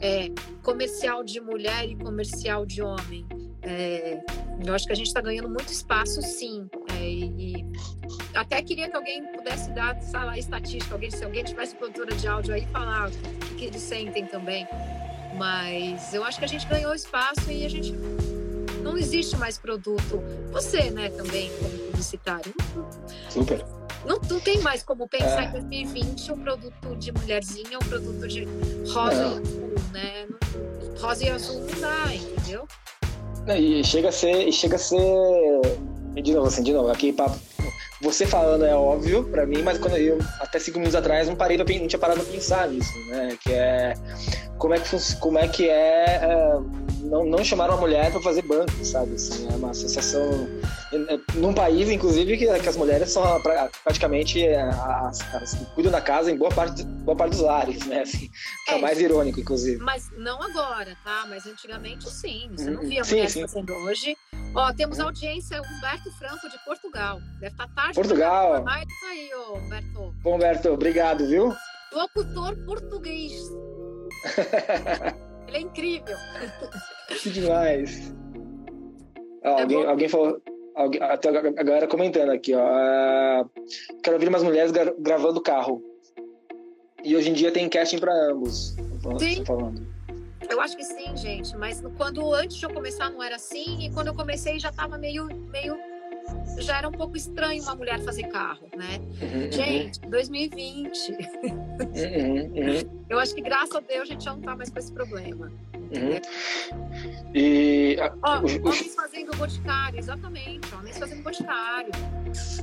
é, 0.00 0.30
comercial 0.62 1.22
de 1.22 1.40
mulher 1.40 1.88
e 1.88 1.94
comercial 1.94 2.66
de 2.66 2.82
homem. 2.82 3.26
É, 3.62 4.20
eu 4.66 4.74
acho 4.74 4.86
que 4.86 4.92
a 4.92 4.96
gente 4.96 5.06
está 5.06 5.20
ganhando 5.20 5.48
muito 5.48 5.70
espaço, 5.70 6.20
sim. 6.22 6.68
É, 7.04 7.10
e, 7.10 7.64
até 8.34 8.62
queria 8.62 8.88
que 8.88 8.96
alguém 8.96 9.24
pudesse 9.32 9.70
dar, 9.72 10.00
sei 10.00 10.20
lá, 10.20 10.38
estatística, 10.38 10.94
alguém, 10.94 11.10
se 11.10 11.22
alguém 11.24 11.44
tivesse 11.44 11.74
produtora 11.74 12.14
de 12.14 12.26
áudio 12.26 12.54
aí, 12.54 12.66
falar 12.72 13.08
o 13.08 13.12
que, 13.12 13.54
que 13.56 13.64
eles 13.66 13.82
sentem 13.82 14.26
também. 14.26 14.66
Mas 15.36 16.14
eu 16.14 16.24
acho 16.24 16.38
que 16.38 16.44
a 16.44 16.48
gente 16.48 16.66
ganhou 16.66 16.94
espaço 16.94 17.50
e 17.50 17.64
a 17.64 17.68
gente 17.68 17.92
não 18.82 18.96
existe 18.96 19.36
mais 19.36 19.58
produto. 19.58 20.22
Você, 20.52 20.90
né, 20.90 21.10
também, 21.10 21.50
como 21.58 21.78
publicitário. 21.90 22.54
Super. 23.28 23.64
Não, 24.04 24.20
não 24.28 24.40
tem 24.40 24.58
mais 24.60 24.82
como 24.82 25.08
pensar 25.08 25.44
é. 25.44 25.46
em 25.46 25.52
2020 25.52 26.32
um 26.32 26.38
produto 26.38 26.96
de 26.96 27.12
mulherzinha, 27.12 27.78
um 27.78 27.86
produto 27.88 28.28
de 28.28 28.46
rosa 28.92 29.14
e 29.14 29.26
azul, 29.26 29.74
né? 29.92 30.28
Rosa 31.00 31.24
e 31.24 31.30
azul 31.30 31.60
não 31.60 31.80
dá, 31.80 32.14
entendeu? 32.14 32.68
E 33.56 33.82
chega 33.84 34.08
a 34.08 34.12
ser. 34.12 34.48
E 34.48 34.52
chega 34.52 34.76
a 34.76 34.78
ser. 34.78 34.98
De 36.14 36.32
novo, 36.32 36.46
assim, 36.46 36.62
de 36.62 36.72
novo, 36.72 36.90
aqui 36.90 37.12
papo 37.12 37.38
você 38.00 38.26
falando 38.26 38.64
é 38.64 38.74
óbvio 38.74 39.24
para 39.24 39.46
mim, 39.46 39.62
mas 39.62 39.78
quando 39.78 39.96
eu 39.96 40.18
até 40.38 40.58
cinco 40.58 40.78
minutos 40.78 40.94
atrás 40.94 41.26
não 41.26 41.34
parei 41.34 41.56
pra, 41.56 41.64
não 41.78 41.86
tinha 41.86 41.98
parado 41.98 42.20
pra 42.20 42.32
pensar 42.32 42.68
nisso, 42.68 42.92
né? 43.06 43.38
Que 43.40 43.52
é 43.52 43.94
como 44.58 44.74
é 44.74 44.78
que 44.78 45.16
como 45.20 45.38
é 45.38 45.48
que 45.48 45.68
é, 45.68 46.20
é 46.22 46.58
não, 47.04 47.24
não 47.24 47.44
chamar 47.44 47.70
uma 47.70 47.78
mulher 47.78 48.10
para 48.10 48.20
fazer 48.20 48.42
banco, 48.42 48.84
sabe? 48.84 49.14
Assim, 49.14 49.46
é 49.50 49.56
uma 49.56 49.70
associação 49.70 50.48
é, 50.92 51.38
num 51.38 51.52
país, 51.52 51.88
inclusive, 51.90 52.36
que, 52.36 52.46
que 52.58 52.68
as 52.68 52.76
mulheres 52.76 53.10
são 53.10 53.22
praticamente 53.82 54.44
é, 54.44 54.62
as, 54.62 55.34
as, 55.34 55.54
que 55.54 55.64
cuidam 55.74 55.92
da 55.92 56.00
casa 56.00 56.30
em 56.30 56.36
boa 56.36 56.50
parte, 56.50 56.82
boa 56.82 57.16
parte 57.16 57.32
dos 57.32 57.40
lares, 57.40 57.84
né? 57.86 58.02
Assim, 58.02 58.30
é, 58.68 58.74
é 58.74 58.78
mais 58.78 59.00
irônico, 59.00 59.40
inclusive. 59.40 59.78
Mas 59.82 60.10
não 60.16 60.42
agora, 60.42 60.96
tá? 61.04 61.26
Mas 61.28 61.46
antigamente 61.46 62.08
sim. 62.10 62.50
Você 62.56 62.70
não 62.70 62.82
via 62.82 63.04
sim, 63.04 63.12
mulheres 63.12 63.32
sim. 63.32 63.40
fazendo 63.42 63.72
hoje. 63.74 64.16
Ó, 64.54 64.72
temos 64.72 65.00
audiência 65.00 65.60
Humberto 65.60 66.12
Franco 66.12 66.48
de 66.48 66.56
Portugal. 66.64 67.18
Deve 67.40 67.52
estar 67.52 67.66
tá 67.66 67.74
tarde. 67.74 67.94
Portugal. 67.94 68.62
Mas 68.62 68.84
tá 68.84 69.08
aí, 69.08 69.30
ô, 69.34 69.56
Humberto. 69.56 70.14
Bom, 70.22 70.36
Humberto, 70.36 70.68
obrigado, 70.70 71.26
viu? 71.26 71.52
Locutor 71.92 72.56
português. 72.64 73.32
Ele 75.48 75.56
é 75.56 75.60
incrível. 75.60 76.16
Que 77.08 77.30
demais. 77.30 78.14
Ah, 79.42 79.60
alguém, 79.60 79.84
alguém 79.84 80.08
falou. 80.08 80.40
Alguém, 80.76 81.02
até 81.02 81.28
a 81.28 81.62
galera 81.62 81.86
comentando 81.86 82.30
aqui, 82.30 82.54
ó. 82.54 82.60
Uh, 82.60 83.50
quero 84.02 84.16
ouvir 84.16 84.28
umas 84.28 84.42
mulheres 84.42 84.72
gra 84.72 84.92
gravando 84.98 85.40
carro. 85.40 85.82
E 87.04 87.14
hoje 87.16 87.30
em 87.30 87.32
dia 87.32 87.52
tem 87.52 87.68
casting 87.68 87.98
para 87.98 88.12
ambos. 88.30 88.74
Sim. 89.18 89.44
Falando. 89.44 89.93
Eu 90.48 90.60
acho 90.60 90.76
que 90.76 90.84
sim, 90.84 91.16
gente. 91.16 91.56
Mas 91.56 91.82
quando 91.96 92.32
antes 92.34 92.56
de 92.56 92.64
eu 92.64 92.70
começar 92.70 93.10
não 93.10 93.22
era 93.22 93.36
assim, 93.36 93.86
e 93.86 93.90
quando 93.90 94.08
eu 94.08 94.14
comecei 94.14 94.58
já 94.58 94.70
estava 94.70 94.98
meio, 94.98 95.26
meio. 95.50 95.78
Já 96.58 96.78
era 96.78 96.88
um 96.88 96.92
pouco 96.92 97.16
estranho 97.16 97.62
uma 97.62 97.74
mulher 97.74 98.00
fazer 98.00 98.24
carro, 98.28 98.66
né? 98.74 98.98
Uhum, 99.20 99.52
gente, 99.52 100.00
2020. 100.00 101.10
Uhum, 101.10 101.18
uhum. 102.54 103.04
Eu 103.10 103.18
acho 103.18 103.34
que 103.34 103.42
graças 103.42 103.74
a 103.74 103.80
Deus 103.80 104.02
a 104.02 104.04
gente 104.06 104.24
já 104.24 104.32
não 104.32 104.40
tá 104.40 104.56
mais 104.56 104.70
com 104.70 104.78
esse 104.78 104.90
problema. 104.90 105.52
Uhum. 105.74 106.20
E. 107.34 107.96
Ó, 108.22 108.40
os, 108.40 108.54
homens 108.56 108.94
fazendo 108.94 109.36
boticário, 109.36 109.98
exatamente. 109.98 110.74
Homens 110.74 110.98
fazendo 110.98 111.22
boticário. 111.22 111.90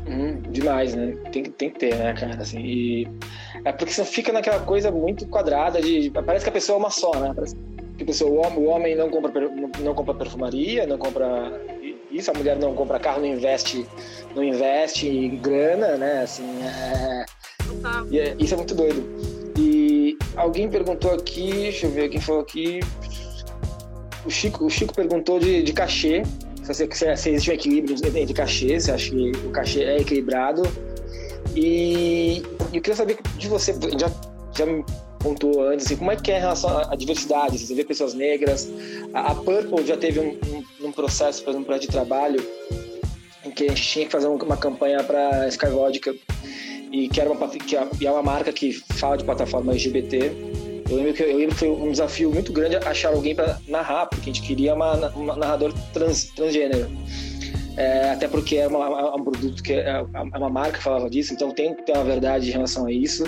Hum, 0.07 0.40
demais, 0.51 0.93
né? 0.93 1.15
Tem, 1.31 1.43
tem 1.43 1.69
que 1.69 1.79
ter, 1.79 1.95
né, 1.95 2.13
cara? 2.13 2.41
Assim, 2.41 2.59
e 2.59 3.07
é 3.63 3.71
porque 3.71 3.93
você 3.93 4.05
fica 4.05 4.31
naquela 4.31 4.59
coisa 4.59 4.91
muito 4.91 5.25
quadrada 5.27 5.81
de. 5.81 6.09
Parece 6.11 6.45
que 6.45 6.49
a 6.49 6.53
pessoa 6.53 6.77
é 6.77 6.79
uma 6.79 6.89
só, 6.89 7.11
né? 7.19 7.31
Parece 7.33 7.55
que 7.97 8.03
a 8.03 8.05
pessoa, 8.05 8.31
o, 8.31 8.45
homem, 8.45 8.57
o 8.59 8.69
homem 8.69 8.95
não 8.95 9.09
compra, 9.09 9.31
não, 9.79 9.93
compra 9.93 10.13
perfumaria, 10.13 10.85
não 10.87 10.97
compra 10.97 11.51
isso, 12.11 12.29
a 12.29 12.33
mulher 12.33 12.57
não 12.57 12.73
compra 12.73 12.99
carro, 12.99 13.21
não 13.21 13.27
investe, 13.27 13.85
não 14.35 14.43
investe 14.43 15.07
em 15.07 15.37
grana, 15.37 15.95
né? 15.97 16.21
Assim, 16.23 16.43
é, 16.63 17.25
é, 18.11 18.35
isso 18.39 18.53
é 18.53 18.57
muito 18.57 18.75
doido. 18.75 19.03
E 19.57 20.17
alguém 20.35 20.69
perguntou 20.69 21.13
aqui, 21.13 21.51
deixa 21.51 21.85
eu 21.85 21.91
ver 21.91 22.09
quem 22.09 22.19
falou 22.19 22.41
aqui. 22.41 22.79
O 24.25 24.29
Chico, 24.29 24.65
o 24.65 24.69
Chico 24.69 24.93
perguntou 24.93 25.39
de, 25.39 25.63
de 25.63 25.73
cachê. 25.73 26.23
Se, 26.63 26.73
se, 26.73 27.29
existe 27.29 27.49
um 27.49 27.53
equilíbrio 27.53 27.95
entre 27.95 28.33
cachê, 28.33 28.79
se 28.79 28.91
acha 28.91 29.09
que 29.09 29.31
o 29.45 29.49
cachê 29.51 29.83
é 29.83 29.97
equilibrado. 29.99 30.63
E, 31.55 32.43
eu 32.73 32.81
queria 32.81 32.95
saber 32.95 33.17
de 33.37 33.47
você, 33.47 33.75
já, 33.97 34.09
já 34.55 34.65
me 34.65 34.85
pontuou 35.19 35.67
antes, 35.67 35.85
assim, 35.85 35.95
como 35.95 36.11
é 36.11 36.15
que 36.15 36.31
é 36.31 36.37
em 36.37 36.41
relação 36.41 36.77
à 36.77 36.95
diversidade? 36.95 37.57
Você 37.57 37.73
vê 37.73 37.83
pessoas 37.83 38.13
negras. 38.13 38.69
A, 39.13 39.31
a 39.31 39.35
Purple 39.35 39.85
já 39.85 39.97
teve 39.97 40.19
um, 40.19 40.39
um, 40.49 40.87
um 40.87 40.91
processo, 40.91 41.43
por 41.43 41.51
exemplo, 41.51 41.63
um 41.63 41.65
projeto 41.65 41.83
de 41.83 41.87
trabalho 41.89 42.43
em 43.45 43.51
que 43.51 43.65
a 43.65 43.69
gente 43.69 43.81
tinha 43.81 44.05
que 44.05 44.11
fazer 44.11 44.27
uma 44.27 44.57
campanha 44.57 45.03
para 45.03 45.47
Sky 45.47 45.67
Vodka 45.67 46.15
e 46.91 47.07
que, 47.07 47.19
era 47.19 47.31
uma, 47.31 47.47
que 47.47 47.75
é 48.05 48.11
uma 48.11 48.21
marca 48.21 48.51
que 48.51 48.73
fala 48.73 49.17
de 49.17 49.23
plataforma 49.23 49.71
LGBT. 49.71 50.31
Eu 50.91 50.97
lembro, 50.97 51.13
que, 51.13 51.23
eu 51.23 51.37
lembro 51.37 51.55
que 51.55 51.59
foi 51.59 51.69
um 51.69 51.89
desafio 51.89 52.29
muito 52.29 52.51
grande 52.51 52.75
achar 52.75 53.13
alguém 53.13 53.33
para 53.33 53.57
narrar, 53.65 54.07
porque 54.07 54.29
a 54.29 54.33
gente 54.33 54.45
queria 54.45 54.75
uma, 54.75 55.09
uma 55.11 55.35
trans, 55.93 56.25
transgênero. 56.35 56.89
é, 57.77 58.09
até 58.11 58.27
porque 58.27 58.57
é, 58.57 58.67
uma, 58.67 58.85
é, 58.99 59.15
um 59.15 59.23
produto 59.23 59.63
que 59.63 59.71
é, 59.71 59.89
é, 59.89 60.37
uma 60.37 60.49
marca 60.49 60.79
que 60.79 60.83
falava 60.83 61.09
disso, 61.09 61.33
então 61.33 61.49
tem, 61.51 61.73
tem 61.73 61.95
uma 61.95 62.03
verdade 62.03 62.49
em 62.49 62.51
relação 62.51 62.87
a 62.87 62.91
isso. 62.91 63.23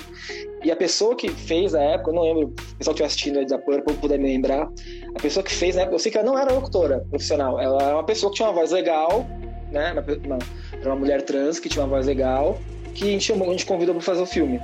E 0.61 0.71
a 0.71 0.75
pessoa 0.75 1.15
que 1.15 1.29
fez 1.29 1.71
na 1.71 1.81
época, 1.81 2.11
eu 2.11 2.15
não 2.15 2.23
lembro, 2.23 2.43
o 2.47 2.75
pessoal 2.75 2.93
que 2.93 3.01
estiver 3.01 3.37
assistindo 3.37 3.45
da 3.45 3.57
Purple 3.57 3.95
puder 3.95 4.19
me 4.19 4.27
lembrar, 4.27 4.69
a 5.15 5.21
pessoa 5.21 5.41
que 5.41 5.53
fez 5.53 5.77
na 5.77 5.83
época, 5.83 5.95
eu 5.95 5.99
sei 5.99 6.11
que 6.11 6.17
ela 6.17 6.27
não 6.27 6.37
era 6.37 6.51
locutora 6.51 7.05
profissional, 7.09 7.61
ela 7.61 7.81
era 7.81 7.95
uma 7.95 8.03
pessoa 8.03 8.29
que 8.29 8.35
tinha 8.35 8.49
uma 8.49 8.55
voz 8.55 8.71
legal, 8.71 9.25
né? 9.71 9.93
Uma, 9.93 10.01
uma, 10.25 10.39
era 10.73 10.89
uma 10.89 10.97
mulher 10.97 11.21
trans 11.21 11.61
que 11.61 11.69
tinha 11.69 11.81
uma 11.81 11.89
voz 11.89 12.07
legal, 12.07 12.59
que 12.93 13.05
a 13.05 13.07
gente, 13.07 13.23
chamou, 13.23 13.47
a 13.47 13.51
gente 13.51 13.65
convidou 13.65 13.95
para 13.95 14.03
fazer 14.03 14.21
o 14.21 14.25
filme. 14.25 14.59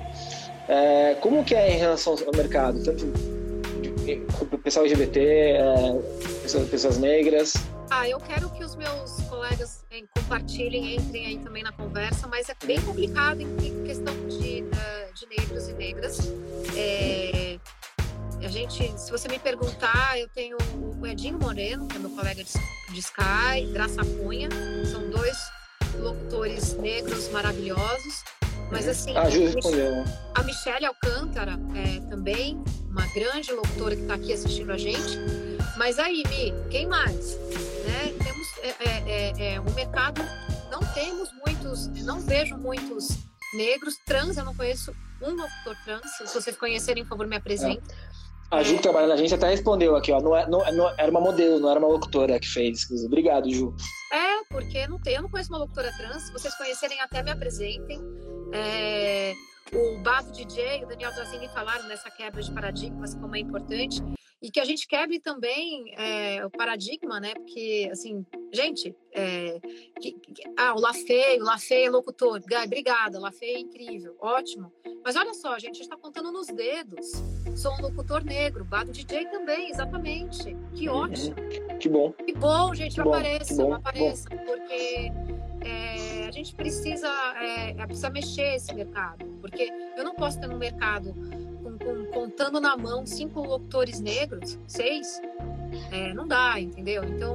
É, 0.69 1.15
como 1.15 1.43
que 1.43 1.55
é 1.55 1.73
em 1.73 1.77
relação 1.79 2.15
ao 2.25 2.31
mercado? 2.31 2.83
Tanto 2.83 3.11
pessoal 4.63 4.85
LGBT, 4.85 5.19
é, 5.19 5.61
pessoas, 6.43 6.69
pessoas 6.69 6.97
negras? 6.99 7.53
Ah, 7.89 8.07
eu 8.07 8.19
quero 8.19 8.49
que 8.51 8.63
os 8.63 8.75
meus 8.75 9.19
colegas 9.27 9.83
hein, 9.89 10.07
compartilhem, 10.15 10.95
entrem 10.95 11.25
aí 11.25 11.37
também 11.39 11.63
na 11.63 11.71
conversa, 11.71 12.27
mas 12.27 12.47
é 12.49 12.55
bem 12.65 12.79
complicado 12.81 13.41
em 13.41 13.83
questão 13.83 14.13
de, 14.27 14.61
de 14.61 15.27
negros 15.37 15.69
e 15.69 15.73
negras. 15.73 16.19
É, 16.77 17.57
a 18.45 18.47
gente, 18.47 18.99
se 18.99 19.09
você 19.09 19.27
me 19.27 19.39
perguntar, 19.39 20.19
eu 20.19 20.29
tenho 20.29 20.57
o 21.01 21.07
Edinho 21.07 21.39
Moreno, 21.39 21.87
que 21.87 21.95
é 21.95 21.99
meu 21.99 22.11
colega 22.11 22.43
de, 22.43 22.53
de 22.93 22.99
Sky, 22.99 23.71
Graça 23.73 24.01
Cunha, 24.05 24.49
são 24.85 25.09
dois 25.09 25.37
locutores 25.99 26.75
negros 26.75 27.27
maravilhosos. 27.29 28.23
Mas 28.71 28.85
uhum. 28.85 28.91
assim, 28.91 29.13
ah, 29.15 29.23
a 30.35 30.43
Michelle 30.43 30.85
Alcântara 30.85 31.59
é, 31.75 31.99
também, 32.09 32.61
uma 32.89 33.05
grande 33.13 33.51
locutora 33.51 33.95
que 33.95 34.01
está 34.03 34.13
aqui 34.15 34.33
assistindo 34.33 34.71
a 34.71 34.77
gente. 34.77 35.17
Mas 35.77 35.97
aí, 35.97 36.23
Mi, 36.27 36.53
quem 36.69 36.87
mais? 36.87 37.35
Né? 37.85 38.13
Temos 38.23 38.47
é, 38.61 38.75
é, 38.79 39.03
é, 39.07 39.53
é, 39.53 39.61
um 39.61 39.73
mercado, 39.73 40.21
não 40.69 40.79
temos 40.93 41.29
muitos, 41.45 41.87
não 42.03 42.19
vejo 42.19 42.57
muitos 42.57 43.09
negros 43.55 43.95
trans, 44.05 44.37
eu 44.37 44.45
não 44.45 44.53
conheço 44.53 44.93
um 45.21 45.31
locutor 45.31 45.75
trans. 45.83 46.11
Se 46.17 46.33
vocês 46.33 46.55
conhecerem, 46.55 47.03
por 47.03 47.09
favor, 47.09 47.27
me 47.27 47.35
apresentem. 47.35 47.81
A 48.51 48.63
Ju 48.63 48.77
que 48.77 48.81
trabalha 48.81 49.07
na 49.07 49.13
agência 49.13 49.37
até 49.37 49.49
respondeu 49.49 49.95
aqui, 49.95 50.11
ó. 50.11 50.19
Não, 50.19 50.35
é, 50.35 50.47
não, 50.49 50.59
não, 50.73 50.89
era 50.97 51.11
uma 51.11 51.21
modelo, 51.21 51.59
não 51.59 51.69
era 51.69 51.79
uma 51.79 51.87
locutora 51.87 52.39
que 52.39 52.47
fez. 52.47 52.87
Obrigado, 53.05 53.49
Ju. 53.51 53.75
É, 54.11 54.43
porque 54.49 54.87
não 54.87 54.99
tem, 54.99 55.15
eu 55.15 55.21
não 55.21 55.29
conheço 55.29 55.51
uma 55.51 55.59
locutora 55.59 55.91
trans. 55.95 56.23
Se 56.23 56.33
vocês 56.33 56.55
conhecerem, 56.55 56.99
até 56.99 57.21
me 57.21 57.29
apresentem. 57.29 57.99
É, 58.51 59.33
o 59.71 60.01
Bado 60.01 60.31
DJ 60.31 60.79
e 60.79 60.83
o 60.83 60.87
Daniel 60.87 61.13
Drazini 61.13 61.47
falaram 61.49 61.87
nessa 61.87 62.09
quebra 62.09 62.41
de 62.41 62.51
paradigmas, 62.51 63.13
como 63.13 63.35
é 63.35 63.39
importante 63.39 64.01
e 64.41 64.49
que 64.49 64.59
a 64.59 64.65
gente 64.65 64.87
quebre 64.87 65.19
também 65.19 65.93
é, 65.97 66.45
o 66.45 66.49
paradigma, 66.49 67.19
né? 67.19 67.33
Porque, 67.33 67.89
assim, 67.91 68.25
gente, 68.53 68.95
é, 69.11 69.59
que, 69.99 70.13
que, 70.13 70.43
ah, 70.57 70.73
o 70.73 70.79
Lafay, 70.79 71.39
o 71.39 71.43
Lafay 71.43 71.85
é 71.85 71.89
locutor, 71.89 72.39
obrigada, 72.63 73.19
Lafay 73.19 73.55
é 73.55 73.59
incrível, 73.59 74.15
ótimo. 74.19 74.71
Mas 75.03 75.15
olha 75.15 75.33
só, 75.33 75.53
a 75.53 75.59
gente 75.59 75.81
está 75.81 75.97
contando 75.97 76.31
nos 76.31 76.47
dedos. 76.47 77.11
Sou 77.55 77.73
um 77.73 77.81
locutor 77.81 78.23
negro, 78.23 78.63
Bado 78.63 78.91
DJ 78.91 79.25
também, 79.25 79.69
exatamente. 79.69 80.55
Que 80.73 80.87
uhum. 80.87 80.95
ótimo. 80.95 81.35
Que 81.79 81.89
bom. 81.89 82.13
Que 82.13 82.33
bom, 82.33 82.73
gente, 82.73 82.95
que 82.95 83.01
apareça, 83.01 83.55
bom, 83.55 83.73
apareça, 83.73 84.29
bom. 84.29 84.37
porque 84.45 85.11
é, 85.65 86.27
a 86.27 86.31
gente 86.31 86.55
precisa, 86.55 87.09
precisa 87.85 88.09
mexer 88.09 88.55
esse 88.55 88.73
mercado, 88.73 89.25
porque 89.41 89.69
eu 89.97 90.03
não 90.05 90.15
posso 90.15 90.39
ter 90.39 90.47
no 90.47 90.57
mercado 90.57 91.13
com, 91.79 92.05
contando 92.11 92.59
na 92.59 92.77
mão 92.77 93.05
cinco 93.05 93.41
locutores 93.41 93.99
negros, 93.99 94.59
seis, 94.67 95.21
é, 95.91 96.13
não 96.13 96.27
dá, 96.27 96.59
entendeu? 96.59 97.03
Então, 97.03 97.33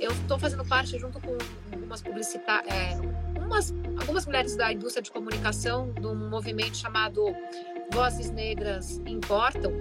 eu 0.00 0.12
estou 0.12 0.38
fazendo 0.38 0.64
parte 0.64 0.98
junto 0.98 1.20
com 1.20 1.36
algumas 1.72 2.02
publicitárias, 2.02 2.72
é, 2.72 3.40
umas, 3.40 3.74
algumas 3.98 4.26
mulheres 4.26 4.56
da 4.56 4.72
indústria 4.72 5.02
de 5.02 5.10
comunicação 5.10 5.90
de 5.92 6.06
um 6.06 6.14
movimento 6.28 6.76
chamado 6.76 7.24
Vozes 7.92 8.30
Negras 8.30 8.98
Importam. 9.06 9.72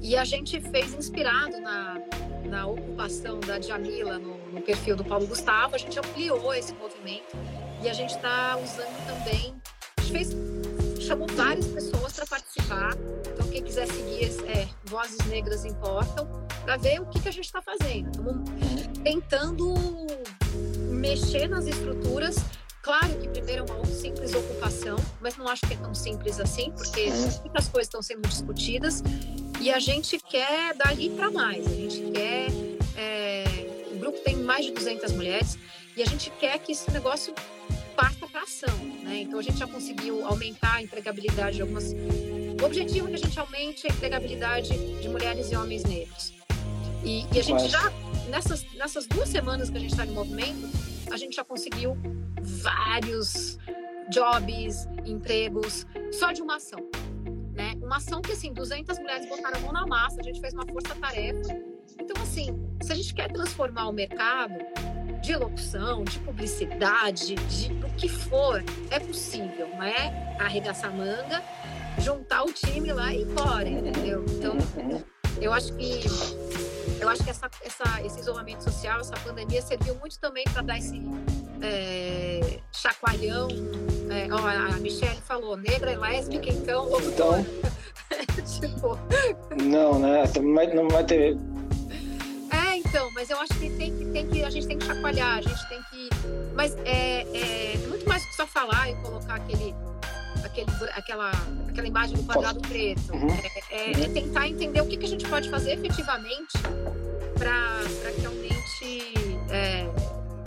E 0.00 0.16
a 0.16 0.24
gente 0.24 0.60
fez 0.60 0.94
inspirado 0.94 1.60
na, 1.60 2.00
na 2.48 2.66
ocupação 2.66 3.40
da 3.40 3.60
Jamila 3.60 4.18
no, 4.18 4.36
no 4.52 4.60
perfil 4.60 4.94
do 4.96 5.04
Paulo 5.04 5.26
Gustavo, 5.26 5.74
a 5.74 5.78
gente 5.78 5.98
ampliou 5.98 6.54
esse 6.54 6.72
movimento 6.74 7.36
e 7.82 7.88
a 7.88 7.92
gente 7.92 8.14
está 8.14 8.56
usando 8.56 9.06
também. 9.06 9.54
A 9.98 10.00
gente 10.02 10.12
fez 10.12 10.36
chamou 11.06 11.28
várias 11.28 11.66
pessoas 11.68 12.12
para 12.14 12.26
participar. 12.26 12.45
Então, 13.32 13.48
quem 13.48 13.62
quiser 13.62 13.86
seguir 13.86 14.24
é, 14.48 14.68
Vozes 14.86 15.24
Negras 15.26 15.64
Importam, 15.64 16.26
para 16.64 16.76
ver 16.76 17.00
o 17.00 17.06
que, 17.06 17.20
que 17.20 17.28
a 17.28 17.32
gente 17.32 17.44
está 17.44 17.62
fazendo. 17.62 18.10
Estamos 18.10 18.50
tentando 19.02 19.74
mexer 20.90 21.48
nas 21.48 21.66
estruturas. 21.66 22.36
Claro 22.82 23.18
que 23.18 23.28
primeiro 23.28 23.64
é 23.68 23.72
uma 23.72 23.86
simples 23.86 24.34
ocupação, 24.34 24.96
mas 25.20 25.36
não 25.36 25.48
acho 25.48 25.66
que 25.66 25.74
é 25.74 25.76
tão 25.76 25.94
simples 25.94 26.38
assim, 26.40 26.70
porque 26.72 27.08
muitas 27.42 27.68
coisas 27.68 27.86
estão 27.86 28.02
sendo 28.02 28.28
discutidas 28.28 29.02
e 29.60 29.72
a 29.72 29.78
gente 29.78 30.18
quer 30.18 30.74
dali 30.74 31.10
para 31.10 31.30
mais. 31.30 31.66
A 31.66 31.70
gente 31.70 32.00
quer. 32.12 32.48
É, 32.96 33.44
o 33.92 33.98
grupo 33.98 34.18
tem 34.20 34.36
mais 34.36 34.66
de 34.66 34.72
200 34.72 35.12
mulheres 35.12 35.58
e 35.96 36.02
a 36.02 36.06
gente 36.06 36.30
quer 36.30 36.58
que 36.58 36.72
esse 36.72 36.90
negócio 36.90 37.34
ação. 38.46 38.76
Né? 39.02 39.22
Então 39.22 39.38
a 39.38 39.42
gente 39.42 39.58
já 39.58 39.66
conseguiu 39.66 40.24
aumentar 40.24 40.74
a 40.74 40.82
empregabilidade 40.82 41.56
de 41.56 41.62
algumas. 41.62 41.92
O 41.92 42.64
objetivo 42.64 43.08
é 43.08 43.10
que 43.10 43.16
a 43.16 43.18
gente 43.18 43.38
aumente 43.38 43.86
a 43.86 43.90
empregabilidade 43.90 44.70
de 45.00 45.08
mulheres 45.08 45.50
e 45.50 45.56
homens 45.56 45.84
negros. 45.84 46.32
E, 47.04 47.26
e 47.32 47.38
a 47.38 47.42
gente 47.42 47.68
já, 47.68 47.92
nessas, 48.28 48.64
nessas 48.74 49.06
duas 49.06 49.28
semanas 49.28 49.68
que 49.68 49.76
a 49.76 49.80
gente 49.80 49.90
está 49.90 50.06
em 50.06 50.12
movimento, 50.12 50.68
a 51.10 51.16
gente 51.16 51.36
já 51.36 51.44
conseguiu 51.44 51.96
vários 52.40 53.58
jobs, 54.10 54.86
empregos, 55.04 55.86
só 56.12 56.32
de 56.32 56.40
uma 56.40 56.56
ação. 56.56 56.80
Né? 57.52 57.74
Uma 57.82 57.96
ação 57.96 58.20
que, 58.20 58.32
assim, 58.32 58.52
200 58.52 58.98
mulheres 58.98 59.28
botaram 59.28 59.58
a 59.58 59.60
mão 59.60 59.72
na 59.72 59.86
massa, 59.86 60.20
a 60.20 60.22
gente 60.22 60.40
fez 60.40 60.52
uma 60.54 60.66
força-tarefa. 60.66 61.54
Então, 61.98 62.22
assim, 62.22 62.48
se 62.82 62.92
a 62.92 62.94
gente 62.94 63.14
quer 63.14 63.30
transformar 63.32 63.88
o 63.88 63.92
mercado, 63.92 64.54
de 65.20 65.36
locução, 65.36 66.04
de 66.04 66.18
publicidade, 66.20 67.34
de 67.34 67.72
o 67.84 67.90
que 67.96 68.08
for, 68.08 68.62
é 68.90 68.98
possível, 68.98 69.68
não 69.68 69.82
é 69.82 70.36
arregaçar 70.38 70.92
manga, 70.92 71.42
juntar 71.98 72.44
o 72.44 72.52
time 72.52 72.92
lá 72.92 73.12
e 73.12 73.20
ir 73.20 73.22
embora, 73.22 73.68
entendeu? 73.68 74.24
Então, 74.28 74.56
eu 75.40 75.52
acho 75.52 75.72
que 75.74 76.02
eu 77.00 77.08
acho 77.08 77.22
que 77.22 77.30
essa, 77.30 77.50
essa, 77.62 78.02
esse 78.02 78.20
isolamento 78.20 78.64
social, 78.64 79.00
essa 79.00 79.14
pandemia 79.24 79.60
serviu 79.60 79.94
muito 79.96 80.18
também 80.18 80.44
para 80.44 80.62
dar 80.62 80.78
esse 80.78 81.00
é, 81.62 82.60
chacoalhão. 82.72 83.48
É, 84.10 84.28
ó, 84.32 84.74
a 84.74 84.78
Michelle 84.78 85.20
falou, 85.22 85.56
negra 85.56 85.92
e 85.92 85.96
lésbica, 85.96 86.48
então. 86.48 86.88
Então, 87.00 87.46
tipo... 88.60 88.98
Não, 89.62 89.98
né? 89.98 90.24
Não 90.74 90.88
vai 90.88 91.04
ter 91.04 91.36
mas 93.16 93.30
eu 93.30 93.40
acho 93.40 93.54
que 93.54 93.70
tem 93.70 93.96
que, 93.96 94.04
tem 94.12 94.28
que 94.28 94.44
a 94.44 94.50
gente 94.50 94.66
tem 94.66 94.78
que 94.78 94.84
chacoalhar, 94.84 95.38
a 95.38 95.40
gente 95.40 95.68
tem 95.70 95.82
que. 95.84 96.10
Mas 96.54 96.76
é, 96.84 97.22
é, 97.22 97.74
é 97.82 97.86
muito 97.88 98.06
mais 98.06 98.22
que 98.26 98.36
só 98.36 98.46
falar 98.46 98.90
e 98.90 98.94
colocar 98.96 99.36
aquele, 99.36 99.74
aquele, 100.44 100.70
aquela, 100.94 101.32
aquela 101.66 101.86
imagem 101.88 102.14
do 102.14 102.22
quadrado 102.24 102.60
preto. 102.60 103.14
Uhum. 103.14 103.30
É, 103.30 103.60
é, 103.70 103.90
é, 104.02 104.08
tentar 104.10 104.46
entender 104.46 104.82
o 104.82 104.86
que, 104.86 104.98
que 104.98 105.06
a 105.06 105.08
gente 105.08 105.26
pode 105.26 105.48
fazer 105.48 105.72
efetivamente 105.72 106.58
para 107.38 108.12
que 108.12 108.26
aumente 108.26 109.14
é, 109.50 109.86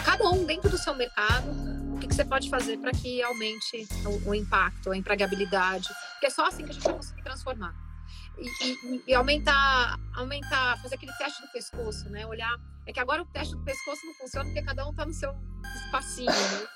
cada 0.06 0.30
um 0.30 0.46
dentro 0.46 0.70
do 0.70 0.78
seu 0.78 0.94
mercado. 0.94 1.50
O 1.96 1.98
que, 1.98 2.08
que 2.08 2.14
você 2.14 2.24
pode 2.24 2.52
fazer 2.52 2.78
para 2.78 2.92
que 2.92 3.20
aumente 3.24 3.88
o, 4.06 4.30
o 4.30 4.36
impacto, 4.36 4.92
a 4.92 4.96
empregabilidade? 4.96 5.90
Porque 6.14 6.28
é 6.28 6.30
só 6.30 6.46
assim 6.46 6.64
que 6.64 6.70
a 6.70 6.74
gente 6.74 6.84
vai 6.84 6.94
conseguir 6.94 7.24
transformar 7.24 7.89
e, 8.42 9.04
e, 9.08 9.14
aumentar, 9.14 10.00
aumentar, 10.16 10.82
fazer 10.82 10.96
aquele 10.96 11.14
teste 11.14 11.42
do 11.42 11.48
pescoço, 11.50 12.10
né? 12.10 12.26
Olhar. 12.26 12.56
É 12.86 12.94
que 12.94 13.00
agora 13.00 13.22
o 13.22 13.26
teste 13.26 13.56
do 13.56 13.64
pescoço 13.64 14.06
não 14.06 14.14
funciona 14.16 14.46
porque 14.46 14.64
cada 14.64 14.88
um 14.88 14.94
tá 14.94 15.06
no 15.06 15.14
seu 15.14 15.32
espacinho, 15.86 16.32
né? 16.32 16.68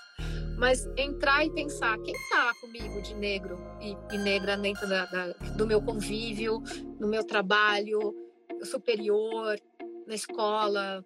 Mas 0.58 0.88
entrar 0.98 1.44
e 1.44 1.50
pensar, 1.50 1.98
quem 2.00 2.14
tá 2.30 2.54
comigo 2.62 3.02
de 3.02 3.16
negro 3.16 3.60
e, 3.82 3.98
e 4.14 4.18
negra 4.20 4.56
dentro 4.56 4.88
da, 4.88 5.06
da, 5.06 5.34
do 5.56 5.66
meu 5.66 5.82
convívio, 5.82 6.62
no 7.00 7.08
meu 7.08 7.24
trabalho 7.24 8.14
superior, 8.64 9.60
na 10.06 10.14
escola, 10.14 11.04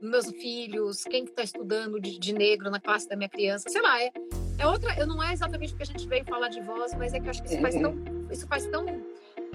meus 0.00 0.26
filhos, 0.26 1.04
quem 1.04 1.24
que 1.24 1.30
está 1.30 1.42
estudando 1.42 2.00
de, 2.00 2.18
de, 2.18 2.32
negro 2.32 2.70
na 2.70 2.80
classe 2.80 3.08
da 3.08 3.16
minha 3.16 3.28
criança, 3.28 3.68
sei 3.68 3.80
lá, 3.80 4.02
é, 4.02 4.12
é 4.58 4.66
outra, 4.66 4.94
eu 4.98 5.06
não 5.06 5.22
é 5.22 5.32
exatamente 5.32 5.70
porque 5.70 5.84
a 5.84 5.86
gente 5.86 6.06
veio 6.06 6.24
falar 6.24 6.48
de 6.48 6.60
voz, 6.60 6.94
mas 6.94 7.14
é 7.14 7.20
que 7.20 7.26
eu 7.26 7.30
acho 7.30 7.42
que 7.42 7.48
isso 7.48 7.60
faz 7.60 7.74
tão, 7.74 7.94
isso 8.30 8.46
faz 8.46 8.66
tão 8.66 8.84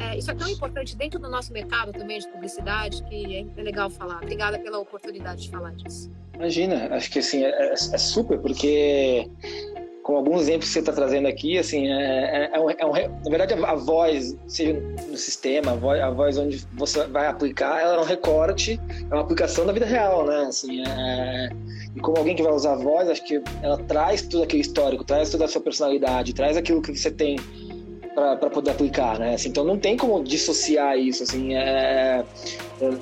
é, 0.02 0.18
isso 0.18 0.32
é 0.32 0.36
tão 0.36 0.47
importante 0.47 0.95
dentro 0.95 1.20
do 1.20 1.30
nosso 1.30 1.54
mercado 1.54 1.91
também 1.91 2.20
de 2.20 2.28
publicidade 2.28 3.04
que 3.04 3.36
é, 3.36 3.60
é 3.60 3.64
legal 3.64 3.89
falar. 3.89 4.18
Obrigada 4.18 4.58
pela 4.60 4.80
oportunidade 4.80 5.43
de 5.43 5.49
falar 5.49 5.72
disso. 5.76 6.12
Imagina, 6.36 6.88
acho 6.95 7.12
que 7.12 7.20
assim 7.20 7.43
é, 7.43 7.49
é, 7.49 7.74
é 7.74 7.97
super 7.97 8.39
porque 8.39 9.30
com 10.04 10.16
alguns 10.16 10.41
exemplos 10.41 10.68
que 10.68 10.74
você 10.74 10.80
está 10.80 10.91
trazendo 10.91 11.28
aqui, 11.28 11.58
assim, 11.58 11.88
é, 11.88 12.49
é, 12.52 12.52
é, 12.54 12.60
um, 12.60 12.70
é, 12.70 12.86
um, 12.86 12.91
na 13.24 13.30
verdade 13.30 13.54
a, 13.54 13.72
a, 13.72 13.76
voz, 13.76 14.36
seja 14.47 14.74
no 15.08 15.18
sistema, 15.18 15.72
a 15.72 15.76
voz, 15.76 16.02
a 16.02 16.10
voz, 16.10 16.38
onde 16.38 16.66
você 16.74 17.06
vai 17.08 17.28
aplicar, 17.28 17.82
ela 17.82 17.95
é 17.95 17.99
um 17.99 18.04
recorte, 18.04 18.80
é 19.10 19.14
uma 19.14 19.22
aplicação 19.22 19.66
da 19.66 19.72
vida 19.72 19.86
real, 19.86 20.26
né? 20.26 20.45
Assim, 20.47 20.84
é, 20.86 21.49
e 21.95 21.99
como 21.99 22.18
alguém 22.18 22.36
que 22.36 22.43
vai 22.43 22.52
usar 22.52 22.74
a 22.74 22.76
voz, 22.76 23.10
acho 23.10 23.24
que 23.26 23.41
ela 23.62 23.78
traz 23.78 24.24
tudo 24.24 24.43
aquele 24.43 24.62
histórico, 24.62 25.04
traz 25.04 25.30
toda 25.30 25.45
a 25.45 25.47
sua 25.47 25.62
personalidade, 25.62 26.34
traz 26.34 26.58
aquilo 26.58 26.82
que 26.82 26.95
você 26.95 27.12
tem 27.12 27.38
para 28.14 28.49
poder 28.49 28.72
aplicar, 28.72 29.18
né? 29.20 29.36
Assim, 29.36 29.49
então 29.49 29.64
não 29.64 29.78
tem 29.78 29.95
como 29.97 30.24
dissociar 30.24 30.97
isso, 30.97 31.24
assim, 31.24 31.55
é, 31.55 32.24
é 32.82 32.97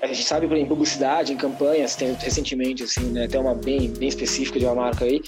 a 0.00 0.06
gente 0.06 0.22
sabe 0.24 0.46
em 0.46 0.66
publicidade, 0.66 1.32
em 1.32 1.36
campanhas, 1.36 1.96
tem 1.96 2.12
recentemente, 2.12 2.84
assim, 2.84 3.04
né, 3.06 3.24
até 3.24 3.38
uma 3.38 3.54
bem, 3.54 3.90
bem 3.90 4.08
específica 4.08 4.58
de 4.58 4.64
uma 4.64 4.74
marca 4.74 5.04
aí, 5.04 5.20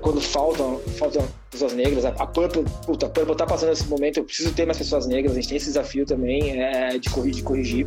quando 0.00 0.20
faltam, 0.20 0.78
faltam 0.98 1.26
pessoas 1.50 1.72
negras, 1.72 2.04
a, 2.04 2.26
Purple, 2.26 2.64
puta, 2.84 3.06
a 3.06 3.08
Purple 3.08 3.36
tá 3.36 3.46
passando 3.46 3.72
esse 3.72 3.86
momento, 3.86 4.18
eu 4.18 4.24
preciso 4.24 4.52
ter 4.54 4.66
mais 4.66 4.78
pessoas 4.78 5.06
negras, 5.06 5.32
a 5.32 5.34
gente 5.36 5.48
tem 5.48 5.56
esse 5.56 5.66
desafio 5.66 6.06
também 6.06 6.62
é, 6.62 6.98
de, 6.98 7.08
corrigir, 7.10 7.36
de 7.36 7.42
corrigir. 7.42 7.86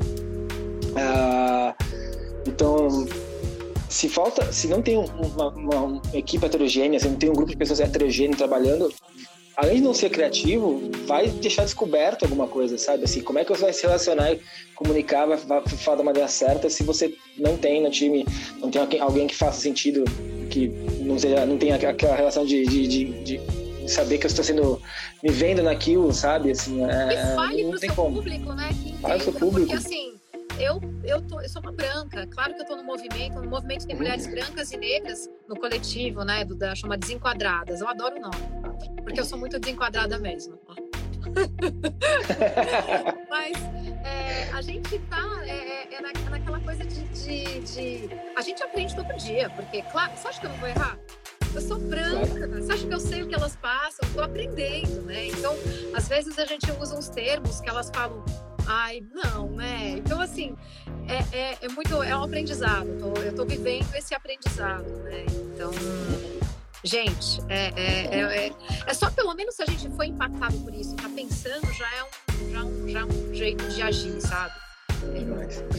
Uh, 0.93 1.73
então, 2.47 3.07
se 3.89 4.09
falta, 4.09 4.51
se 4.51 4.67
não 4.67 4.81
tem 4.81 4.97
uma, 4.97 5.49
uma, 5.49 5.79
uma, 5.79 6.01
equipe 6.13 6.45
heterogênea, 6.45 6.99
se 6.99 7.07
não 7.07 7.15
tem 7.15 7.29
um 7.29 7.33
grupo 7.33 7.51
de 7.51 7.57
pessoas 7.57 7.79
heterogêneas 7.79 8.37
trabalhando, 8.37 8.93
além 9.55 9.75
de 9.75 9.81
não 9.81 9.93
ser 9.93 10.09
criativo, 10.09 10.89
vai 11.05 11.27
deixar 11.27 11.63
descoberto 11.63 12.23
alguma 12.23 12.47
coisa, 12.47 12.77
sabe? 12.77 13.03
Assim, 13.03 13.21
como 13.21 13.39
é 13.39 13.45
que 13.45 13.51
você 13.51 13.61
vai 13.61 13.73
se 13.73 13.83
relacionar 13.83 14.31
e 14.31 14.41
comunicar, 14.75 15.25
vai, 15.25 15.37
vai 15.37 15.61
falar 15.61 15.97
da 15.97 16.03
maneira 16.03 16.27
certa 16.27 16.69
se 16.69 16.83
você 16.83 17.13
não 17.37 17.57
tem 17.57 17.81
no 17.81 17.89
time, 17.89 18.25
não 18.59 18.69
tem 18.69 18.81
alguém 18.99 19.27
que 19.27 19.35
faça 19.35 19.61
sentido, 19.61 20.03
que 20.49 20.67
não, 21.01 21.19
seja, 21.19 21.45
não 21.45 21.57
tem 21.57 21.71
aquela 21.71 22.15
relação 22.15 22.45
de, 22.45 22.65
de, 22.65 22.87
de, 22.87 23.23
de 23.23 23.41
saber 23.91 24.17
que 24.17 24.25
eu 24.25 24.29
estou 24.29 24.43
sendo 24.43 24.81
me 25.21 25.31
vendo 25.31 25.61
naquilo, 25.61 26.11
sabe? 26.13 26.51
Assim, 26.51 26.83
é, 26.83 27.13
e 27.13 27.35
fale 27.35 27.63
não 27.63 27.71
pro 27.71 27.79
tem 27.79 27.89
seu 27.89 27.95
como. 27.95 28.15
público, 28.15 28.53
né? 28.53 28.69
Que 28.83 28.93
fale 28.97 29.15
pro 29.15 29.31
seu 29.31 29.33
público. 29.33 29.71
Porque 29.71 29.87
assim, 29.87 30.13
eu, 30.63 30.79
eu, 31.03 31.21
tô, 31.21 31.41
eu 31.41 31.49
sou 31.49 31.61
uma 31.61 31.71
branca, 31.71 32.25
claro 32.27 32.53
que 32.53 32.59
eu 32.59 32.63
estou 32.63 32.77
no 32.77 32.83
movimento, 32.83 33.41
no 33.41 33.49
movimento 33.49 33.85
tem 33.85 33.95
mulheres 33.95 34.27
brancas 34.27 34.71
e 34.71 34.77
negras 34.77 35.29
no 35.47 35.55
coletivo, 35.55 36.23
né, 36.23 36.45
do, 36.45 36.55
da 36.55 36.73
chama 36.73 36.97
Desenquadradas, 36.97 37.81
eu 37.81 37.87
adoro 37.87 38.15
o 38.15 38.19
nome, 38.19 38.37
porque 39.03 39.19
eu 39.19 39.25
sou 39.25 39.37
muito 39.37 39.59
desenquadrada 39.59 40.17
mesmo. 40.19 40.59
Mas 43.29 43.57
é, 44.03 44.51
a 44.51 44.61
gente 44.61 44.99
tá 44.99 45.41
é, 45.43 45.49
é, 45.49 45.87
é, 45.93 45.97
é 45.97 46.29
naquela 46.29 46.59
coisa 46.59 46.85
de, 46.85 47.07
de, 47.07 47.59
de, 47.61 48.09
A 48.35 48.41
gente 48.41 48.61
aprende 48.61 48.95
todo 48.95 49.15
dia, 49.17 49.49
porque, 49.51 49.81
claro, 49.83 50.11
você 50.15 50.27
acha 50.27 50.39
que 50.39 50.45
eu 50.45 50.49
não 50.49 50.57
vou 50.57 50.69
errar? 50.69 50.97
Eu 51.53 51.61
sou 51.61 51.79
branca, 51.79 52.47
você 52.47 52.73
acha 52.73 52.87
que 52.87 52.93
eu 52.93 52.99
sei 52.99 53.23
o 53.23 53.27
que 53.27 53.35
elas 53.35 53.55
passam? 53.55 54.09
Tô 54.13 54.21
aprendendo, 54.21 55.01
né? 55.03 55.27
Então, 55.27 55.55
às 55.95 56.07
vezes 56.07 56.37
a 56.39 56.45
gente 56.45 56.69
usa 56.71 56.97
uns 56.97 57.09
termos 57.09 57.61
que 57.61 57.69
elas 57.69 57.91
falam, 57.93 58.23
Ai, 58.67 59.03
não, 59.13 59.49
né? 59.51 59.95
Então, 59.97 60.21
assim, 60.21 60.55
é, 61.07 61.37
é, 61.37 61.57
é 61.61 61.69
muito. 61.69 62.01
É 62.01 62.15
um 62.15 62.23
aprendizado. 62.23 62.87
Eu 62.87 63.13
tô, 63.13 63.21
eu 63.21 63.35
tô 63.35 63.45
vivendo 63.45 63.93
esse 63.95 64.15
aprendizado, 64.15 64.85
né? 65.03 65.25
Então, 65.53 65.71
gente, 66.83 67.41
é, 67.49 67.71
é, 67.75 68.19
é, 68.19 68.47
é, 68.47 68.53
é 68.87 68.93
só 68.93 69.11
pelo 69.11 69.33
menos 69.33 69.55
se 69.55 69.63
a 69.63 69.65
gente 69.65 69.89
foi 69.95 70.07
impactado 70.07 70.57
por 70.59 70.73
isso, 70.73 70.95
tá 70.95 71.09
pensando, 71.09 71.71
já 71.73 71.89
é 71.95 72.03
um, 72.03 72.51
já 72.51 72.63
um, 72.63 72.89
já 72.89 73.05
um 73.05 73.33
jeito 73.33 73.67
de 73.69 73.81
agir, 73.81 74.21
sabe? 74.21 74.53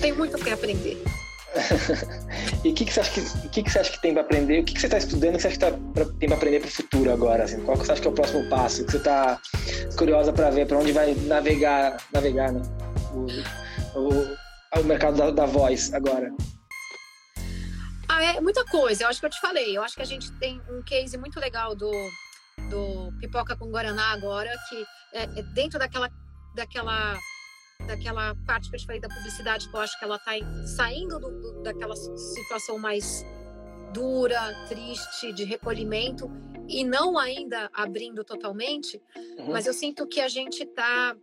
Tem 0.00 0.12
muito 0.12 0.36
o 0.36 0.40
que 0.40 0.50
aprender. 0.50 1.02
E 2.64 2.70
o 2.70 2.74
que, 2.74 2.84
que, 2.84 2.92
você 2.92 3.00
acha 3.00 3.10
que, 3.12 3.48
que, 3.48 3.62
que 3.62 3.70
você 3.70 3.78
acha 3.78 3.92
que 3.92 4.00
tem 4.00 4.12
para 4.12 4.22
aprender? 4.22 4.60
O 4.60 4.64
que, 4.64 4.74
que 4.74 4.80
você 4.80 4.86
está 4.86 4.98
estudando 4.98 5.36
que 5.36 5.42
você 5.42 5.48
acha 5.48 5.56
que 5.56 5.64
tá 5.64 5.72
pra, 5.92 6.04
tem 6.04 6.28
para 6.28 6.36
aprender 6.36 6.60
para 6.60 6.68
o 6.68 6.72
futuro 6.72 7.12
agora? 7.12 7.44
Assim? 7.44 7.60
Qual 7.64 7.78
que 7.78 7.86
você 7.86 7.92
acha 7.92 8.02
que 8.02 8.08
é 8.08 8.10
o 8.10 8.14
próximo 8.14 8.48
passo? 8.48 8.84
Que 8.84 8.92
você 8.92 8.96
está 8.98 9.40
curiosa 9.96 10.32
para 10.32 10.50
ver 10.50 10.66
para 10.66 10.78
onde 10.78 10.92
vai 10.92 11.14
navegar, 11.14 11.96
navegar 12.12 12.52
né? 12.52 12.62
o, 13.12 13.98
o, 13.98 14.80
o 14.80 14.84
mercado 14.84 15.16
da, 15.16 15.30
da 15.30 15.46
voz 15.46 15.92
agora? 15.94 16.32
Ah, 18.08 18.22
é 18.22 18.40
muita 18.40 18.64
coisa. 18.64 19.04
Eu 19.04 19.08
acho 19.08 19.20
que 19.20 19.26
eu 19.26 19.30
te 19.30 19.40
falei. 19.40 19.76
Eu 19.76 19.82
acho 19.82 19.96
que 19.96 20.02
a 20.02 20.06
gente 20.06 20.30
tem 20.38 20.60
um 20.70 20.82
case 20.82 21.16
muito 21.16 21.38
legal 21.40 21.74
do, 21.74 21.90
do 22.70 23.12
Pipoca 23.20 23.56
com 23.56 23.70
Guaraná 23.70 24.12
agora, 24.12 24.50
que 24.68 24.84
é, 25.14 25.22
é 25.22 25.42
dentro 25.54 25.78
daquela, 25.78 26.10
daquela 26.54 27.18
daquela 27.86 28.34
parte 28.46 28.70
que 28.70 28.76
eu 28.76 28.80
te 28.80 28.86
falei 28.86 29.00
da 29.00 29.08
publicidade, 29.08 29.68
que 29.68 29.76
eu 29.76 29.80
acho 29.80 29.98
que 29.98 30.04
ela 30.04 30.16
está 30.16 30.32
saindo 30.76 31.18
do, 31.18 31.30
do, 31.30 31.62
daquela 31.62 31.94
situação 31.96 32.78
mais 32.78 33.24
dura, 33.92 34.40
triste, 34.68 35.32
de 35.32 35.44
recolhimento, 35.44 36.30
e 36.68 36.82
não 36.84 37.18
ainda 37.18 37.70
abrindo 37.72 38.24
totalmente, 38.24 39.00
uhum. 39.38 39.52
mas 39.52 39.66
eu 39.66 39.72
sinto 39.72 40.06
que 40.06 40.20
a 40.20 40.28
gente 40.28 40.62
está. 40.62 41.16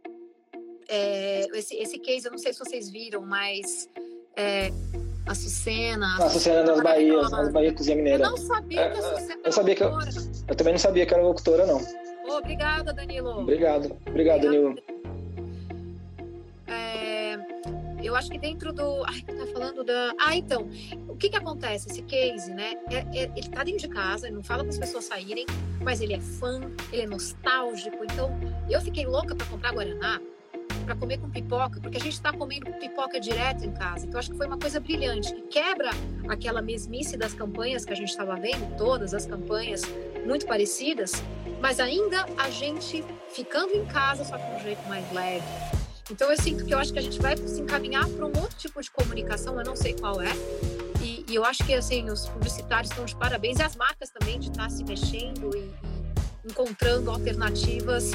É, 0.88 1.48
esse, 1.54 1.76
esse 1.76 1.98
case, 2.00 2.26
eu 2.26 2.32
não 2.32 2.38
sei 2.38 2.54
se 2.54 2.60
vocês 2.60 2.90
viram, 2.90 3.22
mas 3.22 3.90
é, 4.36 4.70
a 5.26 5.36
Sucena. 5.36 6.18
A 6.18 6.30
Sucena 6.30 6.64
das 6.64 6.82
Bahias, 6.82 7.32
nas 7.32 7.52
Bahia 7.52 7.74
Cozinha 7.74 7.96
Mineira. 7.96 8.26
Eu 8.26 8.32
não 8.32 8.38
sabia 8.38 8.90
que 8.90 8.98
a 8.98 9.00
é, 9.00 9.02
Sucena 9.02 9.42
eu 9.44 9.52
sabia 9.52 9.76
que 9.76 9.84
eu, 9.84 9.92
eu 10.48 10.56
também 10.56 10.74
não 10.74 10.80
sabia 10.80 11.06
que 11.06 11.14
era 11.14 11.24
locutora, 11.24 11.66
não. 11.66 11.82
Oh, 12.28 12.38
obrigada, 12.38 12.94
Danilo. 12.94 13.42
Obrigado, 13.42 13.98
obrigado, 14.08 14.42
Danilo. 14.42 14.76
Eu 18.04 18.16
acho 18.16 18.30
que 18.30 18.38
dentro 18.38 18.74
do. 18.74 19.04
Ai, 19.06 19.22
tá 19.22 19.48
falando 19.54 19.84
da. 19.84 20.14
Ah, 20.20 20.36
então. 20.36 20.70
O 21.08 21.16
que 21.16 21.30
que 21.30 21.38
acontece? 21.38 21.90
Esse 21.90 22.02
case, 22.02 22.54
né? 22.54 22.74
É, 22.90 23.24
é, 23.24 23.32
ele 23.36 23.50
tá 23.50 23.64
dentro 23.64 23.82
de 23.82 23.90
casa, 23.90 24.28
ele 24.28 24.36
não 24.36 24.44
fala 24.44 24.64
para 24.64 24.72
as 24.72 24.78
pessoas 24.78 25.06
saírem, 25.06 25.46
mas 25.82 26.02
ele 26.02 26.14
é 26.14 26.20
fã, 26.20 26.62
ele 26.92 27.04
é 27.04 27.08
nostálgico. 27.08 28.04
Então, 28.04 28.32
eu 28.70 28.82
fiquei 28.82 29.06
louca 29.06 29.36
para 29.36 29.46
comprar 29.48 29.74
Guaraná 29.74 30.20
para 30.86 30.96
comer 30.96 31.20
com 31.20 31.30
pipoca, 31.30 31.80
porque 31.80 31.98
a 31.98 32.00
gente 32.00 32.14
está 32.14 32.34
comendo 32.34 32.72
pipoca 32.74 33.20
direto 33.20 33.64
em 33.64 33.72
casa. 33.72 34.06
Então, 34.06 34.20
acho 34.20 34.32
que 34.32 34.38
foi 34.38 34.48
uma 34.48 34.58
coisa 34.58 34.80
brilhante, 34.80 35.34
que 35.34 35.42
quebra 35.44 35.92
aquela 36.28 36.62
mesmice 36.62 37.16
das 37.16 37.34
campanhas 37.34 37.86
que 37.86 37.94
a 37.94 37.96
gente 37.96 38.10
estava 38.10 38.36
vendo, 38.36 38.76
todas 38.78 39.14
as 39.14 39.26
campanhas 39.26 39.84
muito 40.26 40.46
parecidas, 40.46 41.12
mas 41.62 41.80
ainda 41.80 42.26
a 42.38 42.50
gente 42.50 43.04
ficando 43.30 43.74
em 43.74 43.86
casa, 43.86 44.24
só 44.24 44.38
de 44.38 44.56
um 44.56 44.60
jeito 44.60 44.82
mais 44.88 45.10
leve, 45.14 45.46
então 46.12 46.30
eu 46.30 46.38
sinto 46.38 46.66
que 46.66 46.74
eu 46.74 46.78
acho 46.78 46.92
que 46.92 47.00
a 47.00 47.02
gente 47.02 47.20
vai 47.20 47.38
se 47.38 47.62
encaminhar 47.62 48.06
para 48.08 48.26
um 48.26 48.38
outro 48.42 48.58
tipo 48.58 48.82
de 48.82 48.92
comunicação, 48.92 49.58
eu 49.58 49.66
não 49.66 49.78
sei 49.78 49.94
qual 49.94 50.22
é. 50.22 50.32
E, 51.02 51.26
e 51.28 51.36
eu 51.36 51.46
acho 51.46 51.64
que 51.64 51.74
assim 51.74 52.10
os 52.10 52.28
publicitários 52.28 52.92
estão 52.92 53.06
de 53.06 53.16
parabéns 53.16 53.60
e 53.60 53.64
as 53.64 53.78
marcas 53.78 54.10
também 54.10 54.38
de 54.38 54.50
estar 54.50 54.64
tá 54.64 54.70
se 54.70 54.84
mexendo 54.84 55.56
e, 55.56 55.60
e 55.60 56.52
encontrando 56.52 57.10
alternativas 57.10 58.12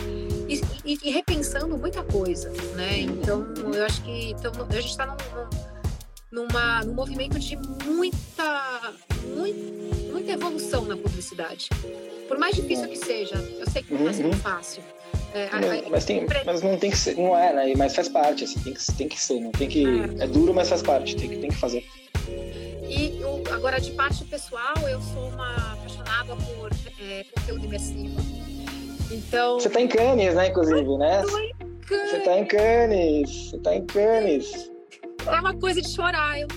e, 0.46 0.60
e, 0.84 1.10
repensando 1.10 1.76
muita 1.78 2.02
coisa, 2.02 2.50
né? 2.74 3.00
Então 3.00 3.46
eu 3.72 3.84
acho 3.84 4.02
que 4.02 4.30
então, 4.30 4.52
a 4.68 4.72
gente 4.74 4.90
está 4.90 5.06
num, 5.06 5.16
numa, 6.30 6.84
num 6.84 6.92
movimento 6.92 7.38
de 7.38 7.56
muita, 7.56 8.92
muita, 9.34 10.12
muita 10.12 10.32
evolução 10.32 10.84
na 10.84 10.96
publicidade. 10.96 11.70
Por 12.28 12.38
mais 12.38 12.54
difícil 12.54 12.88
que 12.88 12.96
seja, 12.96 13.36
eu 13.36 13.70
sei 13.70 13.82
que 13.82 13.94
não 13.94 14.04
vai 14.04 14.12
ser 14.12 14.26
uhum. 14.26 14.32
fácil. 14.34 14.82
É, 15.34 15.90
mas, 15.90 16.04
tem, 16.06 16.26
mas 16.46 16.62
não 16.62 16.78
tem 16.78 16.90
que 16.90 16.96
ser, 16.96 17.14
não 17.16 17.36
é, 17.36 17.52
né? 17.52 17.74
Mas 17.76 17.94
faz 17.94 18.08
parte, 18.08 18.44
assim, 18.44 18.58
tem 18.60 18.72
que, 18.72 18.92
tem 18.94 19.08
que 19.08 19.20
ser, 19.20 19.38
não 19.38 19.50
tem 19.50 19.68
que. 19.68 19.84
É, 20.18 20.26
duro, 20.26 20.54
mas 20.54 20.68
faz 20.68 20.82
parte, 20.82 21.14
tem 21.14 21.28
que, 21.28 21.36
tem 21.36 21.50
que 21.50 21.56
fazer. 21.56 21.84
E 22.88 23.20
eu, 23.20 23.42
agora, 23.52 23.78
de 23.78 23.90
parte 23.90 24.24
pessoal, 24.24 24.76
eu 24.88 25.00
sou 25.02 25.28
uma 25.28 25.74
apaixonada 25.74 26.34
por 26.36 26.70
é, 27.02 27.24
conteúdo 27.34 27.66
imersivo. 27.66 28.16
Então. 29.10 29.60
Você 29.60 29.68
tá 29.68 29.80
em 29.80 29.88
Cannes, 29.88 30.34
né, 30.34 30.48
inclusive, 30.48 30.96
né? 30.96 31.22
Você 31.22 32.20
tá 32.20 32.38
em 32.38 32.46
Cannes, 32.46 33.50
você 33.50 33.58
tá 33.58 33.74
em 33.74 33.84
Cannes. 33.84 34.70
É 35.26 35.40
uma 35.40 35.54
coisa 35.54 35.82
de 35.82 35.90
chorar. 35.90 36.40
Eu, 36.40 36.48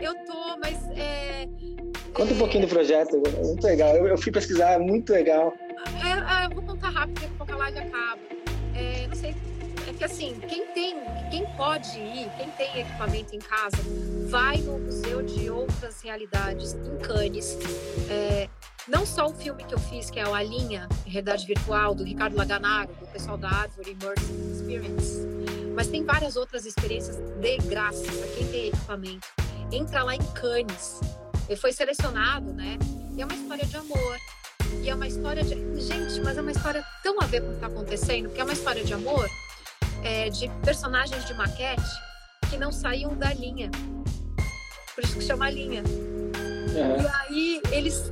eu 0.00 0.14
tô, 0.24 0.56
mas. 0.58 0.76
É, 0.96 1.48
Conta 2.12 2.34
um 2.34 2.38
pouquinho 2.38 2.66
do 2.66 2.68
projeto, 2.68 3.16
é 3.16 3.44
muito 3.44 3.64
legal. 3.64 3.94
Eu, 3.94 4.06
eu 4.08 4.18
fui 4.18 4.32
pesquisar, 4.32 4.72
é 4.72 4.78
muito 4.78 5.12
legal. 5.12 5.54
É, 6.04 6.44
é, 6.44 6.48
vou 6.48 6.62
contar 6.62 6.90
rápido, 6.90 7.28
porque 7.36 7.52
a 7.52 7.56
live 7.56 7.78
acaba. 7.78 8.20
É, 8.74 9.06
não 9.06 9.14
sei, 9.14 9.34
é 9.88 9.92
que 9.92 10.04
assim, 10.04 10.38
quem 10.48 10.66
tem, 10.68 10.96
quem 11.30 11.46
pode 11.56 11.98
ir, 11.98 12.28
quem 12.36 12.50
tem 12.56 12.80
equipamento 12.80 13.34
em 13.34 13.38
casa, 13.38 13.76
vai 14.28 14.58
no 14.58 14.78
Museu 14.78 15.22
de 15.22 15.50
Outras 15.50 16.02
Realidades 16.02 16.74
em 16.74 16.98
Cannes. 16.98 17.58
É, 18.08 18.48
não 18.88 19.06
só 19.06 19.26
o 19.26 19.34
filme 19.34 19.62
que 19.64 19.74
eu 19.74 19.78
fiz, 19.78 20.10
que 20.10 20.18
é 20.18 20.26
o 20.26 20.34
A 20.34 20.42
Linha, 20.42 20.88
em 21.06 21.10
realidade 21.10 21.46
virtual, 21.46 21.94
do 21.94 22.04
Ricardo 22.04 22.36
Laganaro, 22.36 22.92
do 22.94 23.06
pessoal 23.06 23.36
da 23.36 23.48
Árvore 23.48 23.92
Immersive 23.92 24.52
Experience, 24.52 25.26
mas 25.74 25.86
tem 25.86 26.04
várias 26.04 26.36
outras 26.36 26.66
experiências 26.66 27.16
de 27.16 27.56
graça 27.68 28.04
para 28.04 28.26
quem 28.36 28.46
tem 28.48 28.68
equipamento. 28.68 29.28
Entra 29.72 30.02
lá 30.02 30.14
em 30.14 30.22
Cannes. 30.32 31.00
Ele 31.48 31.58
foi 31.58 31.72
selecionado, 31.72 32.52
né? 32.52 32.78
E 33.16 33.22
é 33.22 33.24
uma 33.24 33.34
história 33.34 33.66
de 33.66 33.76
amor, 33.76 34.18
e 34.82 34.88
é 34.88 34.94
uma 34.94 35.06
história 35.06 35.42
de. 35.42 35.80
Gente, 35.80 36.20
mas 36.20 36.38
é 36.38 36.40
uma 36.40 36.52
história 36.52 36.84
tão 37.02 37.20
a 37.20 37.26
ver 37.26 37.40
com 37.40 37.48
o 37.48 37.50
que 37.50 37.56
está 37.56 37.66
acontecendo, 37.66 38.30
que 38.30 38.40
é 38.40 38.44
uma 38.44 38.52
história 38.52 38.84
de 38.84 38.94
amor, 38.94 39.28
é, 40.02 40.30
de 40.30 40.48
personagens 40.64 41.24
de 41.24 41.34
maquete 41.34 41.90
que 42.48 42.56
não 42.56 42.72
saíam 42.72 43.14
da 43.16 43.32
linha. 43.32 43.70
Por 44.94 45.04
isso 45.04 45.14
que 45.14 45.24
chama 45.24 45.50
linha. 45.50 45.82
E 46.74 47.06
aí 47.18 47.62
eles 47.72 48.10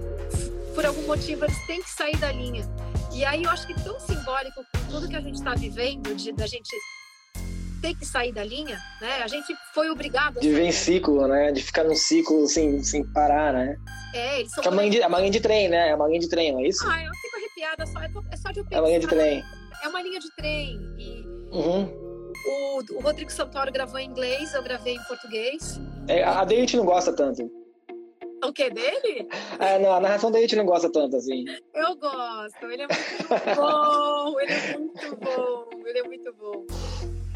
por 0.74 0.86
algum 0.86 1.06
motivo 1.06 1.44
eles 1.44 1.59
têm 1.66 1.82
que 1.82 1.90
sair 1.90 2.16
da 2.18 2.30
linha. 2.30 2.64
E 3.12 3.24
aí 3.24 3.44
eu 3.44 3.50
acho 3.50 3.66
que 3.66 3.74
tão 3.82 3.98
simbólico 3.98 4.64
com 4.72 4.90
tudo 4.90 5.09
que 5.09 5.16
a 5.16 5.20
gente 5.20 5.36
está 5.36 5.54
vivendo, 5.54 6.14
de 6.14 6.32
da 6.32 6.46
gente 6.46 6.74
ter 7.81 7.95
que 7.95 8.05
sair 8.05 8.33
da 8.33 8.45
linha, 8.45 8.79
né? 9.01 9.22
A 9.22 9.29
gente 9.29 9.55
foi 9.74 9.89
obrigado 9.91 10.39
a 10.39 10.41
De 10.41 10.49
em 10.61 10.72
ciclo, 10.72 11.26
né? 11.26 11.53
De 11.53 11.62
ficar 11.62 11.85
num 11.85 11.95
ciclo 11.95 12.47
sem, 12.49 12.83
sem 12.83 13.05
parar, 13.12 13.53
né? 13.53 13.76
É, 14.14 14.41
eles 14.41 14.53
são. 14.53 14.64
É 14.64 14.68
uma 14.68 14.83
linha 14.83 14.91
de, 14.93 15.03
é 15.03 15.07
uma 15.07 15.18
linha 15.18 15.31
de 15.31 15.41
trem, 15.41 15.68
né? 15.68 15.91
É 15.91 15.95
uma 15.95 16.07
linha 16.09 16.20
de 16.20 16.29
trem, 16.29 16.53
não 16.53 16.61
é 16.61 16.68
isso? 16.68 16.85
Ah, 16.89 17.03
eu 17.03 17.11
fico 17.14 17.37
arrepiada 17.37 17.87
só, 17.87 18.01
é 18.01 18.37
só 18.37 18.51
de 18.51 18.59
eu 18.61 18.64
pensar. 18.64 18.76
É 18.76 18.81
uma 18.81 18.89
linha 18.89 19.01
de 19.01 19.07
trem. 19.07 19.45
É 19.83 19.89
uma 19.89 20.03
linha 20.03 20.18
de 20.18 20.35
trem. 20.37 20.76
E 20.99 21.26
Uhum. 21.51 21.85
o, 22.47 22.83
o 22.97 23.01
Rodrigo 23.01 23.31
Santoro 23.33 23.72
gravou 23.72 23.99
em 23.99 24.07
inglês, 24.09 24.53
eu 24.55 24.62
gravei 24.62 24.95
em 24.97 25.03
português. 25.05 25.81
É, 26.09 26.22
a 26.24 26.45
dele 26.45 26.61
a 26.62 26.64
gente 26.64 26.76
não 26.76 26.85
gosta 26.85 27.12
tanto. 27.14 27.51
O 28.45 28.53
que 28.53 28.70
dele? 28.70 29.29
É, 29.59 29.79
não, 29.81 29.93
a 29.93 29.99
narração 30.01 30.31
dele 30.31 30.45
a 30.45 30.47
gente 30.49 30.57
não 30.57 30.64
gosta 30.66 30.91
tanto, 30.93 31.16
assim. 31.16 31.45
Eu 31.74 31.97
gosto, 31.97 32.66
ele 32.70 32.83
é 32.83 32.87
muito 32.87 33.57
bom, 33.57 34.41
ele 34.41 34.53
é 34.53 34.79
muito 34.79 35.16
bom, 35.16 35.68
ele 35.87 35.99
é 35.99 36.03
muito 36.05 36.33
bom. 36.35 36.66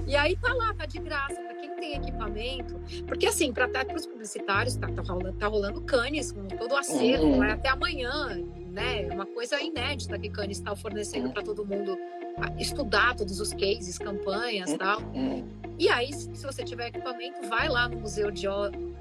E 0.06 0.16
aí 0.16 0.36
tá 0.36 0.52
lá, 0.52 0.74
tá 0.74 0.84
de 0.86 0.98
graça, 0.98 1.34
para 1.40 1.54
quem 1.54 1.70
tem 1.76 1.94
equipamento. 1.96 2.80
Porque 3.06 3.26
assim, 3.26 3.52
para 3.52 3.68
os 3.94 4.06
publicitários, 4.06 4.76
tá, 4.76 4.88
tá, 4.88 5.02
rolando, 5.02 5.32
tá 5.38 5.46
rolando 5.46 5.80
Cannes 5.82 6.32
com 6.32 6.46
todo 6.48 6.72
o 6.72 6.76
acervo, 6.76 7.24
Uhum. 7.26 7.38
vai 7.38 7.50
até 7.52 7.68
amanhã, 7.68 8.38
né? 8.70 9.02
É 9.08 9.12
Uma 9.12 9.26
coisa 9.26 9.60
inédita 9.60 10.18
que 10.18 10.28
Cannes 10.28 10.58
está 10.58 10.74
fornecendo 10.74 11.26
Uhum. 11.26 11.32
para 11.32 11.42
todo 11.42 11.64
mundo 11.64 11.96
ah, 12.38 12.50
estudar 12.58 13.14
todos 13.14 13.40
os 13.40 13.52
cases, 13.52 13.98
campanhas 13.98 14.70
e 14.70 14.72
Uhum. 14.72 14.78
tal. 14.78 14.98
E 15.78 15.88
aí, 15.88 16.12
se 16.12 16.28
você 16.44 16.62
tiver 16.64 16.88
equipamento, 16.88 17.46
vai 17.48 17.68
lá 17.68 17.88
no 17.88 17.98
museu 18.00 18.30
de 18.30 18.46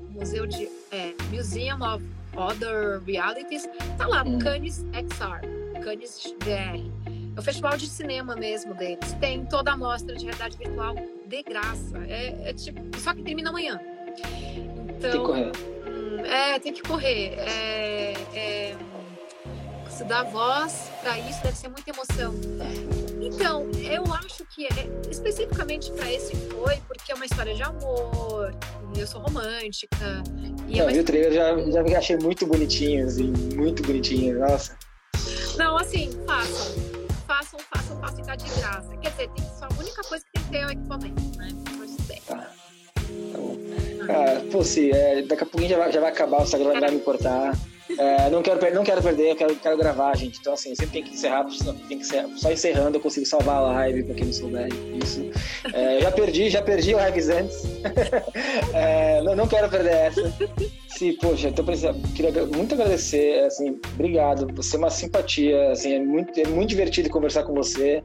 museu 0.09 0.45
de 0.45 0.67
é, 0.91 1.13
Museum 1.31 1.79
of 1.81 2.03
Other 2.35 3.01
Realities, 3.05 3.67
tá 3.97 4.07
lá, 4.07 4.23
Hum. 4.23 4.37
Cannes 4.39 4.85
XR, 4.93 5.81
Cannes 5.81 6.33
BR. 6.43 6.91
É 7.41 7.43
o 7.43 7.43
festival 7.43 7.75
de 7.75 7.87
cinema 7.87 8.35
mesmo 8.35 8.75
deles. 8.75 9.13
Tem 9.19 9.43
toda 9.43 9.71
a 9.71 9.77
mostra 9.77 10.15
de 10.15 10.25
realidade 10.25 10.55
virtual 10.55 10.93
de 11.25 11.41
graça. 11.41 11.97
É, 12.07 12.49
é 12.49 12.53
tipo, 12.53 12.79
só 12.99 13.15
que 13.15 13.23
termina 13.23 13.49
amanhã. 13.49 13.81
Então, 14.87 14.99
Tem 14.99 15.11
que 15.11 15.17
correr. 15.17 15.51
hum, 15.87 16.19
é, 16.23 16.59
tem 16.59 16.71
que 16.71 16.83
correr. 16.83 17.33
É, 17.39 18.13
é, 18.35 18.75
se 19.89 20.03
dar 20.03 20.21
voz 20.25 20.91
para 21.01 21.17
isso 21.17 21.41
deve 21.41 21.57
ser 21.57 21.69
muita 21.69 21.89
emoção. 21.89 22.35
Então, 23.19 23.71
eu 23.91 24.03
acho 24.13 24.45
que 24.45 24.67
é, 24.67 25.09
especificamente 25.09 25.91
para 25.93 26.13
esse 26.13 26.35
foi 26.35 26.77
porque 26.87 27.11
é 27.11 27.15
uma 27.15 27.25
história 27.25 27.55
de 27.55 27.63
amor. 27.63 28.53
e 28.95 28.99
Eu 28.99 29.07
sou 29.07 29.19
romântica. 29.19 29.97
E 30.67 30.75
é 30.75 30.77
Não, 30.77 30.85
uma 30.85 30.91
vi 30.93 30.99
o 30.99 31.03
trailer, 31.03 31.33
já, 31.33 31.57
já 31.89 31.97
achei 31.97 32.17
muito 32.17 32.45
bonitinho, 32.45 33.07
assim, 33.07 33.33
muito 33.55 33.81
bonitinho. 33.81 34.37
Nossa. 34.37 34.77
Não, 35.57 35.75
assim, 35.75 36.11
façam. 36.27 36.90
E 36.90 36.90
tá 38.31 38.35
de 38.35 38.49
graça. 38.59 38.97
Quer 38.97 39.09
dizer, 39.11 39.29
tem 39.29 39.45
só 39.59 39.65
a 39.65 39.79
única 39.79 40.01
coisa 40.03 40.23
que 40.25 40.31
tem 40.31 40.43
que 40.43 40.49
ter 40.49 40.57
é 40.57 40.67
o 40.67 40.71
equipamento, 40.71 41.37
né? 41.37 41.49
Mas 41.77 41.91
tudo 41.91 42.07
bem. 42.07 42.21
Tá. 42.25 42.35
Tá 42.35 43.37
bom. 43.37 43.57
Cara, 44.05 44.41
pô, 44.51 44.63
se, 44.63 44.91
é, 44.91 45.21
daqui 45.23 45.43
a 45.43 45.45
pouquinho 45.45 45.69
já 45.69 45.77
vai, 45.77 45.91
já 45.91 45.99
vai 45.99 46.11
acabar, 46.11 46.39
o 46.39 46.43
Instagram 46.43 46.79
vai 46.79 46.91
me 46.91 46.99
cortar. 46.99 47.57
É, 47.97 48.29
não, 48.29 48.41
quero, 48.41 48.73
não 48.73 48.83
quero 48.83 49.01
perder, 49.01 49.31
eu 49.31 49.35
quero, 49.35 49.55
quero 49.55 49.77
gravar, 49.77 50.15
gente. 50.15 50.39
Então, 50.39 50.53
assim, 50.53 50.73
sempre 50.75 50.93
tem 50.93 51.03
que 51.03 51.13
encerrar, 51.13 51.45
tem 51.89 51.97
que 51.97 52.05
encerrar. 52.05 52.29
Só 52.37 52.51
encerrando 52.51 52.97
eu 52.97 53.01
consigo 53.01 53.25
salvar 53.25 53.57
a 53.57 53.61
live, 53.61 54.03
pra 54.03 54.15
quem 54.15 54.25
não 54.25 54.33
souber 54.33 54.69
isso. 55.03 55.29
É, 55.73 55.99
já 55.99 56.11
perdi, 56.11 56.49
já 56.49 56.61
perdi 56.61 56.95
o 56.95 57.05
lives 57.05 57.29
antes. 57.29 57.63
É, 58.73 59.21
não, 59.23 59.35
não 59.35 59.47
quero 59.47 59.69
perder 59.69 59.93
essa. 59.93 60.33
Se, 61.01 61.13
poxa, 61.13 61.49
então 61.49 61.65
queria 62.15 62.45
muito 62.45 62.75
agradecer, 62.75 63.39
assim, 63.45 63.79
obrigado. 63.95 64.45
Você 64.53 64.75
é 64.75 64.77
uma 64.79 64.91
simpatia, 64.91 65.71
assim, 65.71 65.93
é 65.95 65.99
muito, 65.99 66.39
é 66.39 66.45
muito 66.45 66.69
divertido 66.69 67.09
conversar 67.09 67.41
com 67.41 67.55
você. 67.55 68.03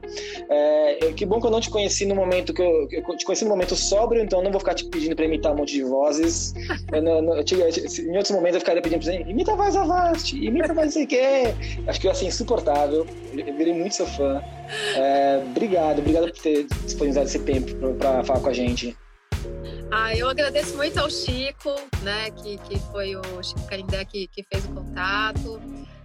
É, 0.49 1.13
que 1.15 1.23
bom 1.23 1.39
que 1.39 1.45
eu 1.45 1.51
não 1.51 1.61
te 1.61 1.69
conheci 1.69 2.07
no 2.07 2.15
momento 2.15 2.55
que 2.55 2.61
eu, 2.63 2.87
eu 2.91 3.15
te 3.15 3.23
conheci 3.23 3.43
no 3.43 3.51
momento 3.51 3.75
sóbrio, 3.75 4.23
então 4.23 4.41
não 4.41 4.49
vou 4.49 4.59
ficar 4.59 4.73
te 4.73 4.85
pedindo 4.85 5.15
pra 5.15 5.25
imitar 5.25 5.53
um 5.53 5.57
monte 5.57 5.73
de 5.73 5.83
vozes. 5.83 6.55
Eu 6.91 7.03
não- 7.03 7.21
não- 7.21 7.37
eu 7.37 7.43
te- 7.43 7.53
em 7.53 8.15
outros 8.17 8.31
momentos 8.31 8.55
eu 8.55 8.61
ficaria 8.61 8.81
pedindo 8.81 9.03
pra 9.03 9.11
você, 9.13 9.21
imita 9.29 9.51
a 9.51 9.55
voz 9.55 9.75
da 9.75 9.83
Vast, 9.83 10.35
imita 10.35 10.71
a 10.71 10.75
voz 10.75 10.93
sei. 10.93 11.53
Acho 11.85 12.01
que 12.01 12.07
eu, 12.07 12.11
assim, 12.11 12.25
insuportável. 12.25 13.05
Eu 13.31 13.53
virei 13.55 13.73
muito 13.75 13.93
seu 13.93 14.07
fã. 14.07 14.41
É, 14.95 15.39
obrigado, 15.51 15.99
obrigado 15.99 16.31
por 16.31 16.41
ter 16.41 16.63
disponibilizado 16.83 17.27
esse 17.27 17.37
tempo 17.37 17.75
pra 17.99 18.23
falar 18.23 18.39
com 18.39 18.49
a 18.49 18.53
gente. 18.53 18.97
Ah, 19.91 20.13
eu 20.15 20.29
agradeço 20.29 20.75
muito 20.75 20.97
ao 20.99 21.09
Chico, 21.09 21.73
né? 22.01 22.29
Que, 22.31 22.57
que 22.57 22.79
foi 22.91 23.15
o 23.15 23.43
Chico 23.43 23.65
Carindé 23.67 24.03
que, 24.05 24.27
que 24.27 24.43
fez 24.43 24.65
o 24.65 24.69
contato. 24.69 25.61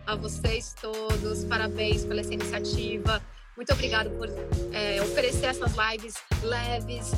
A 0.06 0.16
vocês 0.16 0.74
todos, 0.80 1.44
parabéns 1.44 2.04
pela 2.04 2.20
essa 2.20 2.34
iniciativa. 2.34 3.22
Muito 3.56 3.72
obrigado 3.72 4.10
por 4.10 4.28
é, 4.72 5.00
oferecer 5.02 5.46
essas 5.46 5.72
lives 5.76 6.14
leves 6.42 7.12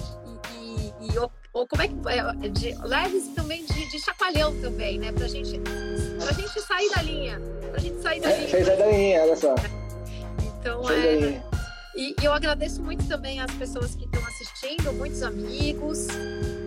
e, 0.54 0.58
e, 1.06 1.12
e 1.14 1.18
ou 1.52 1.66
como 1.68 1.82
é 1.82 1.88
que 1.88 1.94
é, 2.08 2.48
de, 2.48 2.74
leves 2.86 3.28
também 3.34 3.64
de, 3.64 3.88
de 3.90 3.98
chacoalhão 4.00 4.60
também, 4.60 4.98
né? 4.98 5.12
Pra 5.12 5.28
gente, 5.28 5.58
pra 6.22 6.32
gente 6.32 6.60
sair 6.60 6.90
da 6.90 7.02
linha. 7.02 7.40
Pra 7.70 7.78
gente 7.80 8.02
sair 8.02 8.20
da 8.20 8.30
É, 8.30 8.36
linha. 8.36 8.48
fez 8.48 8.68
a 8.68 8.74
daninha, 8.74 9.22
olha 9.22 9.36
só. 9.36 9.54
Então, 10.60 10.90
é. 10.90 11.42
E, 11.96 12.14
e 12.20 12.24
eu 12.24 12.32
agradeço 12.32 12.82
muito 12.82 13.06
também 13.06 13.40
as 13.40 13.50
pessoas 13.52 13.94
que 13.94 14.04
estão 14.04 14.24
assistindo, 14.26 14.92
muitos 14.92 15.22
amigos. 15.22 16.08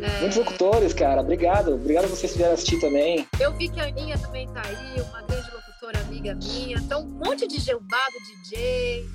É, 0.01 0.19
Muitos 0.21 0.37
locutores, 0.37 0.93
cara. 0.93 1.21
Obrigado. 1.21 1.73
Obrigado 1.73 2.05
a 2.05 2.07
vocês 2.07 2.31
que 2.31 2.37
vieram 2.37 2.53
assistir 2.53 2.79
também. 2.79 3.27
Eu 3.39 3.53
vi 3.55 3.67
que 3.69 3.79
a 3.79 3.85
Aninha 3.85 4.17
também 4.17 4.47
tá 4.49 4.61
aí, 4.65 5.01
uma 5.01 5.21
grande 5.23 5.49
locutora 5.51 5.99
amiga 6.01 6.35
minha. 6.35 6.77
Então, 6.77 7.01
um 7.01 7.05
monte 7.25 7.47
de 7.47 7.59
gelbado 7.59 8.13
DJ. 8.25 9.05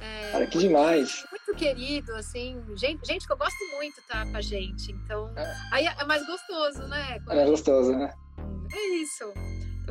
é, 0.00 0.30
Cara, 0.32 0.46
que 0.46 0.58
demais. 0.58 1.24
muito 1.30 1.54
querido, 1.58 2.14
assim. 2.16 2.60
Gente, 2.76 3.06
gente 3.06 3.26
que 3.26 3.32
eu 3.32 3.36
gosto 3.36 3.58
muito 3.76 4.02
tá 4.08 4.26
com 4.26 4.36
a 4.36 4.40
gente. 4.40 4.90
Então, 4.92 5.30
É. 5.36 5.54
aí 5.72 5.86
é 5.86 6.04
mais 6.04 6.26
gostoso, 6.26 6.82
né? 6.88 7.20
Quando- 7.24 7.38
É 7.38 7.46
gostoso, 7.46 7.92
né? 7.92 8.12
É 8.72 8.86
isso. 8.96 9.24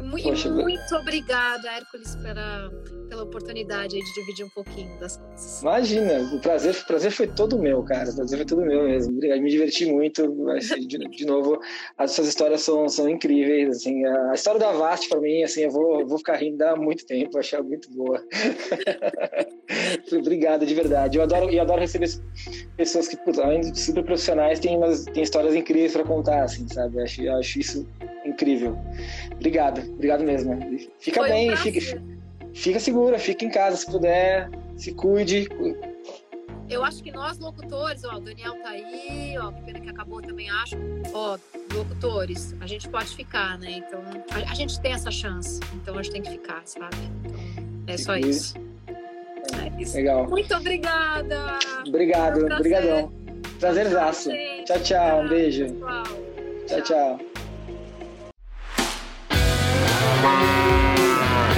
Mu- 0.02 0.18
E 0.18 0.24
Poxa, 0.24 0.50
muito 0.50 0.96
obrigada, 0.96 1.70
Hércules, 1.72 2.16
pela, 2.16 2.72
pela 3.10 3.24
oportunidade 3.24 3.94
de 3.96 4.14
dividir 4.16 4.44
um 4.46 4.50
pouquinho 4.50 5.00
das 5.00 5.18
coisas. 5.18 5.62
Imagina, 5.62 6.20
o 6.34 6.40
prazer, 6.40 6.74
o 6.76 6.86
prazer 6.88 7.12
foi 7.12 7.28
todo 7.28 7.60
meu, 7.60 7.84
cara. 7.84 8.10
O 8.10 8.16
prazer 8.16 8.38
foi 8.40 8.46
todo 8.46 8.62
meu 8.66 8.84
mesmo. 8.86 9.14
Obrigado, 9.14 9.42
me 9.42 9.50
diverti 9.52 9.86
muito. 9.86 10.24
De, 10.88 10.98
de 10.98 11.26
novo, 11.26 11.60
as 11.98 12.12
suas 12.12 12.28
histórias 12.28 12.62
são, 12.62 12.90
são 12.90 13.08
incríveis. 13.08 13.70
Assim, 13.78 14.04
a 14.06 14.34
história 14.34 14.60
da 14.60 14.72
Vast, 14.72 15.08
para 15.10 15.20
mim, 15.22 15.44
assim, 15.44 15.62
eu 15.62 15.70
vou, 15.72 16.00
eu 16.02 16.08
vou 16.08 16.18
ficar 16.18 16.38
rindo 16.38 16.64
há 16.64 16.76
muito 16.76 17.06
tempo, 17.06 17.38
achar 17.38 17.62
muito 17.62 17.90
boa. 17.92 18.20
Obrigado, 20.12 20.66
de 20.66 20.74
verdade. 20.74 21.18
Eu 21.18 21.24
adoro, 21.24 21.50
eu 21.52 21.62
adoro 21.62 21.80
receber 21.82 22.10
pessoas 22.78 23.08
que, 23.08 23.18
putz, 23.18 23.38
além 23.40 23.62
de 23.62 23.80
super 23.80 24.04
profissionais, 24.04 24.60
têm, 24.60 24.78
umas, 24.78 25.06
têm 25.06 25.24
histórias 25.24 25.56
incríveis 25.56 25.94
para 25.94 26.04
contar, 26.04 26.44
assim, 26.44 26.68
sabe? 26.68 26.98
Eu 26.98 27.04
acho, 27.04 27.22
eu 27.22 27.36
acho 27.38 27.60
isso 27.60 27.88
incrível. 28.26 28.78
Obrigado, 29.34 29.82
obrigado 29.90 30.24
mesmo. 30.24 30.58
Fica 31.00 31.20
Foi 31.20 31.30
bem, 31.30 31.56
fica, 31.56 32.02
fica 32.54 32.80
segura, 32.80 33.20
fica 33.20 33.46
em 33.46 33.50
casa 33.50 33.78
se 33.78 33.86
puder, 33.90 34.50
se 34.76 34.94
cuide. 34.94 35.48
Eu 36.70 36.84
acho 36.84 37.04
que 37.04 37.12
nós, 37.12 37.38
locutores, 37.40 38.04
ó, 38.04 38.16
o 38.16 38.20
Daniel 38.20 38.56
tá 38.62 38.70
aí, 38.70 39.36
ó, 39.38 39.52
que 39.52 39.62
pena 39.64 39.80
que 39.80 39.90
acabou 39.90 40.22
também, 40.22 40.50
acho. 40.50 40.76
Ó, 41.14 41.38
locutores, 41.74 42.56
a 42.62 42.68
gente 42.68 42.88
pode 42.90 43.16
ficar, 43.16 43.60
né? 43.60 43.84
Então, 43.86 44.02
a, 44.32 44.52
a 44.52 44.56
gente 44.56 44.80
tem 44.82 44.94
essa 44.94 45.12
chance, 45.12 45.60
então 45.76 45.98
a 45.98 46.02
gente 46.02 46.14
tem 46.14 46.22
que 46.22 46.32
ficar, 46.32 46.62
sabe? 46.66 46.96
Então, 47.26 47.94
é 47.94 47.98
só 47.98 48.16
isso. 48.16 48.56
É 48.88 49.82
isso. 49.82 49.96
Legal. 49.96 50.28
Muito 50.30 50.56
obrigada! 50.56 51.60
Obrigado, 51.88 52.36
Foi 52.36 52.44
um 52.44 52.48
prazer. 52.48 52.78
obrigadão. 52.78 53.14
Prazerzaço. 53.60 54.30
Tchau, 54.66 54.80
tchau. 54.80 55.22
Um 55.22 55.28
beijo. 55.28 55.66
Pessoal. 55.66 56.04
Tchau, 56.68 56.82
tchau. 56.82 57.33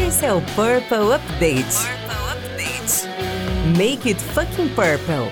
Esse 0.07 0.25
é 0.25 0.33
o 0.33 0.41
Purple 0.41 1.13
Update. 1.13 1.77
Make 3.77 4.09
it 4.09 4.21
fucking 4.21 4.69
purple. 4.69 5.31